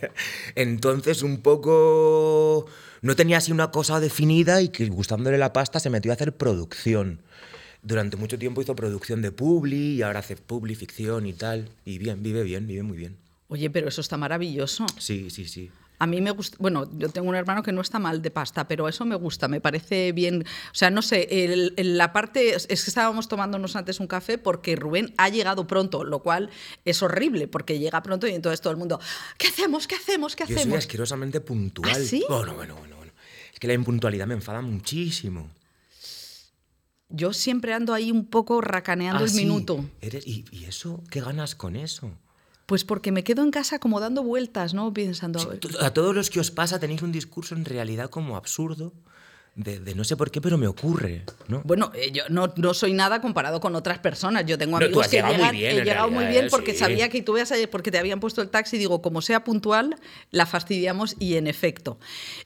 [0.54, 2.66] Entonces, un poco.
[3.00, 6.36] No tenía así una cosa definida y que gustándole la pasta se metió a hacer
[6.36, 7.22] producción
[7.82, 11.68] durante mucho tiempo hizo producción de publi y ahora hace publi, ficción y tal.
[11.84, 13.16] Y bien, vive bien, vive muy bien.
[13.48, 14.86] Oye, pero eso está maravilloso.
[14.98, 15.70] Sí, sí, sí.
[15.98, 18.66] A mí me gusta, bueno, yo tengo un hermano que no está mal de pasta,
[18.66, 20.42] pero eso me gusta, me parece bien.
[20.72, 21.28] O sea, no sé,
[21.76, 26.20] la parte, es que estábamos tomándonos antes un café porque Rubén ha llegado pronto, lo
[26.20, 26.50] cual
[26.84, 28.98] es horrible porque llega pronto y entonces todo el mundo,
[29.38, 29.86] ¿qué hacemos?
[29.86, 30.34] ¿Qué hacemos?
[30.34, 30.64] ¿Qué hacemos?
[30.64, 31.92] Yo soy asquerosamente puntual.
[31.92, 32.24] ¿Ah, sí?
[32.28, 33.12] Bueno, bueno, bueno, bueno.
[33.52, 35.50] Es que la impuntualidad me enfada muchísimo.
[37.12, 39.84] Yo siempre ando ahí un poco racaneando ah, el minuto.
[40.00, 41.02] ¿Y, eso?
[41.10, 42.10] ¿Qué ganas con eso?
[42.66, 44.92] Pues porque me quedo en casa como dando vueltas, ¿no?
[44.92, 45.38] Pensando.
[45.80, 48.92] a todos los que os pasa tenéis un discurso en realidad como absurdo
[49.54, 51.24] de, no sé por qué, pero me ocurre.
[51.48, 51.60] ¿no?
[51.64, 54.46] Bueno, eh, yo no, no, soy nada comparado con otras personas.
[54.46, 57.36] Yo tengo amigos que llegan, muy bien, he llegado muy bien porque sabía que tú
[57.36, 58.78] ibas a porque te habían puesto el taxi.
[58.78, 59.96] Digo, como sea puntual,
[60.30, 61.98] la fastidiamos y en efecto.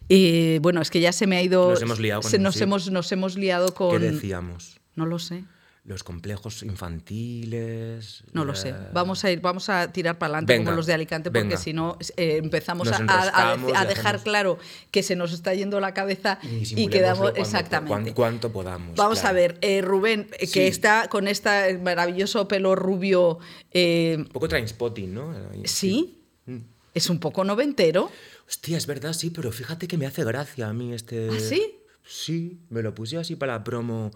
[0.09, 1.71] Eh, bueno, es que ya se me ha ido.
[1.71, 4.01] Nos hemos liado con nos, hemos, nos hemos liado con.
[4.01, 4.81] ¿Qué decíamos?
[4.95, 5.45] No lo sé
[5.87, 8.25] los complejos infantiles.
[8.33, 8.75] No lo sé.
[8.93, 11.97] Vamos a ir, vamos a tirar para adelante como los de Alicante, porque si no
[12.17, 14.59] eh, empezamos a, dejar claro
[14.91, 18.13] que se nos está yendo la cabeza y, quedamos exactamente.
[18.15, 18.97] Cuánto, podamos.
[18.97, 23.39] Vamos a ver, eh, Rubén, eh, que está con este maravilloso pelo rubio.
[23.73, 25.35] un poco trainspotting, ¿no?
[25.65, 26.23] Sí.
[26.47, 26.59] Mm.
[26.95, 28.11] Es un poco noventero.
[28.49, 31.29] Hostia, es verdad, sí, pero fíjate que me hace gracia a mí este.
[31.31, 31.81] ¿Ah, sí?
[32.05, 34.13] Sí, me lo puse así para la promo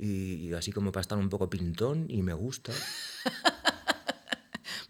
[0.00, 2.72] y, así como para estar un poco pintón y me gusta.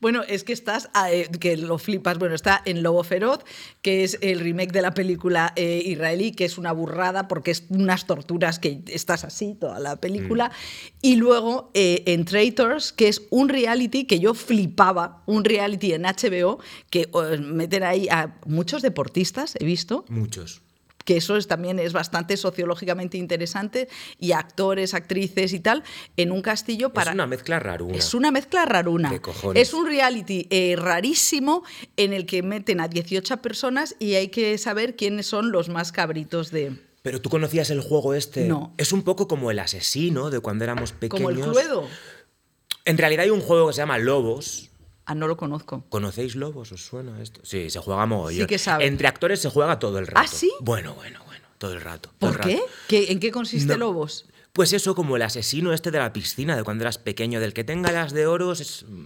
[0.01, 3.41] Bueno, es que estás, eh, que lo flipas, bueno, está en Lobo Feroz,
[3.83, 7.65] que es el remake de la película eh, israelí, que es una burrada porque es
[7.69, 10.49] unas torturas que estás así toda la película.
[10.49, 10.53] Mm.
[11.03, 16.05] Y luego eh, en Traitors, que es un reality que yo flipaba, un reality en
[16.05, 20.07] HBO, que meten ahí a muchos deportistas, he visto.
[20.09, 20.63] Muchos
[21.11, 23.89] que eso es, también es bastante sociológicamente interesante,
[24.21, 25.83] y actores, actrices y tal,
[26.17, 27.11] en un castillo para...
[27.11, 27.97] Es una mezcla raruna.
[27.97, 29.21] Es una mezcla raruna.
[29.57, 31.65] Es un reality eh, rarísimo
[31.97, 35.91] en el que meten a 18 personas y hay que saber quiénes son los más
[35.91, 36.79] cabritos de...
[37.03, 38.47] Pero tú conocías el juego este.
[38.47, 38.73] No.
[38.79, 41.25] Es un poco como el asesino de cuando éramos pequeños.
[41.25, 41.89] Como el Cluedo.
[42.85, 44.70] En realidad hay un juego que se llama Lobos,
[45.11, 45.85] Ah, no lo conozco.
[45.89, 46.71] ¿Conocéis Lobos?
[46.71, 47.41] ¿Os suena esto?
[47.43, 48.43] Sí, se juega mogollón.
[48.43, 48.87] Sí que sabe.
[48.87, 50.21] Entre actores se juega todo el rato.
[50.23, 50.53] ¿Ah, sí?
[50.61, 52.13] Bueno, bueno, bueno, todo el rato.
[52.21, 52.61] ¿Por qué?
[52.89, 54.27] ¿En qué consiste Lobos?
[54.53, 57.65] Pues eso, como el asesino este de la piscina, de cuando eras pequeño, del que
[57.65, 58.53] tenga las de oro,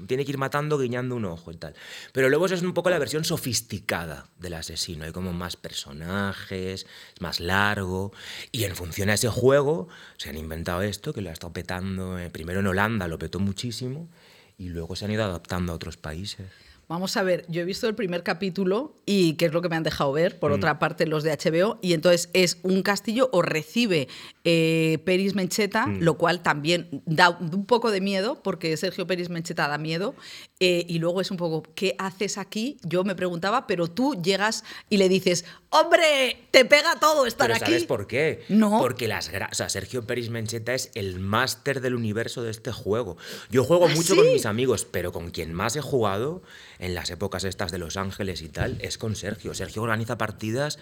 [0.06, 1.74] tiene que ir matando guiñando un ojo y tal.
[2.12, 5.06] Pero Lobos es un poco la versión sofisticada del asesino.
[5.06, 6.84] Hay como más personajes,
[7.14, 8.12] es más largo.
[8.52, 9.88] Y en función a ese juego,
[10.18, 12.18] se han inventado esto, que lo ha estado petando.
[12.18, 14.10] Eh, primero en Holanda lo petó muchísimo
[14.56, 16.50] y luego se han ido adaptando a otros países.
[16.88, 19.76] Vamos a ver, yo he visto el primer capítulo y qué es lo que me
[19.76, 20.54] han dejado ver, por mm.
[20.54, 24.08] otra parte los de HBO, y entonces es un castillo o recibe
[24.44, 26.00] eh, Peris Mencheta, mm.
[26.00, 30.14] lo cual también da un poco de miedo, porque Sergio Peris Mencheta da miedo,
[30.60, 32.78] eh, y luego es un poco, ¿qué haces aquí?
[32.82, 37.56] Yo me preguntaba, pero tú llegas y le dices, hombre, te pega todo estar pero
[37.56, 37.72] aquí.
[37.72, 38.44] ¿Sabes por qué?
[38.48, 38.78] No.
[38.78, 43.16] Porque las o sea, Sergio Peris Mencheta es el máster del universo de este juego.
[43.50, 46.42] Yo juego ¿Ah, mucho con mis amigos, pero con quien más he jugado
[46.78, 49.54] en las épocas estas de Los Ángeles y tal, es con Sergio.
[49.54, 50.78] Sergio organiza partidas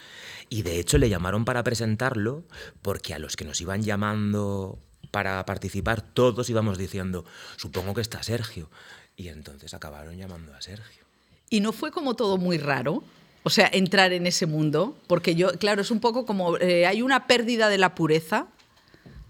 [0.48, 2.44] y de hecho le llamaron para presentarlo
[2.82, 4.78] porque a los que nos iban llamando
[5.10, 7.24] para participar todos íbamos diciendo,
[7.56, 8.70] supongo que está Sergio.
[9.16, 11.04] Y entonces acabaron llamando a Sergio.
[11.50, 13.04] ¿Y no fue como todo muy raro?
[13.44, 17.02] O sea, entrar en ese mundo, porque yo, claro, es un poco como, eh, hay
[17.02, 18.46] una pérdida de la pureza.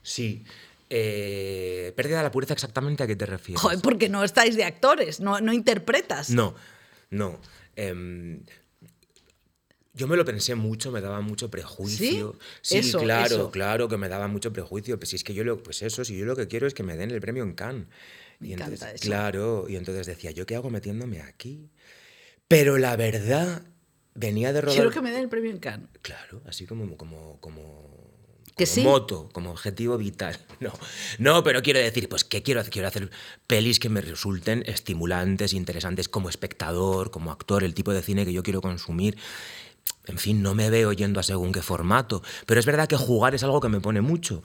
[0.02, 0.44] Sí,
[0.94, 3.62] eh, pérdida de la pureza exactamente a qué te refieres.
[3.62, 6.28] Joder, porque no estáis de actores, no, no interpretas.
[6.28, 6.54] No,
[7.08, 7.40] no.
[7.76, 8.42] Em,
[9.94, 12.36] yo me lo pensé mucho, me daba mucho prejuicio.
[12.60, 14.98] Sí, claro, claro que me daba mucho prejuicio.
[14.98, 16.82] Pues si es que yo lo, pues eso, si yo lo que quiero es que
[16.82, 17.86] me den el premio en Cannes.
[18.42, 21.70] y entonces, Claro, y entonces decía, ¿yo qué hago metiéndome aquí?
[22.48, 23.62] Pero la verdad,
[24.14, 24.76] venía de rodar.
[24.76, 25.88] Quiero que me den el premio en Cannes.
[26.02, 27.91] Claro, así como, como, como
[28.56, 28.82] ¿Que sí?
[28.82, 30.38] moto, como objetivo vital.
[30.60, 30.72] No,
[31.18, 32.72] no, pero quiero decir, pues, ¿qué quiero hacer?
[32.72, 33.10] Quiero hacer
[33.48, 38.32] pelis que me resulten estimulantes, interesantes como espectador, como actor, el tipo de cine que
[38.32, 39.18] yo quiero consumir.
[40.06, 43.34] En fin, no me veo yendo a según qué formato, pero es verdad que jugar
[43.34, 44.42] es algo que me pone mucho.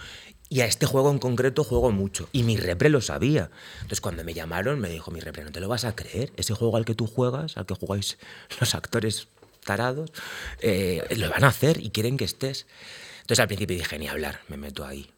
[0.49, 2.29] Y a este juego en concreto juego mucho.
[2.31, 3.49] Y mi repre lo sabía.
[3.75, 6.31] Entonces cuando me llamaron me dijo, mi repre, ¿no te lo vas a creer?
[6.37, 8.17] Ese juego al que tú juegas, al que jugáis
[8.59, 9.27] los actores
[9.65, 10.11] tarados,
[10.61, 12.65] eh, lo van a hacer y quieren que estés.
[13.27, 15.09] Entonces al principio dije, ni hablar, me meto ahí.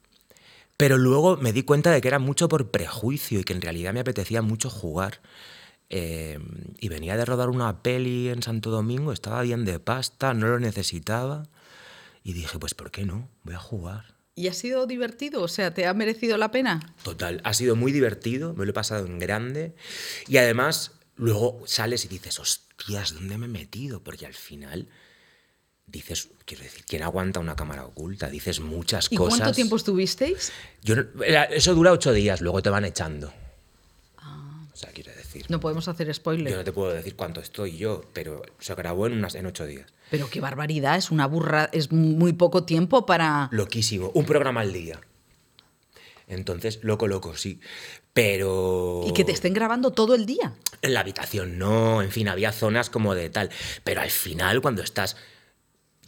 [0.78, 3.94] Pero luego me di cuenta de que era mucho por prejuicio y que en realidad
[3.94, 5.22] me apetecía mucho jugar.
[5.92, 6.40] Eh,
[6.80, 10.60] y venía de rodar una peli en Santo Domingo, estaba bien de pasta, no lo
[10.60, 11.44] necesitaba.
[12.24, 13.30] Y dije, pues ¿por qué no?
[13.44, 14.16] Voy a jugar.
[14.34, 15.44] ¿Y ha sido divertido?
[15.44, 16.96] O sea, ¿te ha merecido la pena?
[17.04, 19.76] Total, ha sido muy divertido, me lo he pasado en grande.
[20.28, 24.02] Y además, luego sales y dices, hostias, ¿dónde me he metido?
[24.02, 24.88] Porque al final
[25.92, 28.30] dices, quiero decir, ¿quién aguanta una cámara oculta?
[28.30, 29.36] Dices muchas cosas.
[29.36, 30.52] ¿Y cuánto tiempo estuvisteis?
[30.84, 30.96] Yo,
[31.52, 33.34] eso dura ocho días, luego te van echando.
[34.18, 34.66] Ah.
[34.74, 35.46] O sea, quiero decir.
[35.50, 36.52] No podemos hacer spoiler.
[36.52, 39.66] Yo no te puedo decir cuánto estoy yo, pero se grabó en, unas, en ocho
[39.66, 39.92] días.
[40.12, 43.50] Pero qué barbaridad, es una burra, es muy poco tiempo para.
[43.52, 45.00] Loquísimo, un programa al día.
[46.28, 47.60] Entonces, loco, loco, sí.
[48.14, 49.04] Pero.
[49.08, 50.54] ¿Y que te estén grabando todo el día?
[50.82, 53.50] En la habitación no, en fin, había zonas como de tal.
[53.84, 55.16] Pero al final, cuando estás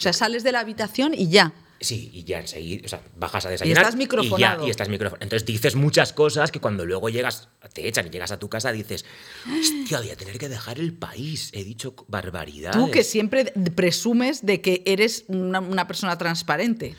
[0.02, 1.54] o sea, sales de la habitación y ya.
[1.80, 3.78] Sí, y ya enseguida, o sea, bajas a desayunar.
[3.78, 4.66] Y estás microfonado.
[4.66, 5.24] Y, estás microfonado.
[5.24, 8.72] Entonces dices muchas cosas que cuando luego llegas, te echan y llegas a tu casa,
[8.72, 9.06] dices,
[9.46, 11.52] hostia, voy a tener que dejar el país.
[11.54, 12.76] He dicho barbaridades.
[12.76, 13.46] Tú que siempre
[13.76, 16.96] presumes de que eres una, una persona transparente.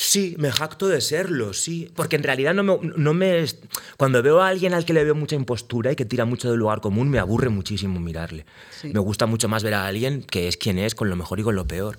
[0.00, 1.90] Sí, me jacto de serlo, sí.
[1.96, 3.44] Porque en realidad no me, no me,
[3.96, 6.60] Cuando veo a alguien al que le veo mucha impostura y que tira mucho del
[6.60, 8.46] lugar común, me aburre muchísimo mirarle.
[8.84, 11.42] Me gusta mucho más ver a alguien que es quien es, con lo mejor y
[11.42, 11.98] con lo peor.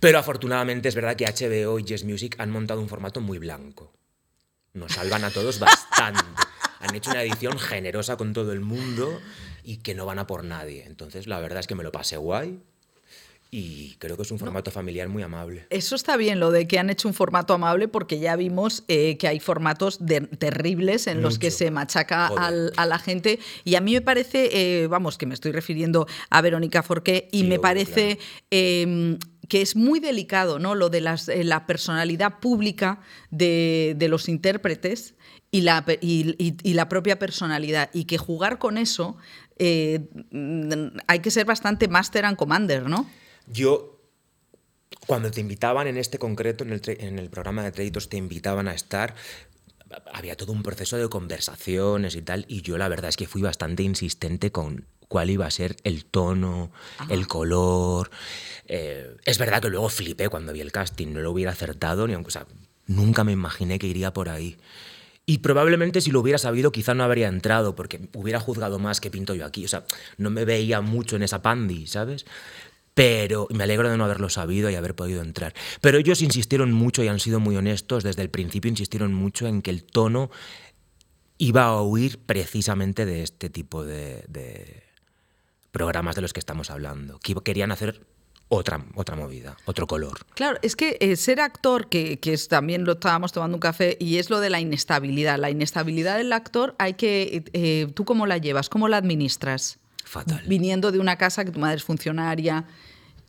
[0.00, 3.94] Pero afortunadamente es verdad que HBO y Yes Music han montado un formato muy blanco.
[4.74, 6.20] Nos salvan a todos bastante.
[6.80, 9.18] han hecho una edición generosa con todo el mundo
[9.64, 10.84] y que no van a por nadie.
[10.84, 12.60] Entonces, la verdad es que me lo pasé guay
[13.52, 15.66] y creo que es un formato familiar muy amable.
[15.70, 19.18] Eso está bien, lo de que han hecho un formato amable, porque ya vimos eh,
[19.18, 19.98] que hay formatos
[20.38, 23.40] terribles en los que se machaca a la gente.
[23.64, 27.42] Y a mí me parece, eh, vamos, que me estoy refiriendo a Verónica Forqué, y
[27.42, 28.20] me parece
[28.50, 30.76] em, que es muy delicado, ¿no?
[30.76, 33.00] Lo de eh, la personalidad pública
[33.32, 35.14] de, los intérpretes
[35.50, 37.90] y la, y, la, propia personalidad.
[37.92, 39.16] Y que jugar con eso
[39.58, 43.06] hay que ser bastante master and commander, ¿no?
[43.52, 44.00] Yo,
[45.06, 48.68] cuando te invitaban en este concreto, en el, en el programa de créditos, te invitaban
[48.68, 49.14] a estar,
[50.12, 53.42] había todo un proceso de conversaciones y tal, y yo la verdad es que fui
[53.42, 56.70] bastante insistente con cuál iba a ser el tono,
[57.08, 58.10] el color.
[58.66, 62.14] Eh, es verdad que luego flipé cuando vi el casting, no lo hubiera acertado, ni
[62.14, 62.46] aunque, o sea,
[62.86, 64.56] nunca me imaginé que iría por ahí.
[65.26, 69.10] Y probablemente si lo hubiera sabido quizá no habría entrado porque hubiera juzgado más que
[69.10, 69.64] pinto yo aquí.
[69.64, 69.84] O sea,
[70.16, 72.24] no me veía mucho en esa pandi, ¿sabes?
[72.94, 75.54] Pero me alegro de no haberlo sabido y haber podido entrar.
[75.80, 79.62] Pero ellos insistieron mucho y han sido muy honestos, desde el principio insistieron mucho en
[79.62, 80.30] que el tono
[81.38, 84.84] iba a huir precisamente de este tipo de,
[85.72, 88.06] programas de los que estamos hablando, que querían hacer
[88.48, 90.26] otra, otra movida, otro color.
[90.34, 94.18] Claro, es que eh, ser actor, que, es, también lo estábamos tomando un café, y
[94.18, 95.38] es lo de la inestabilidad.
[95.38, 97.44] La inestabilidad del actor hay que...
[97.54, 98.68] Eh, ¿Tú cómo la llevas?
[98.68, 99.79] ¿Cómo la administras?
[100.10, 100.42] Fatal.
[100.44, 102.66] Viniendo de una casa que tu madre es funcionaria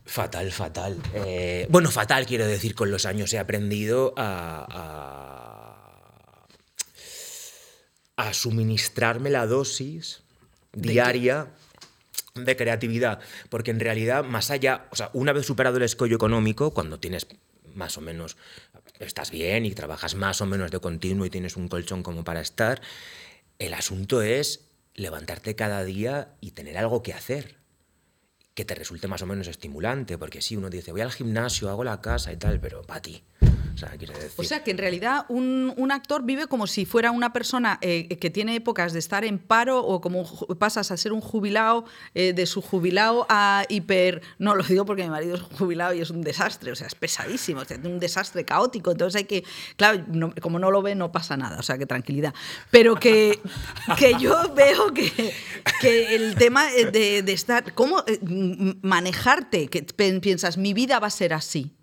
[0.03, 0.97] Fatal, fatal.
[1.13, 5.77] Eh, bueno, fatal quiero decir, con los años he aprendido a,
[8.17, 10.23] a, suministrarme la dosis
[10.73, 11.49] diaria
[12.34, 13.19] de creatividad,
[13.49, 17.27] porque en realidad, más allá, o sea, una vez superado el escollo económico, cuando tienes
[17.75, 18.38] más o menos,
[18.99, 22.41] estás bien y trabajas más o menos de continuo y tienes un colchón como para
[22.41, 22.82] estar,
[23.59, 27.61] el asunto es levantarte cada día y tener algo que hacer
[28.53, 31.83] que te resulte más o menos estimulante, porque sí, uno dice, voy al gimnasio, hago
[31.83, 33.23] la casa y tal, pero para ti.
[34.38, 38.30] O sea, que en realidad un, actor vive como si fuera una persona eh, que
[38.30, 40.24] tiene épocas de estar en paro o como
[40.57, 44.22] pasas a ser un jubilado, eh, de su jubilado a hiper...
[44.39, 46.95] No, lo digo porque mi marido es jubilado y es un desastre, o sea, es
[46.95, 48.91] pesadísimo, es un desastre caótico.
[48.91, 49.43] Entonces hay que,
[49.76, 50.05] claro,
[50.41, 52.34] como no lo ve, no pasa nada, o sea, que tranquilidad.
[52.69, 53.39] Pero que,
[53.97, 55.34] que yo veo que,
[55.82, 58.19] que el tema de, de estar, cómo eh,
[58.82, 61.74] manejarte, que piensas, mi vida va a ser así.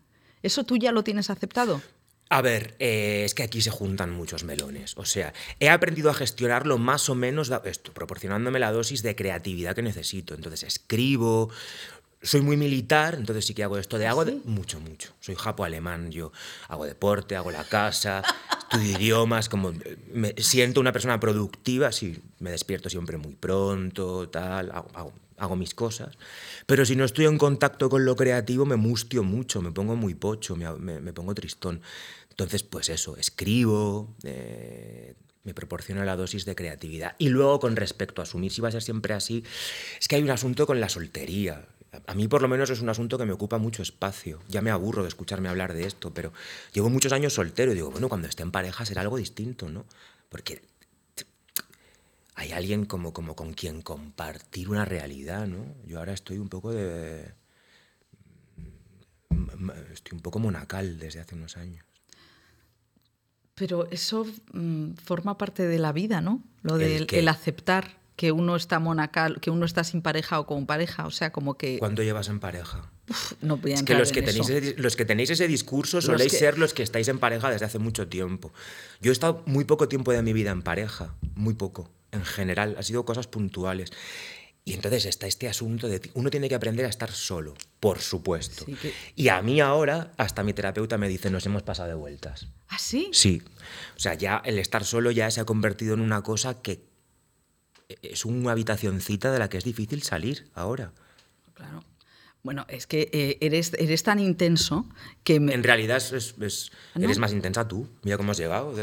[0.43, 1.81] ¿Eso tú ya lo tienes aceptado?
[2.31, 4.95] A ver, eh, es que aquí se juntan muchos melones.
[4.99, 9.75] O sea, he aprendido a gestionarlo más o menos esto, proporcionándome la dosis de creatividad
[9.75, 10.35] que necesito.
[10.35, 11.49] Entonces escribo,
[12.23, 15.15] soy muy militar, entonces sí que hago esto de hago de mucho, mucho.
[15.21, 16.33] Soy japo-alemán, yo
[16.69, 18.23] hago deporte, hago la casa,
[18.71, 19.73] estudio idiomas, como
[20.13, 25.13] me siento una persona productiva, sí, me despierto siempre muy pronto, tal, hago hago
[25.57, 26.19] mis cosas,
[26.67, 30.15] pero si no estoy en contacto con lo creativo me mustio mucho, me pongo muy
[30.15, 31.81] pocho, me, pongo tristón.
[32.31, 35.15] Entonces, pues eso, escribo, eh,
[35.45, 37.17] me proporciona la dosis de creatividad.
[37.19, 39.45] Y luego, con respecto a asumir si va a ser siempre así,
[39.99, 41.67] es que hay un asunto con la soltería.
[42.07, 44.41] A mí por lo menos es un asunto que me ocupa mucho espacio.
[44.49, 46.33] Ya me aburro de escucharme hablar de esto, pero
[46.73, 49.87] llevo muchos años soltero y digo, bueno, cuando esté en pareja será algo distinto, ¿no?
[50.29, 50.61] Porque
[52.39, 55.75] hay alguien como, como con quien compartir una realidad, ¿no?
[55.85, 57.33] Yo ahora estoy un poco de...
[59.93, 61.85] Estoy un poco monacal desde hace unos años.
[63.57, 66.45] Pero eso mm, forma parte de la vida, ¿no?
[66.63, 70.65] Lo del el aceptar que uno está monacal, que uno está sin pareja o con
[70.67, 71.81] pareja, o sea, como que...
[71.81, 72.93] ¿Cuándo llevas en pareja?
[73.41, 76.33] no voy a es que los que, tenéis ese, los que tenéis ese discurso soléis
[76.33, 78.53] ser los que estáis en pareja desde hace mucho tiempo.
[79.01, 82.77] Yo he estado muy poco tiempo de mi vida en pareja, muy poco en general,
[82.79, 83.91] ha sido cosas puntuales.
[84.65, 88.67] Y entonces está este asunto de uno tiene que aprender a estar solo, por supuesto.
[89.17, 92.49] Y a mí ahora, hasta mi terapeuta me dice, nos hemos pasado de vueltas.
[92.69, 93.09] ¿Ah, sí?
[93.15, 93.43] Sí.
[93.97, 96.85] O sea, ya el estar solo ya se ha convertido en una cosa que
[98.03, 100.93] es una habitacioncita de la que es difícil salir ahora.
[101.55, 101.83] Claro.
[102.43, 104.87] Bueno, es que eh, eres, eres tan intenso
[105.25, 105.37] que...
[105.37, 106.35] En realidad es,
[106.95, 107.89] eres más intensa tú.
[108.03, 108.75] Mira cómo has llegado.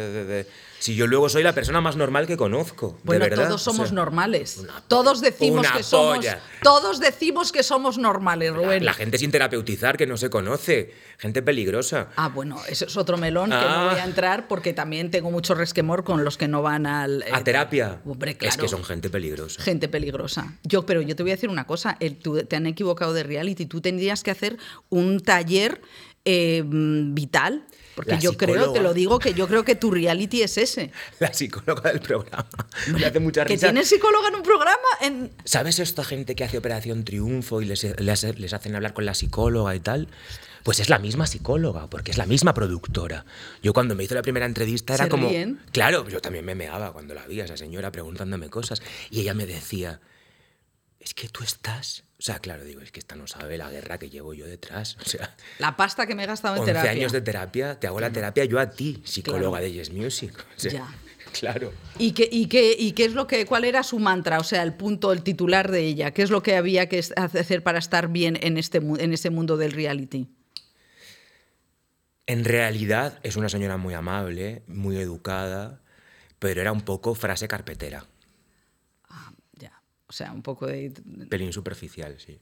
[0.85, 2.99] Si yo luego soy la persona más normal que conozco.
[3.03, 3.47] Bueno, de verdad.
[3.47, 4.67] todos somos normales.
[4.87, 6.23] todos decimos que somos.
[6.61, 8.85] Todos decimos que somos normales, Rubén.
[8.85, 10.93] La, gente sin terapeutizar que no se conoce.
[11.17, 12.09] Gente peligrosa.
[12.17, 14.05] Ah, bueno, eso es otro melón que no voy a ah.
[14.05, 17.25] entrar porque también tengo mucho resquemor con los que no van al.
[17.33, 18.03] a terapia.
[18.41, 19.63] Es que son gente peligrosa.
[19.63, 20.53] Gente peligrosa.
[20.61, 21.97] Yo, pero yo te voy a decir una cosa.
[21.97, 23.65] te han equivocado de reality.
[23.65, 24.59] Tú tendrías que hacer
[24.89, 25.81] un taller
[26.25, 27.65] eh, vital
[27.95, 30.91] porque yo creo, te lo digo, que yo creo que tu reality es ese.
[31.19, 32.47] La psicóloga del programa.
[32.91, 33.55] Me hace mucha risa.
[33.55, 34.87] ¿Que tienes psicóloga en un programa?
[35.01, 35.31] En...
[35.45, 39.73] ¿Sabes esta gente que hace Operación Triunfo y les, les, hacen hablar con la psicóloga
[39.75, 40.09] y tal?
[40.63, 43.25] Pues es la misma psicóloga, porque es la misma productora.
[43.61, 45.29] Yo cuando me hizo la primera entrevista era como...
[45.71, 48.81] Claro, yo también me meaba cuando la vi a esa señora preguntándome cosas.
[49.09, 50.01] Y ella me decía,
[50.99, 54.09] es que tú estás sea, claro, digo, es que esta no sabe la guerra que
[54.09, 54.97] llevo yo detrás.
[55.05, 56.91] O sea, la pasta que me he gastado en 11 terapia.
[56.91, 60.33] años de terapia, te hago la terapia yo a ti, psicóloga de Yes Music.
[60.57, 60.87] ya.
[61.37, 61.73] Claro.
[61.99, 64.39] ¿Y qué, y, qué, ¿Y qué es lo que, cuál era su mantra?
[64.39, 66.11] O sea, el punto, el titular de ella.
[66.11, 69.57] ¿Qué es lo que había que hacer para estar bien en, este, en ese mundo
[69.57, 70.29] del reality?
[72.25, 75.81] En realidad es una señora muy amable, muy educada,
[76.39, 78.05] pero era un poco frase carpetera.
[80.15, 80.93] O sea, un poco de...
[81.29, 82.39] Pelín superficial, sí.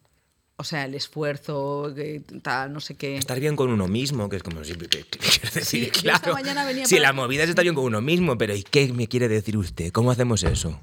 [0.57, 1.91] O sea, el esfuerzo,
[2.43, 3.17] tal, no sé qué.
[3.17, 4.87] Estar bien con uno mismo, que es como siempre.
[5.55, 6.35] decir, claro.
[6.85, 9.57] sí, la movida es estar bien con uno mismo, pero ¿y qué me quiere decir
[9.57, 9.91] usted?
[9.91, 10.79] ¿Cómo hacemos eso?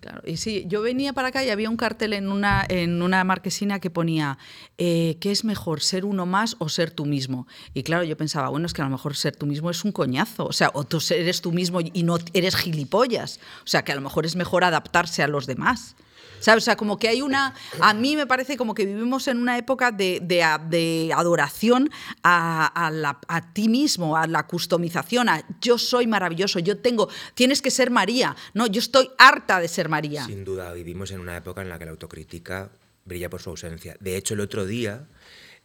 [0.00, 0.22] Claro.
[0.24, 3.80] Y sí, yo venía para acá y había un cartel en una, en una marquesina
[3.80, 4.38] que ponía
[4.78, 7.46] eh, ¿qué es mejor, ser uno más o ser tú mismo?
[7.74, 9.92] Y claro, yo pensaba, bueno, es que a lo mejor ser tú mismo es un
[9.92, 10.46] coñazo.
[10.46, 13.40] O sea, o tú eres tú mismo y no eres gilipollas.
[13.64, 15.96] O sea, que a lo mejor es mejor adaptarse a los demás.
[16.40, 16.64] ¿Sabes?
[16.64, 17.54] O sea, como que hay una.
[17.80, 21.90] A mí me parece como que vivimos en una época de, de, adoración
[22.22, 27.08] a, la, a, ti mismo, a la customización, a yo soy maravilloso, yo tengo.
[27.34, 28.36] Tienes que ser María.
[28.54, 30.24] No, yo estoy harta de ser María.
[30.26, 32.70] Sin duda, vivimos en una época en la que la autocrítica
[33.04, 33.96] brilla por su ausencia.
[34.00, 35.06] De hecho, el otro día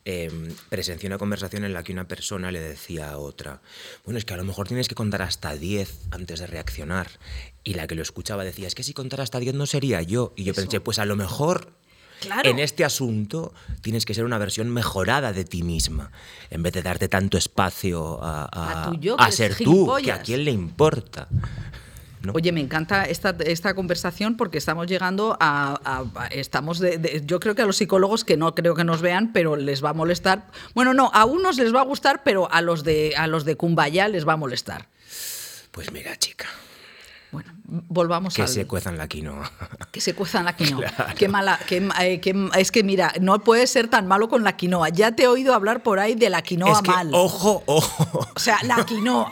[0.05, 0.31] eh,
[0.69, 3.61] presencié una conversación en la que una persona le decía a otra,
[4.03, 7.07] bueno, es que a lo mejor tienes que contar hasta 10 antes de reaccionar.
[7.63, 10.33] Y la que lo escuchaba decía, es que si contara hasta 10 no sería yo.
[10.35, 11.73] Y yo pensé, pues a lo mejor
[12.43, 16.11] En este asunto tienes que ser una versión mejorada de ti misma,
[16.51, 21.27] en vez de darte tanto espacio a, a ser tú, que a quién le importa.
[22.33, 26.03] Oye, me encanta esta, esta conversación porque estamos llegando a...
[26.31, 29.55] estamos de, yo creo que a los psicólogos que no creo que nos vean, pero
[29.55, 30.47] les va a molestar.
[30.75, 33.55] Bueno, no, a unos les va a gustar, pero a los de, a los de
[33.55, 34.87] Cumbaya les va a molestar.
[35.71, 36.47] Pues mira, chica.
[37.31, 38.41] Bueno, volvamos a.
[38.41, 39.49] Que se cuezan la quinoa.
[39.91, 40.83] Que se cuezan la quinoa.
[41.17, 41.59] Qué mala.
[41.69, 42.19] Eh,
[42.57, 44.89] es que mira, no puede ser tan malo con la quinoa.
[44.89, 47.09] Ya te he oído hablar por ahí de la quinoa mal.
[47.13, 48.27] Ojo, ojo.
[48.35, 49.31] O sea, la quinoa.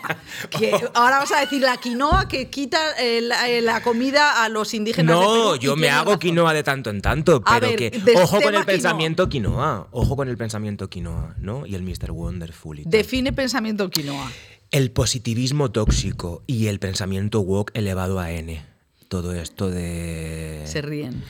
[0.94, 5.14] ahora vas a decir la quinoa que quita eh, eh, la, comida a los indígenas.
[5.14, 8.02] No, yo me hago quinoa de tanto en tanto, pero que.
[8.16, 9.88] Ojo con el pensamiento quinoa.
[9.92, 11.66] Ojo con el pensamiento quinoa, ¿no?
[11.66, 12.12] Y el Mr.
[12.12, 12.84] Wonderful.
[12.86, 14.32] Define pensamiento quinoa.
[14.72, 18.64] El positivismo tóxico y el pensamiento woke elevado a N.
[19.08, 20.64] Todo esto de...
[20.66, 21.24] Se ríen.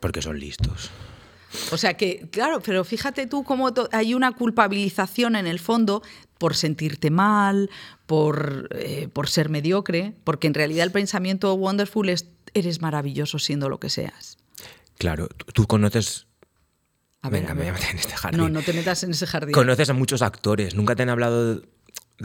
[0.00, 0.90] Porque son listos.
[1.72, 6.02] O sea que, claro, pero fíjate tú cómo hay una culpabilización en el fondo
[6.38, 7.70] por sentirte mal,
[8.06, 13.68] por, eh, por ser mediocre, porque en realidad el pensamiento wonderful es eres maravilloso siendo
[13.68, 14.38] lo que seas.
[14.96, 16.26] Claro, tú conoces
[17.22, 18.40] a ver, Venga, me voy a meter en este jardín.
[18.40, 19.52] No, no te metas en ese jardín.
[19.52, 20.74] Conoces a muchos actores.
[20.74, 21.68] ¿Nunca te han hablado de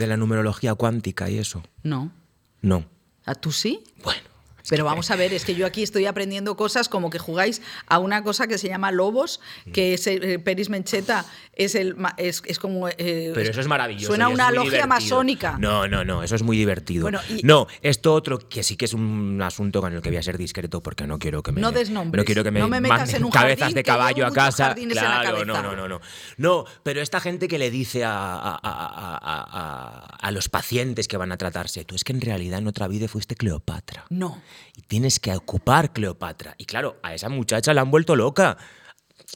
[0.06, 1.62] la numerología cuántica y eso?
[1.82, 2.12] No.
[2.60, 2.84] No.
[3.24, 3.82] ¿A tú sí?
[4.04, 4.35] Bueno.
[4.68, 7.98] Pero vamos a ver, es que yo aquí estoy aprendiendo cosas como que jugáis a
[7.98, 9.40] una cosa que se llama Lobos,
[9.72, 14.08] que es eh, Peris Mencheta es el es, es como eh, Pero eso es maravilloso.
[14.08, 15.56] Suena una logia masónica.
[15.58, 17.10] No, no, no, eso es muy divertido.
[17.42, 20.38] No, esto otro que sí que es un asunto con el que voy a ser
[20.38, 22.22] discreto porque no quiero que me No desnombres.
[22.22, 24.74] No quiero que me, no me metas en un cabezas de caballo a casa.
[24.74, 26.00] Claro, no, no, no, no.
[26.36, 31.32] No, pero esta gente que le dice a, a, a, a los pacientes que van
[31.32, 34.04] a tratarse, tú es que en realidad en otra vida fuiste Cleopatra.
[34.10, 34.40] No
[34.86, 36.54] tienes que ocupar Cleopatra.
[36.58, 38.56] Y claro, a esa muchacha la han vuelto loca.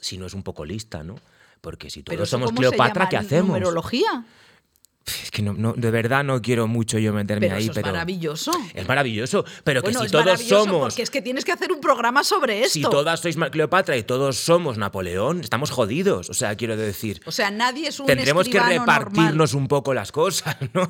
[0.00, 1.16] Si no es un poco lista, ¿no?
[1.60, 3.48] Porque si todos somos Cleopatra, ¿qué hacemos?
[3.48, 4.24] ¿Numerología?
[5.06, 7.88] Es que no, de verdad no quiero mucho yo meterme ahí, pero.
[7.88, 8.52] Es maravilloso.
[8.74, 10.80] Es maravilloso, pero que si todos somos.
[10.80, 12.74] Porque es que tienes que hacer un programa sobre esto.
[12.74, 16.30] Si todas sois Cleopatra y todos somos Napoleón, estamos jodidos.
[16.30, 17.20] O sea, quiero decir.
[17.24, 20.82] O sea, nadie es un Tendremos que repartirnos un poco las cosas, ¿no?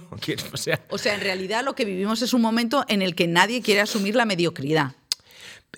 [0.52, 3.26] O sea, o sea, en realidad lo que vivimos es un momento en el que
[3.26, 4.96] nadie quiere asumir la mediocridad.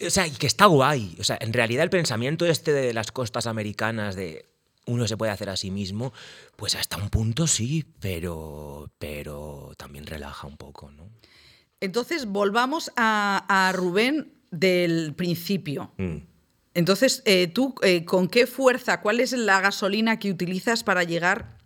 [0.04, 1.16] O sea, y que está guay.
[1.20, 4.51] O sea, en realidad el pensamiento este de las costas americanas de
[4.86, 6.12] uno se puede hacer a sí mismo,
[6.56, 11.08] pues hasta un punto sí, pero, pero también relaja un poco, ¿no?
[11.80, 15.92] Entonces, volvamos a, Rubén del principio.
[15.96, 16.18] Mm.
[16.74, 21.58] Entonces, eh, tú, eh, ¿con qué fuerza, cuál es la gasolina que utilizas para llegar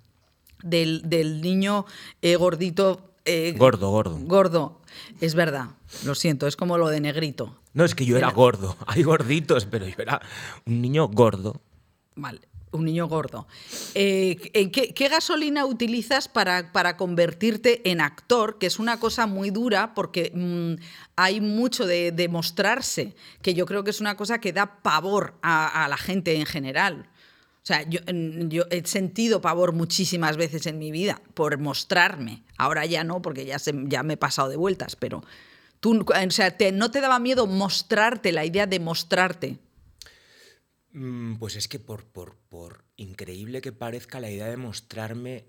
[0.62, 1.02] del,
[1.42, 1.86] niño
[2.22, 3.12] eh, gordito?
[3.56, 4.18] gordo, gordo.
[4.20, 4.82] Gordo,
[5.20, 5.70] es verdad,
[6.04, 7.60] lo siento, es como lo de negrito.
[7.72, 10.20] No, es que yo era gordo, hay gorditos, pero yo era
[10.64, 11.60] un niño gordo.
[12.14, 12.40] Vale
[12.72, 13.46] un niño gordo.
[13.94, 14.36] Eh,
[14.72, 18.58] ¿qué, gasolina utilizas para, para, convertirte en actor?
[18.58, 20.74] Que es una cosa muy dura porque mm,
[21.16, 25.34] hay mucho de, demostrarse, mostrarse, que yo creo que es una cosa que da pavor
[25.42, 27.08] a, la gente en general.
[27.62, 28.00] O sea, yo,
[28.70, 32.42] he sentido pavor muchísimas veces en mi vida por mostrarme.
[32.58, 35.24] Ahora ya no, porque ya, se, ya me he pasado de vueltas, pero
[35.80, 39.58] tú, o sea, ¿no te daba miedo mostrarte, la idea de mostrarte?
[40.96, 45.44] Mm, pues es que por, por, por, increíble que parezca, la idea de mostrarme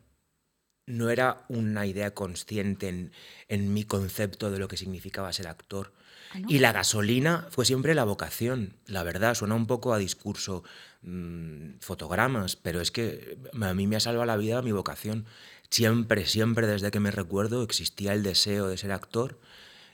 [0.85, 3.13] no era una idea consciente en,
[3.47, 5.93] en mi concepto de lo que significaba ser actor.
[6.33, 10.65] Ah, y la gasolina fue siempre la vocación, la verdad, suena un poco a discurso
[11.03, 15.27] mm, fotogramas, pero es que a mí me ha salvado la vida mi vocación.
[15.69, 19.39] Siempre, siempre desde que me recuerdo existía el deseo de ser actor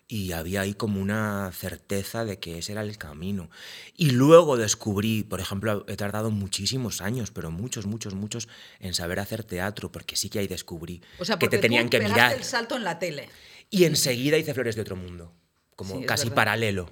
[0.08, 3.50] y había ahí como una certeza de que ese era el camino.
[3.96, 8.48] Y luego descubrí, por ejemplo, he tardado muchísimos años, pero muchos, muchos, muchos
[8.80, 11.02] en saber hacer teatro, porque sí que ahí descubrí
[11.40, 12.34] que te tenían que mirar.
[12.34, 13.30] el salto en la tele.
[13.70, 15.34] Y enseguida hice Flores de otro mundo,
[15.76, 16.92] como casi paralelo,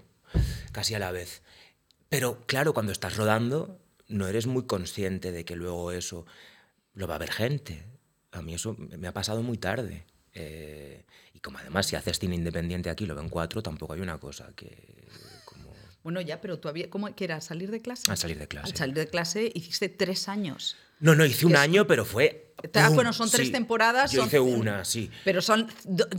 [0.71, 1.43] casi a la vez.
[2.09, 6.25] Pero claro, cuando estás rodando, no eres muy consciente de que luego eso
[6.93, 7.85] lo va a ver gente.
[8.31, 10.05] A mí eso me ha pasado muy tarde.
[10.33, 11.05] Eh,
[11.41, 15.01] como además si haces cine independiente aquí lo ven cuatro, tampoco hay una cosa que...
[16.03, 17.41] Bueno, ya, pero todavía, ¿cómo que era?
[17.41, 18.11] ¿Salir de clase?
[18.11, 18.71] A salir de clase.
[18.71, 20.75] Al salir de clase hiciste tres años.
[20.99, 22.55] No, no, hice un año, pero fue...
[22.93, 24.11] bueno, son tres temporadas.
[24.11, 25.11] Yo hice una, sí.
[25.23, 25.67] Pero son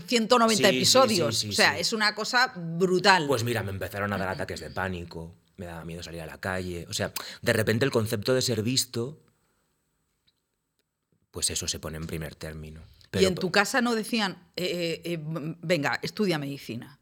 [0.06, 1.44] 190 episodios.
[1.44, 3.26] o sea, es una cosa brutal.
[3.26, 6.38] Pues mira, me empezaron a dar ataques de pánico, me daba miedo salir a la
[6.38, 6.86] calle.
[6.88, 7.12] O sea,
[7.42, 9.20] de repente el concepto de ser visto,
[11.32, 12.82] pues eso se pone en primer término
[13.20, 15.18] y en tu casa no decían, eh, eh, eh,
[15.62, 16.98] venga, estudia medicina.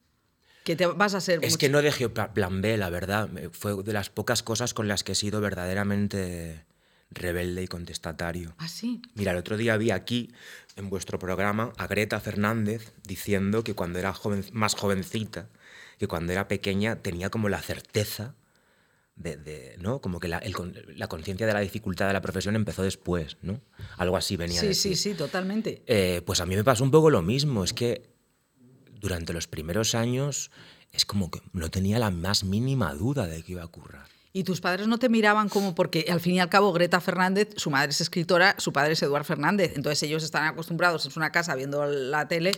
[0.65, 1.41] Que te vas a ser.
[1.43, 3.31] Es que no dejé plan B, la verdad.
[3.53, 6.67] Fue de las pocas cosas con las que he sido verdaderamente
[7.11, 8.55] rebelde y contestatario.
[8.59, 9.01] ¿Ah, sí?
[9.15, 10.33] Mira, el otro día vi aquí,
[10.77, 14.15] en vuestro programa, a Greta Fernández diciendo que cuando era
[14.53, 15.49] más jovencita,
[15.99, 18.35] que cuando era pequeña tenía como la certeza
[19.21, 20.01] de, ¿no?
[20.01, 20.43] Como que la,
[20.97, 23.61] la conciencia de la dificultad de la profesión empezó después, ¿no?
[23.99, 24.61] Algo así venía.
[24.61, 25.83] Sí, sí, sí, totalmente.
[25.87, 28.11] Eh, pues a mí me pasó un poco lo mismo, es que
[29.01, 30.51] durante los primeros años
[30.93, 34.01] es como que no tenía la más mínima duda de que iba a ocurrir.
[34.33, 37.49] Y tus padres no te miraban como porque al fin y al cabo Greta Fernández,
[37.57, 41.33] su madre es escritora, su padre es Eduard Fernández, entonces ellos están acostumbrados en una
[41.33, 42.53] casa viendo la tele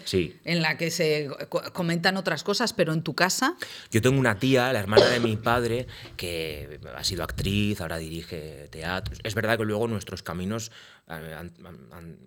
[0.45, 1.31] en la que se
[1.73, 3.57] comentan otras cosas, pero en tu casa...
[3.91, 5.87] Yo tengo una tía, la hermana de mi padre,
[6.19, 9.15] que ha sido actriz, ahora dirige teatro.
[9.23, 10.73] Es verdad que luego nuestros caminos
[11.09, 12.19] eh, han,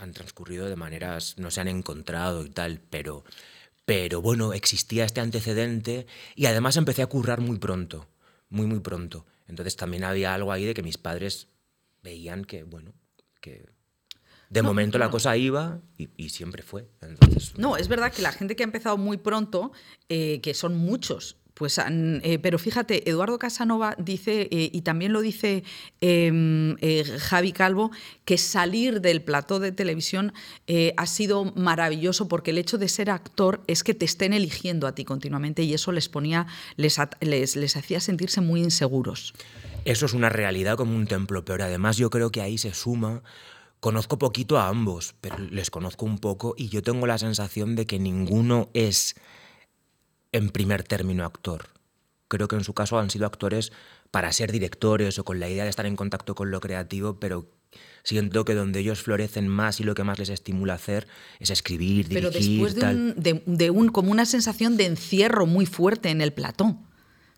[0.00, 3.24] han transcurrido de maneras, no se han encontrado y tal, pero...
[3.84, 8.06] Pero bueno, existía este antecedente y además empecé a currar muy pronto
[8.52, 9.26] muy, muy pronto.
[9.48, 11.48] Entonces también había algo ahí de que mis padres
[12.02, 12.92] veían que, bueno,
[13.40, 13.66] que
[14.50, 16.86] de momento la cosa iba y, siempre fue.
[17.56, 19.72] no, es verdad que la gente que ha empezado muy pronto,
[20.10, 25.20] eh, que son muchos, pues eh, pero fíjate, Eduardo Casanova dice, eh, y también lo
[25.20, 25.64] dice
[26.00, 27.90] em, eh, Javi Calvo,
[28.24, 30.32] que salir del plató de televisión
[30.96, 34.94] ha sido maravilloso porque el hecho de ser actor es que te estén eligiendo a
[34.94, 36.46] ti continuamente y eso les ponía,
[36.76, 39.34] les, les, les hacía sentirse muy inseguros.
[39.84, 43.22] Eso es una realidad como un templo, pero además yo creo que ahí se suma
[43.82, 47.84] Conozco poquito a ambos, pero les conozco un poco y yo tengo la sensación de
[47.84, 49.16] que ninguno es
[50.32, 51.66] en primer término actor.
[52.28, 53.72] Creo que en su caso han sido actores
[54.10, 57.50] para ser directores o con la idea de estar en contacto con lo creativo, pero
[58.02, 61.06] siento que donde ellos florecen más y lo que más les estimula hacer
[61.40, 62.14] es escribir, dirigir.
[62.14, 62.74] Pero después
[63.46, 66.91] de, un, como una sensación de encierro muy fuerte en el platón.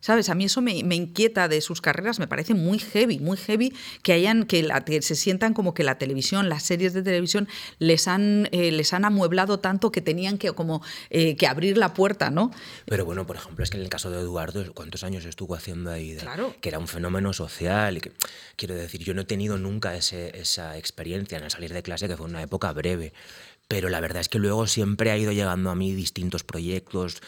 [0.05, 0.29] ¿Sabes?
[0.29, 3.73] A mí eso me, inquieta de sus carreras, me parece muy heavy, muy heavy
[4.03, 4.63] que hayan, que,
[5.01, 7.49] se sientan como que la televisión, las series de televisión
[7.79, 11.95] les han, eh, les han amueblado tanto que tenían que como eh, que abrir la
[11.95, 12.51] puerta, ¿no?
[12.85, 15.91] Pero bueno, por ejemplo, es que en el caso de Eduardo, ¿cuántos años estuvo haciendo
[15.91, 16.19] ahí?
[16.21, 16.55] claro.
[16.61, 17.97] Que era un fenómeno social.
[17.97, 18.13] Y que,
[18.57, 22.17] quiero decir, yo no he tenido nunca esa experiencia en el salir de clase, que
[22.19, 23.15] fue una época breve
[23.69, 27.23] pero la verdad es que luego siempre ha ido llegando a mí distintos proyectos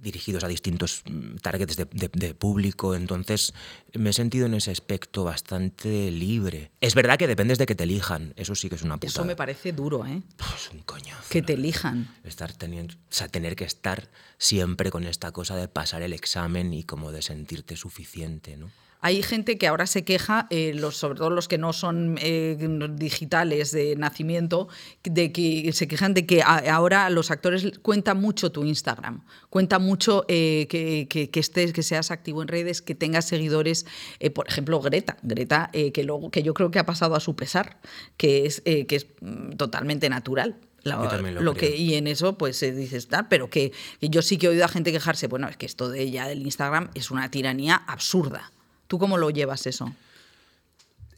[0.00, 3.52] dirigidos a distintos mm, targets de, público, entonces
[3.92, 6.70] me he sentido en ese aspecto bastante libre.
[6.80, 9.10] Es verdad que dependes de que te elijan, eso sí que es una putada.
[9.10, 10.22] Eso me parece duro, ¿eh?
[10.36, 11.14] Pues un coño.
[11.28, 12.14] Que te elijan.
[12.24, 14.08] Estar teniendo, o sea, tener que estar
[14.38, 18.70] siempre con esta cosa de pasar el examen y como de sentirte suficiente, ¿no?
[19.02, 22.56] Hay gente que ahora se queja, eh, los, sobre todo los que no son eh,
[22.92, 24.68] digitales de nacimiento,
[25.02, 30.26] de que se quejan de que ahora los actores cuenta mucho tu Instagram, cuenta mucho
[30.28, 33.86] eh, que, estés, que seas activo en redes, que tengas seguidores.
[34.34, 37.80] por ejemplo, Greta, Greta que, luego, que yo creo que ha pasado a su pesar,
[38.18, 40.56] que es, que es mm, totalmente natural.
[40.84, 44.48] lo, que y en eso pues se dice está pero que, yo sí que he
[44.48, 47.76] oído a gente quejarse bueno es que esto de ella del Instagram es una tiranía
[47.76, 48.50] absurda
[48.90, 49.94] ¿Tú cómo lo llevas eso?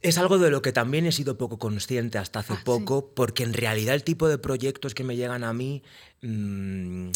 [0.03, 3.45] Es algo de lo que también he sido poco consciente hasta hace ah, poco, porque
[3.45, 5.83] en realidad el tipo de proyectos que me llegan a mí
[6.21, 7.13] mm,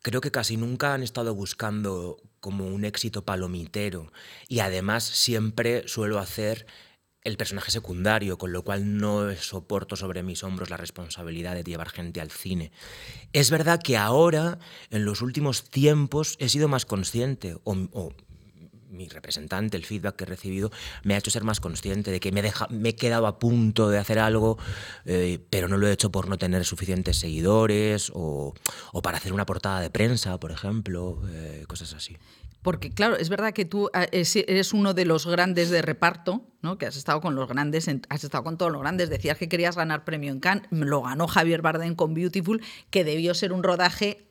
[0.00, 4.12] creo que casi nunca han estado buscando como un éxito palomitero
[4.48, 6.66] y además siempre suelo hacer
[7.22, 11.90] el personaje secundario, con lo cual no soporto sobre mis hombros la responsabilidad de llevar
[11.90, 12.72] gente al cine.
[13.32, 14.58] Es verdad que ahora,
[14.90, 18.12] en los últimos tiempos, he sido más consciente, o, o
[18.92, 20.70] mi representante, el feedback que he recibido,
[21.02, 23.88] me ha hecho ser más consciente de que me, deja, me he quedado a punto
[23.88, 24.58] de hacer algo,
[25.04, 28.54] eh, pero no lo he hecho por no tener suficientes seguidores o,
[29.02, 32.16] para hacer una portada de prensa, por ejemplo, eh, cosas así.
[32.62, 36.78] Porque, claro, es verdad que tú eh, eres uno de los grandes de reparto, ¿no?
[36.78, 39.10] que has estado con los grandes, has estado con todos los grandes.
[39.10, 43.34] Decías que querías ganar premio en Cannes, lo ganó Javier Bardem con Beautiful, que debió
[43.34, 44.28] ser un rodaje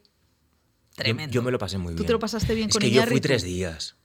[0.95, 1.33] tremendo.
[1.33, 1.97] Yo, me lo pasé muy bien.
[1.97, 3.97] ¿Tú te lo pasaste bien es con que yo fui tres días.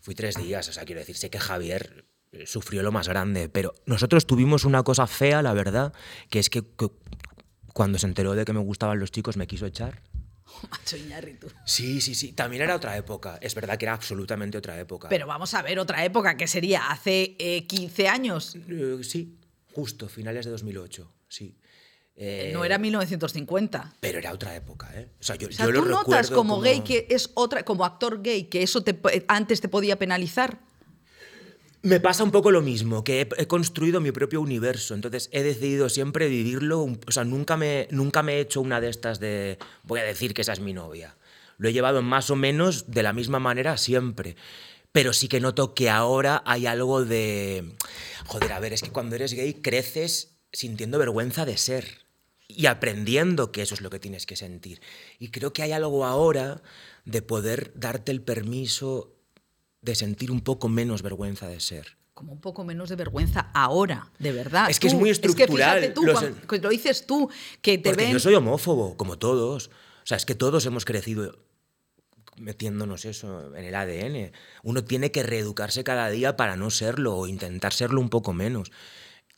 [0.00, 3.48] Fui tres días, o sea, quiero decir, sé que Javier eh, sufrió lo más grande,
[3.48, 5.92] pero nosotros tuvimos una cosa fea, la verdad,
[6.30, 6.64] que es que,
[7.74, 10.02] cuando se enteró de que me gustaban los chicos me quiso echar.
[10.70, 10.96] Macho
[11.64, 12.32] Sí, sí, sí.
[12.32, 13.38] También era otra época.
[13.40, 15.08] Es verdad que era absolutamente otra época.
[15.08, 17.36] Pero vamos a ver otra época, que sería hace
[17.68, 18.56] 15 eh, años.
[18.68, 19.38] Eh, sí,
[19.72, 21.56] justo, finales de 2008, sí.
[22.52, 23.94] No era 1950.
[24.00, 25.08] Pero era otra época, ¿eh?
[25.20, 28.82] O sea, yo, tú notas como, gay que es otra, como actor gay, que eso
[28.82, 30.58] te, antes te podía penalizar.
[31.82, 35.88] Me pasa un poco lo mismo, que he, construido mi propio universo, entonces he decidido
[35.88, 40.00] siempre vivirlo, o sea, nunca me, nunca me he hecho una de estas de, voy
[40.00, 41.16] a decir que esa es mi novia.
[41.56, 44.36] Lo he llevado más o menos de la misma manera siempre,
[44.92, 47.72] pero sí que noto que ahora hay algo de,
[48.26, 52.09] joder, a ver, es que cuando eres gay creces sintiendo vergüenza de ser
[52.56, 54.80] y aprendiendo que eso es lo que tienes que sentir.
[55.18, 56.62] Y creo que hay algo ahora
[57.04, 59.14] de poder darte el permiso
[59.82, 61.96] de sentir un poco menos vergüenza de ser.
[62.14, 64.68] Como un poco menos de vergüenza ahora, de verdad.
[64.68, 65.78] Es que es muy estructural.
[65.78, 67.30] Es que tú, lo dices tú,
[67.62, 69.68] que te Porque Yo soy homófobo, como todos.
[69.68, 71.38] O sea, es que todos hemos crecido
[72.36, 74.32] metiéndonos eso en el ADN.
[74.62, 78.70] Uno tiene que reeducarse cada día para no serlo o intentar serlo un poco menos.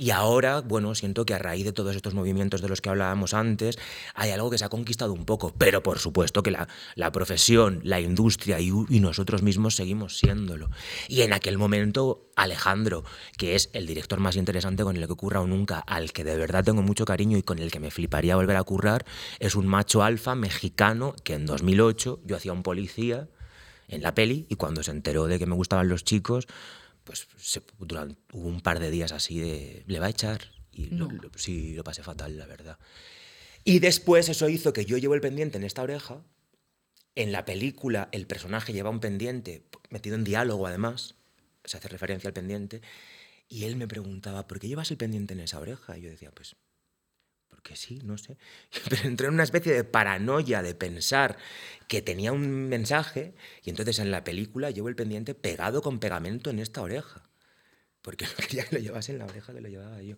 [0.03, 3.35] Y ahora, bueno, siento que a raíz de todos estos movimientos de los que hablábamos
[3.35, 3.79] antes,
[4.17, 6.67] hay algo que se ha conquistado un poco, pero por supuesto que la,
[6.97, 10.71] la profesión, la industria y, nosotros mismos seguimos siéndolo.
[11.07, 13.05] Y en aquel momento, Alejandro,
[13.39, 16.37] que es el director más interesante con el que he currado nunca, al que de
[16.37, 19.05] verdad tengo mucho cariño y con el que me fliparía volver a currar,
[19.39, 23.29] es un macho alfa mexicano que en 2008 yo hacía un policía
[23.87, 26.49] en la peli y cuando se enteró de que me gustaban los chicos,
[27.05, 30.41] pues se, durante, hubo un par de días así de, le va a echar.
[30.73, 30.91] Y
[31.37, 32.79] sí, lo pasé fatal, la verdad.
[33.65, 36.25] Y después eso hizo que yo llevo el pendiente en esta oreja.
[37.15, 41.17] En la película el personaje lleva un pendiente metido en diálogo además,
[41.65, 42.81] se hace referencia al pendiente,
[43.49, 45.99] y él me preguntaba, ¿por qué llevas el pendiente en esa oreja?
[45.99, 46.57] Y yo decía, pues
[47.63, 48.37] que sí, no sé.
[48.89, 51.37] Pero entré en una especie de paranoia de pensar
[51.89, 56.51] que tenía un mensaje y entonces en la película llevo el pendiente pegado con pegamento
[56.51, 57.29] en esta oreja.
[58.03, 60.17] Porque no quería que lo llevase en la oreja que lo llevaba yo.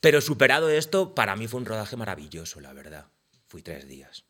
[0.00, 3.06] Pero superado esto, para mí fue un rodaje maravilloso, la verdad.
[3.48, 4.24] Fui tres días.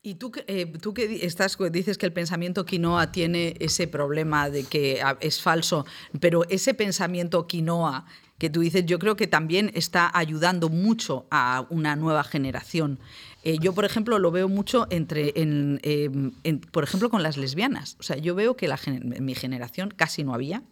[0.00, 4.64] Y tú, eh, tú que estás, dices que el pensamiento quinoa tiene ese problema de
[4.64, 5.84] que es falso,
[6.20, 8.06] pero ese pensamiento quinoa
[8.38, 13.00] que tú dices, yo creo que también está ayudando mucho a una nueva generación.
[13.44, 17.96] Eh, yo, por ejemplo, lo veo mucho entre, em, en, por ejemplo, con las lesbianas.
[18.00, 20.62] O sea, yo veo que la, en mi generación casi no había,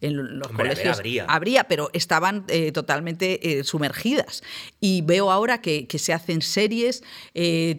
[0.00, 1.64] en los colegios habría.
[1.64, 4.42] pero estaban eh, totalmente eh, sumergidas.
[4.80, 7.02] Y veo ahora que, se hacen series,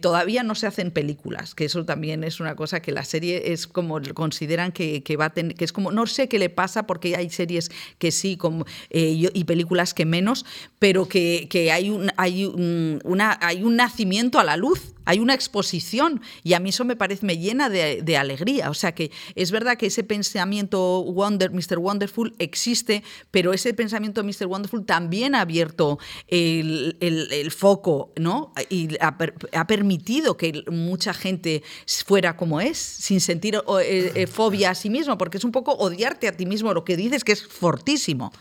[0.00, 3.68] todavía no se hacen películas, que eso también es una cosa que la serie es
[3.68, 7.14] como consideran que, va a tener, que es como, no sé qué le pasa porque
[7.14, 10.44] hay series que sí, como, y y películas que menos,
[10.80, 16.20] pero que, hay, un, hay, una, hay un nacimiento a la luz, hay una exposición
[16.42, 18.68] y a mí eso me parece, me llena de, alegría.
[18.70, 21.78] O sea que es verdad que ese pensamiento Wonder, Mr.
[21.78, 24.46] Wonderful existe, pero ese pensamiento Mr.
[24.46, 28.52] Wonderful también ha abierto el, foco, ¿no?
[28.68, 29.16] Y ha,
[29.52, 31.62] ha, permitido que mucha gente
[32.04, 35.72] fuera como es, sin sentir eh, eh, fobia a sí mismo, porque es un poco
[35.72, 38.32] odiarte a ti mismo, lo que dices que es fortísimo.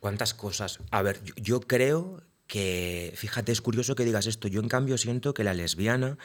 [0.00, 0.78] ¿Cuántas cosas?
[0.90, 5.34] A ver, yo creo que, fíjate, es curioso que digas esto, yo en cambio siento
[5.34, 6.18] que la lesbiana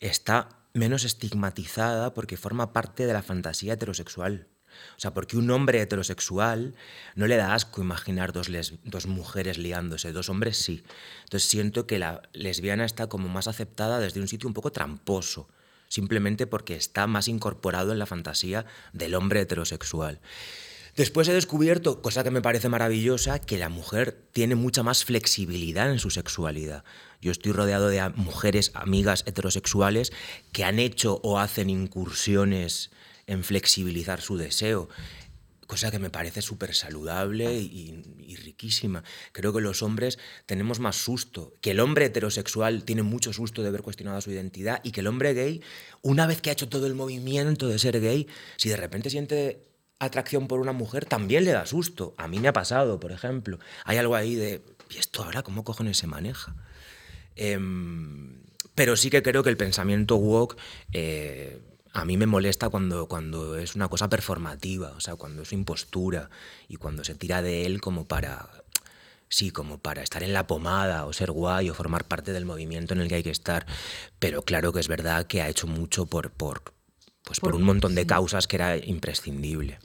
[0.00, 4.48] está menos estigmatizada porque forma parte de la fantasía heterosexual.
[4.96, 6.74] O sea, porque un hombre heterosexual
[7.14, 8.48] no le da asco imaginar dos,
[8.84, 10.84] dos mujeres liándose, dos hombres sí.
[11.24, 15.48] Entonces siento que la lesbiana está como más aceptada desde un sitio un poco tramposo,
[15.88, 20.20] simplemente porque está más incorporado en la fantasía del hombre heterosexual.
[20.98, 25.92] Después he descubierto, cosa que me parece maravillosa, que la mujer tiene mucha más flexibilidad
[25.92, 26.82] en su sexualidad.
[27.22, 30.12] Yo estoy rodeado de mujeres, amigas heterosexuales,
[30.50, 32.90] que han hecho o hacen incursiones
[33.28, 34.88] en flexibilizar su deseo
[35.68, 39.04] cosa que me parece súper saludable y, riquísima.
[39.32, 43.68] Creo que los hombres tenemos más susto, que el hombre heterosexual tiene mucho susto de
[43.68, 45.60] haber cuestionado su identidad y que el hombre gay,
[46.00, 48.26] una vez que ha hecho todo el movimiento de ser gay,
[48.56, 49.67] si de repente siente
[49.98, 52.14] atracción por una mujer, también le da susto.
[52.16, 53.58] A mí me ha pasado, por ejemplo.
[53.84, 56.54] Hay algo ahí de, ¿y esto ahora cómo cojones se maneja?
[57.36, 58.42] Em,
[58.74, 60.56] pero sí que creo que el pensamiento woke
[60.92, 61.60] eh,
[61.92, 66.30] a mí me molesta cuando, cuando es una cosa performativa, o sea, cuando es impostura
[66.68, 68.48] y cuando se tira de él como para,
[69.28, 72.94] sí, como para estar en la pomada o ser guay o formar parte del movimiento
[72.94, 73.66] en el que hay que estar.
[74.18, 76.62] Pero claro que es verdad que ha hecho mucho por, por,
[77.24, 79.78] pues por, un montón de causas que era imprescindible.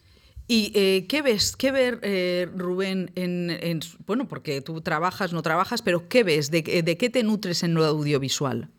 [0.47, 5.81] ¿Y eh, qué ves, qué ver, eh, Rubén, en, bueno, porque tú trabajas, no trabajas,
[5.81, 8.69] pero qué ves, de, de qué te nutres en lo audiovisual?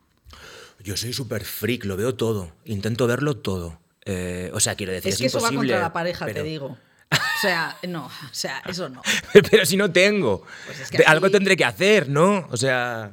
[0.82, 3.80] Yo soy súper freak, lo veo todo, intento verlo todo.
[4.04, 6.76] Eh, o sea, quiero decir, es, que eso va contra la pareja, te digo.
[7.14, 9.02] O sea, no, o sea, eso no.
[9.50, 10.44] pero si no tengo,
[10.90, 12.48] pues algo tendré que hacer, ¿no?
[12.50, 13.12] O sea...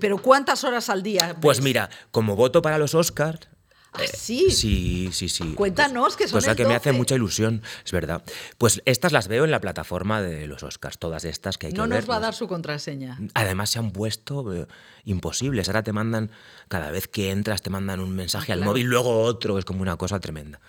[0.00, 1.36] ¿Pero cuántas horas al día?
[1.40, 3.48] Pues mira, como voto para los Oscars,
[3.96, 4.50] ¿Ah, sí?
[4.50, 5.54] Sí, sí, sí.
[5.54, 8.22] Cuéntanos que son Cosa que me hace mucha ilusión, es verdad.
[8.58, 11.80] Pues estas las veo en la plataforma de los Oscars, todas estas que hay que
[11.80, 11.88] ver.
[11.88, 13.18] No nos va a dar su contraseña.
[13.34, 14.66] Además se han puesto eh,
[15.04, 15.68] imposibles.
[15.68, 16.30] Ahora te mandan,
[16.68, 19.82] cada vez que entras, te mandan un mensaje ah, al móvil, luego otro, es como
[19.82, 20.60] una cosa tremenda.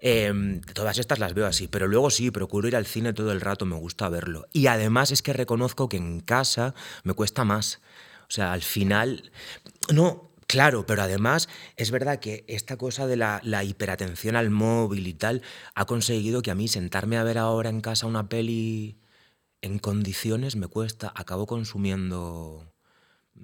[0.00, 3.40] Em, todas estas las veo así, pero luego sí, procuro ir al cine todo el
[3.40, 4.46] rato, me gusta verlo.
[4.52, 7.80] Y además es que reconozco que en casa me cuesta más.
[8.22, 9.32] O sea, al final,
[9.92, 11.46] no, Claro, pero además
[11.76, 15.42] es verdad que esta cosa de la, hiperatención al móvil y tal
[15.74, 18.98] ha conseguido que a mí sentarme a ver ahora en casa una peli
[19.60, 21.12] en condiciones me cuesta.
[21.14, 22.72] Acabo consumiendo
[23.34, 23.42] mm,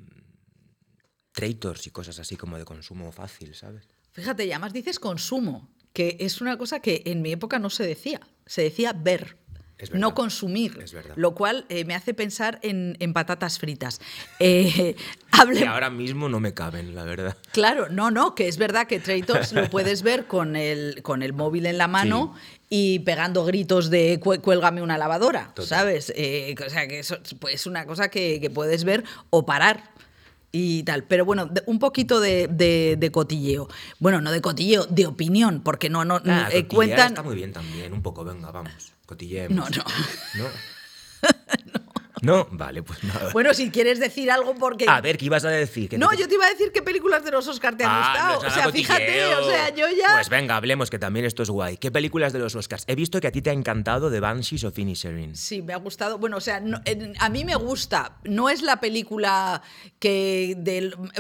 [1.33, 3.87] traitors y cosas así como de consumo fácil, ¿sabes?
[4.13, 7.87] Fíjate, y además dices consumo, que es una cosa que en mi época no se
[7.87, 9.44] decía, se decía ver
[9.93, 10.85] no consumir,
[11.17, 14.01] lo cual eh, me hace pensar en, patatas fritas.
[14.39, 14.97] Eh,
[15.53, 17.37] Que ahora mismo no me caben, la verdad.
[17.53, 21.33] Claro, no, no, que es verdad que Traitors lo puedes ver con el, con el
[21.33, 22.35] móvil en la mano
[22.71, 26.13] y pegando gritos de cuélgame una lavadora, ¿sabes?
[26.17, 29.91] Eh, o sea, que eso pues, es una cosa que, puedes ver o parar
[30.53, 31.03] y tal.
[31.03, 33.69] Pero bueno, un poquito de, cotilleo.
[33.99, 37.09] Bueno, no de cotilleo, de opinión, porque no, no ah, eh, cuentan.
[37.09, 38.94] Está muy bien también, un poco, venga, vamos.
[39.07, 39.71] Cotilleemos.
[39.71, 39.85] No,
[40.35, 40.45] no.
[40.45, 41.84] ¿No?
[42.23, 43.31] No, vale, pues nada.
[43.33, 44.87] Bueno, si quieres decir algo porque...
[44.89, 45.99] A ver, ¿qué ibas a decir?
[45.99, 48.49] No, yo te iba a decir qué películas de los Oscars te han ah, gustado.
[48.49, 50.15] o sea, fíjate, o sea, yo ya...
[50.15, 51.77] Pues venga, hablemos, que también esto es guay.
[51.77, 52.85] ¿Qué películas de los Oscars?
[52.87, 55.35] He visto que a ti te ha encantado The Banshees of Inisherin.
[55.35, 56.19] Sí, me ha gustado.
[56.19, 56.63] Bueno, o sea,
[57.19, 58.17] a mí me gusta.
[58.25, 59.63] No es la película
[59.99, 60.57] que...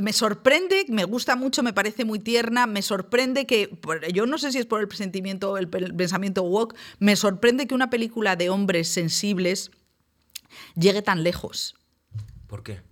[0.00, 3.78] me sorprende, me gusta mucho, me parece muy tierna, me sorprende que...
[4.12, 7.90] Yo no sé si es por el presentimiento, el pensamiento woke, me sorprende que una
[7.90, 9.70] película de hombres sensibles
[10.74, 11.74] llegue tan lejos.
[12.46, 12.82] ¿Por qué?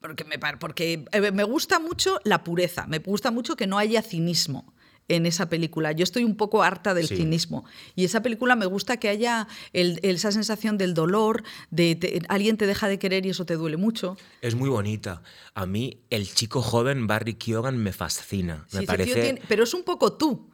[0.00, 4.02] Porque me, porque eh, me gusta mucho la pureza, me gusta mucho que no haya
[4.02, 4.74] cinismo
[5.08, 5.92] en esa película.
[5.92, 7.64] Yo estoy un poco harta del cinismo.
[7.94, 12.88] Y esa película me gusta que haya esa sensación del dolor, de alguien te deja
[12.88, 14.16] de querer y eso te duele mucho.
[14.40, 15.22] Es muy bonita.
[15.54, 18.66] A mí el chico joven Barry Keoghan me fascina.
[18.72, 19.40] Me parece...
[19.48, 20.48] pero es un poco tú.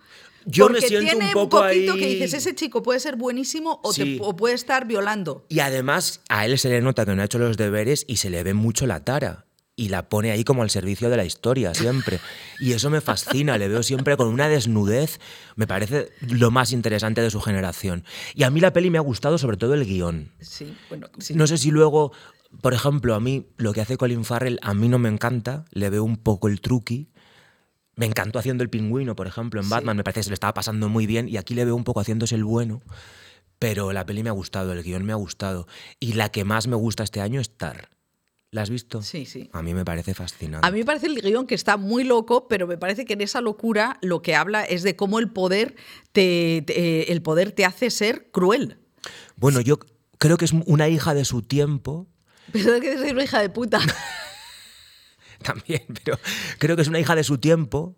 [0.45, 4.55] Yo me siento un poco poquito que dices, ese chico puede ser buenísimo o, puede
[4.55, 5.45] estar violando.
[5.49, 8.31] Y además a él se le nota que no ha hecho los deberes y se
[8.31, 9.48] le ve mucho la tara.
[9.79, 12.19] Y la pone ahí como al servicio de la historia, siempre.
[12.59, 15.21] Y eso me fascina, le veo siempre con una desnudez,
[15.55, 18.05] me parece lo más interesante de su generación.
[18.35, 20.33] Y a mí la peli me ha gustado sobre todo el guion.
[20.41, 22.11] Sí, bueno, No sé si luego,
[22.61, 25.91] por ejemplo, a mí lo que hace Colin Farrell a mí no me encanta, le
[25.91, 27.13] veo un poco el truqui.
[27.95, 30.55] Me encantó haciendo el pingüino, por ejemplo, en Batman, me parece que se le estaba
[30.55, 32.83] pasando muy bien y aquí le veo un poco haciéndose el bueno.
[33.61, 35.69] Pero la peli me ha gustado, el guion me ha gustado.
[36.01, 37.91] Y la que más me gusta este año es Tar.
[38.51, 39.03] ¿La has visto?
[39.03, 39.51] Sí, sí.
[39.53, 40.67] A mí me parece fascinante.
[40.67, 43.21] A mí me parece el guion que está muy loco, pero me parece que en
[43.21, 45.77] esa locura lo que habla es de cómo el poder
[46.13, 48.79] te, el poder te hace ser cruel.
[49.37, 49.79] Bueno, yo
[50.17, 52.09] creo que es una hija de su tiempo.
[52.53, 53.81] Pero que es una hija de puta.
[55.43, 56.19] También, pero
[56.59, 57.97] creo que es una hija de su tiempo,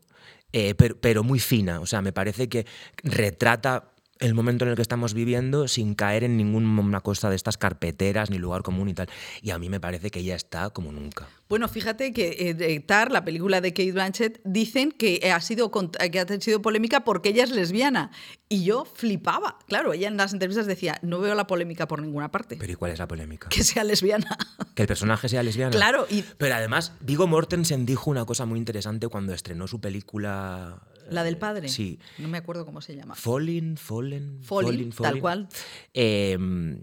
[0.53, 1.81] eh, pero, pero muy fina.
[1.81, 2.67] O sea, me parece que
[3.03, 3.90] retrata
[4.21, 8.31] el momento en el que estamos viviendo sin caer en ninguna cosa de estas carpeteras
[8.31, 9.09] ni lugar común y tal.
[9.43, 11.27] Y a mí me parece que ella está como nunca.
[11.49, 16.21] Bueno, fíjate que eh, Tar, la película de Kate Blanchett, dicen que ha, sido, que
[16.21, 18.11] ha sido polémica porque ella es lesbiana.
[18.49, 19.59] Y yo flipaba.
[19.67, 22.57] Claro, ella en las entrevistas decía, no veo la polémica por ninguna parte.
[22.57, 23.49] ¿Pero y cuál es la polémica?
[23.49, 24.37] Que sea lesbiana.
[24.75, 25.73] Que el personaje sea lesbiana.
[25.73, 26.07] Claro.
[26.09, 26.23] Y...
[26.39, 30.81] Pero además, Vigo Mortensen dijo una cosa muy interesante cuando estrenó su película
[31.11, 31.69] la del padre.
[31.69, 31.99] Sí.
[32.19, 33.15] No me acuerdo cómo se llama.
[33.15, 34.43] Falling, Fallen.
[34.43, 35.49] Falling, tal cual.
[35.93, 36.83] Em,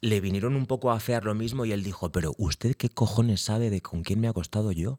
[0.00, 3.40] le vinieron un poco a hacer lo mismo y él dijo, pero ¿usted qué cojones
[3.40, 4.98] sabe de con quién me ha acostado yo?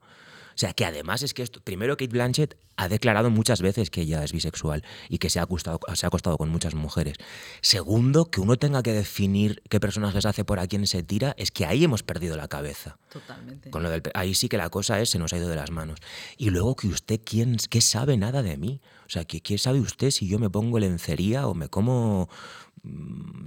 [0.61, 4.01] O sea, que además es que esto, primero Kate Blanchett ha declarado muchas veces que
[4.01, 7.15] ella es bisexual y que se ha, acostado, se ha acostado con muchas mujeres.
[7.61, 11.49] Segundo, que uno tenga que definir qué personajes hace por a quién se tira, es
[11.49, 12.99] que ahí hemos perdido la cabeza.
[13.11, 13.71] Totalmente.
[13.71, 15.71] Con lo del, ahí sí que la cosa es, se nos ha ido de las
[15.71, 15.97] manos.
[16.37, 18.81] Y luego que usted, ¿quién, ¿qué sabe nada de mí?
[19.07, 22.29] O sea, ¿qué, ¿qué sabe usted si yo me pongo lencería o me como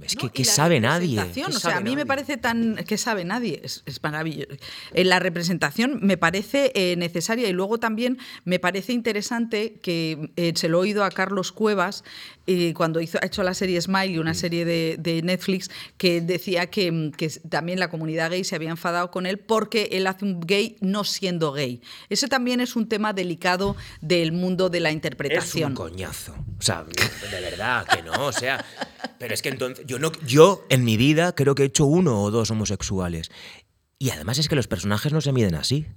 [0.05, 1.19] es que, ¿qué sabe nadie?
[1.19, 2.75] o sea, a mí me parece tan.
[2.87, 3.61] ¿Qué sabe nadie?
[3.63, 4.47] Es, maravilloso.
[4.93, 10.53] Eh, la representación me parece eh, necesaria y luego también me parece interesante que eh,
[10.55, 12.03] se lo he oído a Carlos Cuevas
[12.73, 14.35] cuando hizo, ha hecho la serie Smile, una mm.
[14.35, 19.25] serie de, Netflix, que decía que, que, también la comunidad gay se había enfadado con
[19.25, 21.81] él porque él hace un gay no siendo gay.
[22.09, 25.73] Ese también es un tema delicado del mundo de la interpretación.
[25.73, 26.35] Es un coñazo.
[26.57, 28.27] O sea, de verdad que no.
[28.27, 28.63] O sea.
[29.17, 32.21] Pero es que entonces, yo, no, yo en mi vida creo que he hecho uno
[32.21, 33.31] o dos homosexuales.
[33.97, 35.87] Y además es que los personajes no se miden así.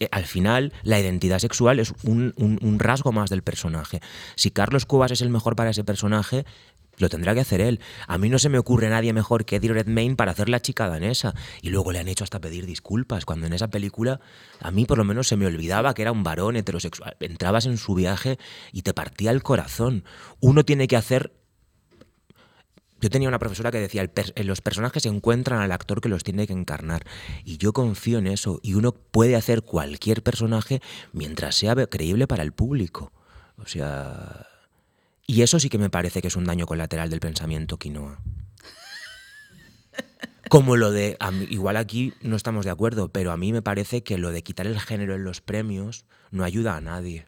[0.00, 4.00] Eh, al final, la identidad sexual es un, rasgo más del personaje.
[4.34, 6.44] Si Carlos Cuevas es el mejor para ese personaje,
[6.98, 7.80] lo tendrá que hacer él.
[8.06, 10.88] A mí no se me ocurre nadie mejor que Eddie Redmayne para hacer la chica
[10.88, 11.34] danesa.
[11.60, 14.20] Y luego le han hecho hasta pedir disculpas, cuando en esa película
[14.60, 17.16] a mí por lo menos se me olvidaba que era un varón heterosexual.
[17.20, 18.38] Entrabas en su viaje
[18.72, 20.04] y te partía el corazón.
[20.40, 21.32] Uno tiene que hacer
[23.06, 24.10] yo tenía una profesora que decía,
[24.42, 27.06] los personajes encuentran al actor que los tiene que encarnar.
[27.44, 28.58] Y yo confío en eso.
[28.64, 33.12] Y uno puede hacer cualquier personaje mientras sea creíble para el público.
[33.58, 34.48] O sea...
[35.24, 38.18] Y eso sí que me parece que es un daño colateral del pensamiento quinoa.
[40.48, 41.16] Como lo de,
[41.48, 44.66] igual aquí no estamos de acuerdo, pero a mí me parece que lo de quitar
[44.66, 47.26] el género en los premios no ayuda a nadie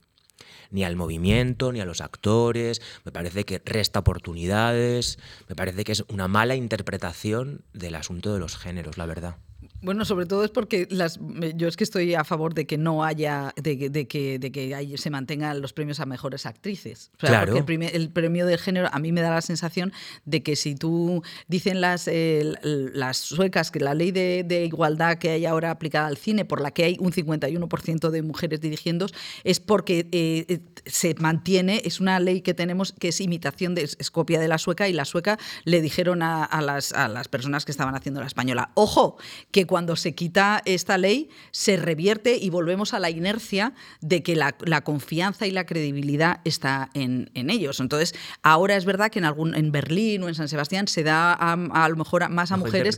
[0.71, 5.19] ni al movimiento, ni a los actores, me parece que resta oportunidades,
[5.49, 9.37] me parece que es una mala interpretación del asunto de los géneros, la verdad.
[9.81, 11.21] Bueno, sobre todo es porque las,
[11.55, 14.95] yo es que estoy a favor de que no haya, de, de que, de que
[14.99, 17.13] se mantengan los premios a mejores actrices.
[17.17, 17.55] claro.
[17.55, 19.93] Porque el, premio de género a mí me da la sensación
[20.25, 25.47] de que si tú dicen las, las suecas que la ley de, igualdad que hay
[25.47, 29.07] ahora aplicada al cine, por la que hay un 51% de mujeres dirigiendo,
[29.45, 33.83] es porque eh, eh, se mantiene, es una ley que tenemos que es imitación, de,
[33.83, 37.29] es copia de la sueca y la sueca le dijeron a, a, las, a las
[37.29, 39.19] personas que estaban haciendo la española, ojo,
[39.51, 44.37] que cuando se quita esta ley se revierte y volvemos a la inercia de que
[44.37, 44.53] la,
[44.83, 47.81] confianza y la credibilidad está en, ellos.
[47.81, 51.33] Entonces, ahora es verdad que en, algún, en Berlín o en San Sebastián se da
[51.33, 52.97] a, lo mejor más a mujeres,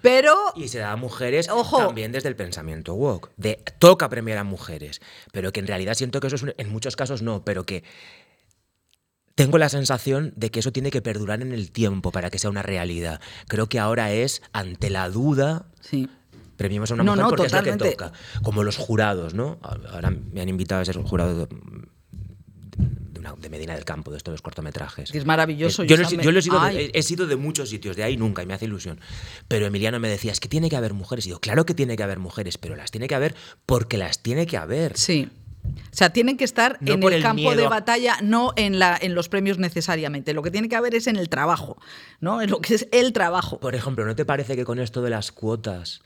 [0.00, 0.36] pero...
[0.56, 5.00] Y se da a mujeres también desde el pensamiento woke, de toca premiar a mujeres,
[5.32, 7.84] pero que en realidad siento que eso es, en muchos casos no, pero que
[9.34, 12.50] tengo la sensación de que eso tiene que perdurar en el tiempo para que sea
[12.50, 13.20] una realidad.
[13.48, 15.66] Creo que ahora es ante la duda.
[15.80, 16.08] Sí.
[16.56, 18.12] Premiemos a una mujer porque es lo que toca.
[18.42, 19.58] Como los jurados, ¿no?
[19.62, 21.48] Ahora me han invitado a ser un jurado
[23.40, 25.14] de, Medina del Campo, de estos cortometrajes.
[25.14, 25.82] es maravilloso.
[25.82, 29.00] Eh, yo, he, sido de, muchos sitios, de ahí nunca, y me hace ilusión.
[29.48, 31.26] Pero Emiliano me decía, es que tiene que haber mujeres.
[31.26, 33.34] Y yo, claro que tiene que haber mujeres, pero las tiene que haber
[33.66, 34.96] porque las tiene que haber.
[34.96, 35.28] Sí.
[35.64, 39.28] O sea, tienen que estar en el, campo de batalla, no en, la, en los
[39.28, 40.32] premios necesariamente.
[40.32, 41.76] Lo que tiene que haber es en el trabajo,
[42.20, 42.40] ¿no?
[42.40, 43.60] En lo que es el trabajo.
[43.60, 46.02] Por ejemplo, ¿no te parece que con esto de las cuotas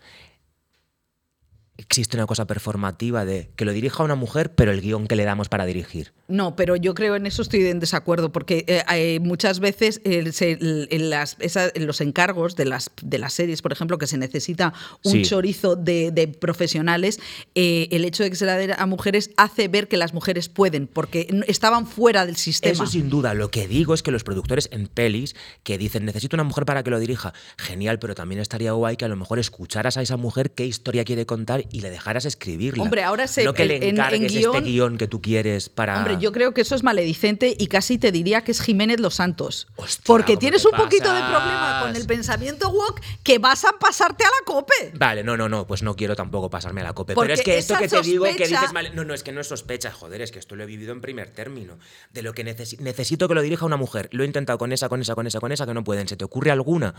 [1.79, 5.25] existe una cosa performativa de que lo dirija una mujer, pero el guion que le
[5.25, 6.13] damos para dirigir.
[6.29, 11.37] No, pero yo creo en eso estoy en desacuerdo, porque eh, muchas veces en, las,
[11.77, 14.73] los encargos de las, de las series, por ejemplo, que se necesita
[15.05, 17.21] un chorizo de, profesionales,
[17.55, 20.49] eh, el hecho de que se la dé a mujeres hace ver que las mujeres
[20.49, 22.73] pueden, porque estaban fuera del sistema.
[22.73, 23.35] Eso sin duda.
[23.35, 26.83] Lo que digo es que los productores en pelis que dicen necesito una mujer para
[26.83, 30.17] que lo dirija, genial, pero también estaría guay que a lo mejor escucharas a esa
[30.17, 32.83] mujer qué historia quiere contar y le dejaras escribirla.
[32.83, 35.99] Hombre, ahora se, no que le encargues este guion que tú quieres para.
[35.99, 39.15] Hombre, yo creo que eso es maledicente y casi te diría que es Jiménez Los
[39.15, 39.69] Santos.
[40.05, 44.29] porque tienes un poquito de problema con el pensamiento woke que vas a pasarte a
[44.29, 44.93] la cope.
[44.95, 47.15] Vale, no, no, no, pues no quiero tampoco pasarme a la cope.
[47.15, 48.95] pero es que esto que te digo que dices mal.
[48.95, 51.01] No, no, es que no es sospecha, joder, es que esto lo he vivido en
[51.01, 51.79] primer término.
[52.13, 54.09] De lo que necesito que lo dirija una mujer.
[54.13, 56.09] Lo he intentado con esa, con esa, con esa, con esa, que no pueden.
[56.09, 56.95] ¿Se te ocurre alguna?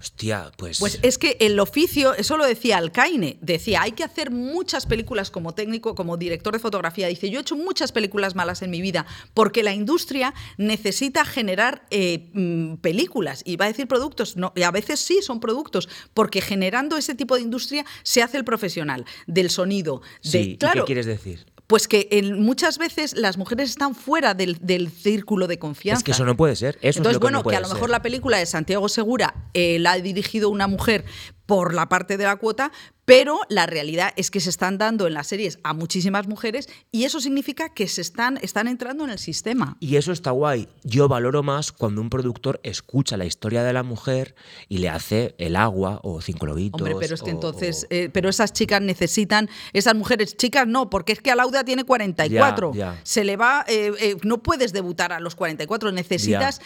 [0.00, 0.80] Hostia, pues.
[0.80, 5.30] Pues es que el oficio, eso lo decía Alcaine, decía, hay que hacer muchas películas
[5.30, 7.08] como técnico, como director de fotografía.
[7.08, 11.86] Dice, yo he hecho muchas películas malas en mi vida porque la industria necesita generar
[11.90, 13.42] eh, mm, películas.
[13.46, 17.14] Y va a decir productos, no, y a veces sí son productos, porque generando ese
[17.14, 20.02] tipo de industria se hace el profesional del sonido.
[20.20, 21.46] Sí, ¿qué quieres decir?
[21.66, 25.98] Pues que muchas veces las mujeres están fuera del, círculo de confianza.
[25.98, 26.76] Es que eso no puede ser.
[26.82, 29.78] Eso Entonces, es lo bueno, que, a lo mejor la película de Santiago Segura eh,
[29.78, 31.04] la ha dirigido una mujer
[31.46, 32.72] por la parte de la cuota,
[33.04, 37.04] pero la realidad es que se están dando en las series a muchísimas mujeres y
[37.04, 39.76] eso significa que se están, están entrando en el sistema.
[39.80, 40.68] Y eso está guay.
[40.84, 44.34] Yo valoro más cuando un productor escucha la historia de la mujer
[44.68, 46.80] y le hace el agua o cinco lobitos.
[46.80, 51.12] Hombre, pero es que entonces, eh, pero esas chicas necesitan, esas mujeres, chicas no, porque
[51.12, 52.72] es que Alauda tiene 44.
[53.02, 56.60] Se le va, eh, eh, no puedes debutar a los 44, necesitas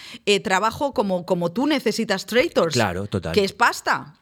[0.44, 2.74] trabajo como, como tú necesitas Traitors.
[2.74, 3.32] Claro, total.
[3.32, 4.14] Que es pasta.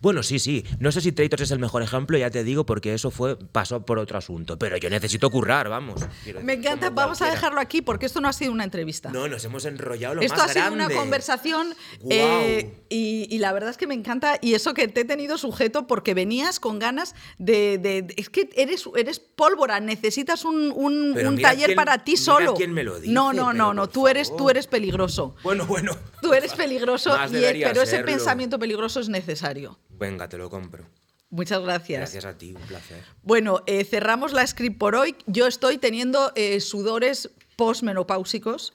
[0.00, 0.64] Bueno, sí, sí.
[0.78, 3.84] No sé si Traitors es el mejor ejemplo, ya te digo, porque eso fue pasó
[3.84, 4.58] por otro asunto.
[4.58, 6.00] Pero yo necesito currar, vamos.
[6.42, 9.10] Me encanta, vamos a dejarlo aquí porque esto no ha sido una entrevista.
[9.10, 11.74] No, nos hemos enrollado lo esto más Esto ha sido una conversación
[12.10, 15.86] eh, y, la verdad es que me encanta y eso que te he tenido sujeto
[15.86, 18.06] porque venías con ganas de...
[18.16, 22.54] es que eres, eres pólvora, necesitas un, un, taller para ti solo.
[22.54, 25.34] Quién me lo dice, no, no, no, no, tú eres, tú eres peligroso.
[25.42, 25.96] Bueno, bueno.
[26.20, 29.61] Tú eres peligroso, y pero ese pensamiento peligroso es necesario.
[29.90, 30.84] Venga, te lo compro.
[31.30, 32.00] Muchas gracias.
[32.00, 33.02] Gracias a ti, un placer.
[33.22, 35.16] Bueno, eh, cerramos la script por hoy.
[35.26, 38.74] Yo estoy teniendo eh, sudores postmenopáusicos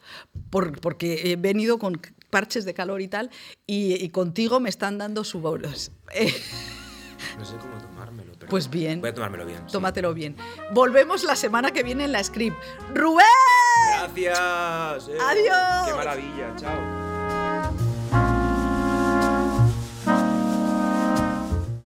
[0.49, 3.29] por, porque he venido con parches de calor y tal,
[3.65, 5.91] y, contigo me están dando sudores.
[7.37, 8.33] no sé cómo tomármelo.
[8.37, 9.01] Pero pues bien.
[9.01, 9.65] Voy a tomármelo bien.
[9.67, 10.35] Tómatelo bien.
[10.73, 12.57] Volvemos la semana que viene en la script.
[12.93, 13.25] ¡Rubén!
[13.99, 14.39] Gracias.
[14.39, 15.87] Adiós.
[15.87, 16.55] Qué maravilla.
[16.57, 17.16] Chao.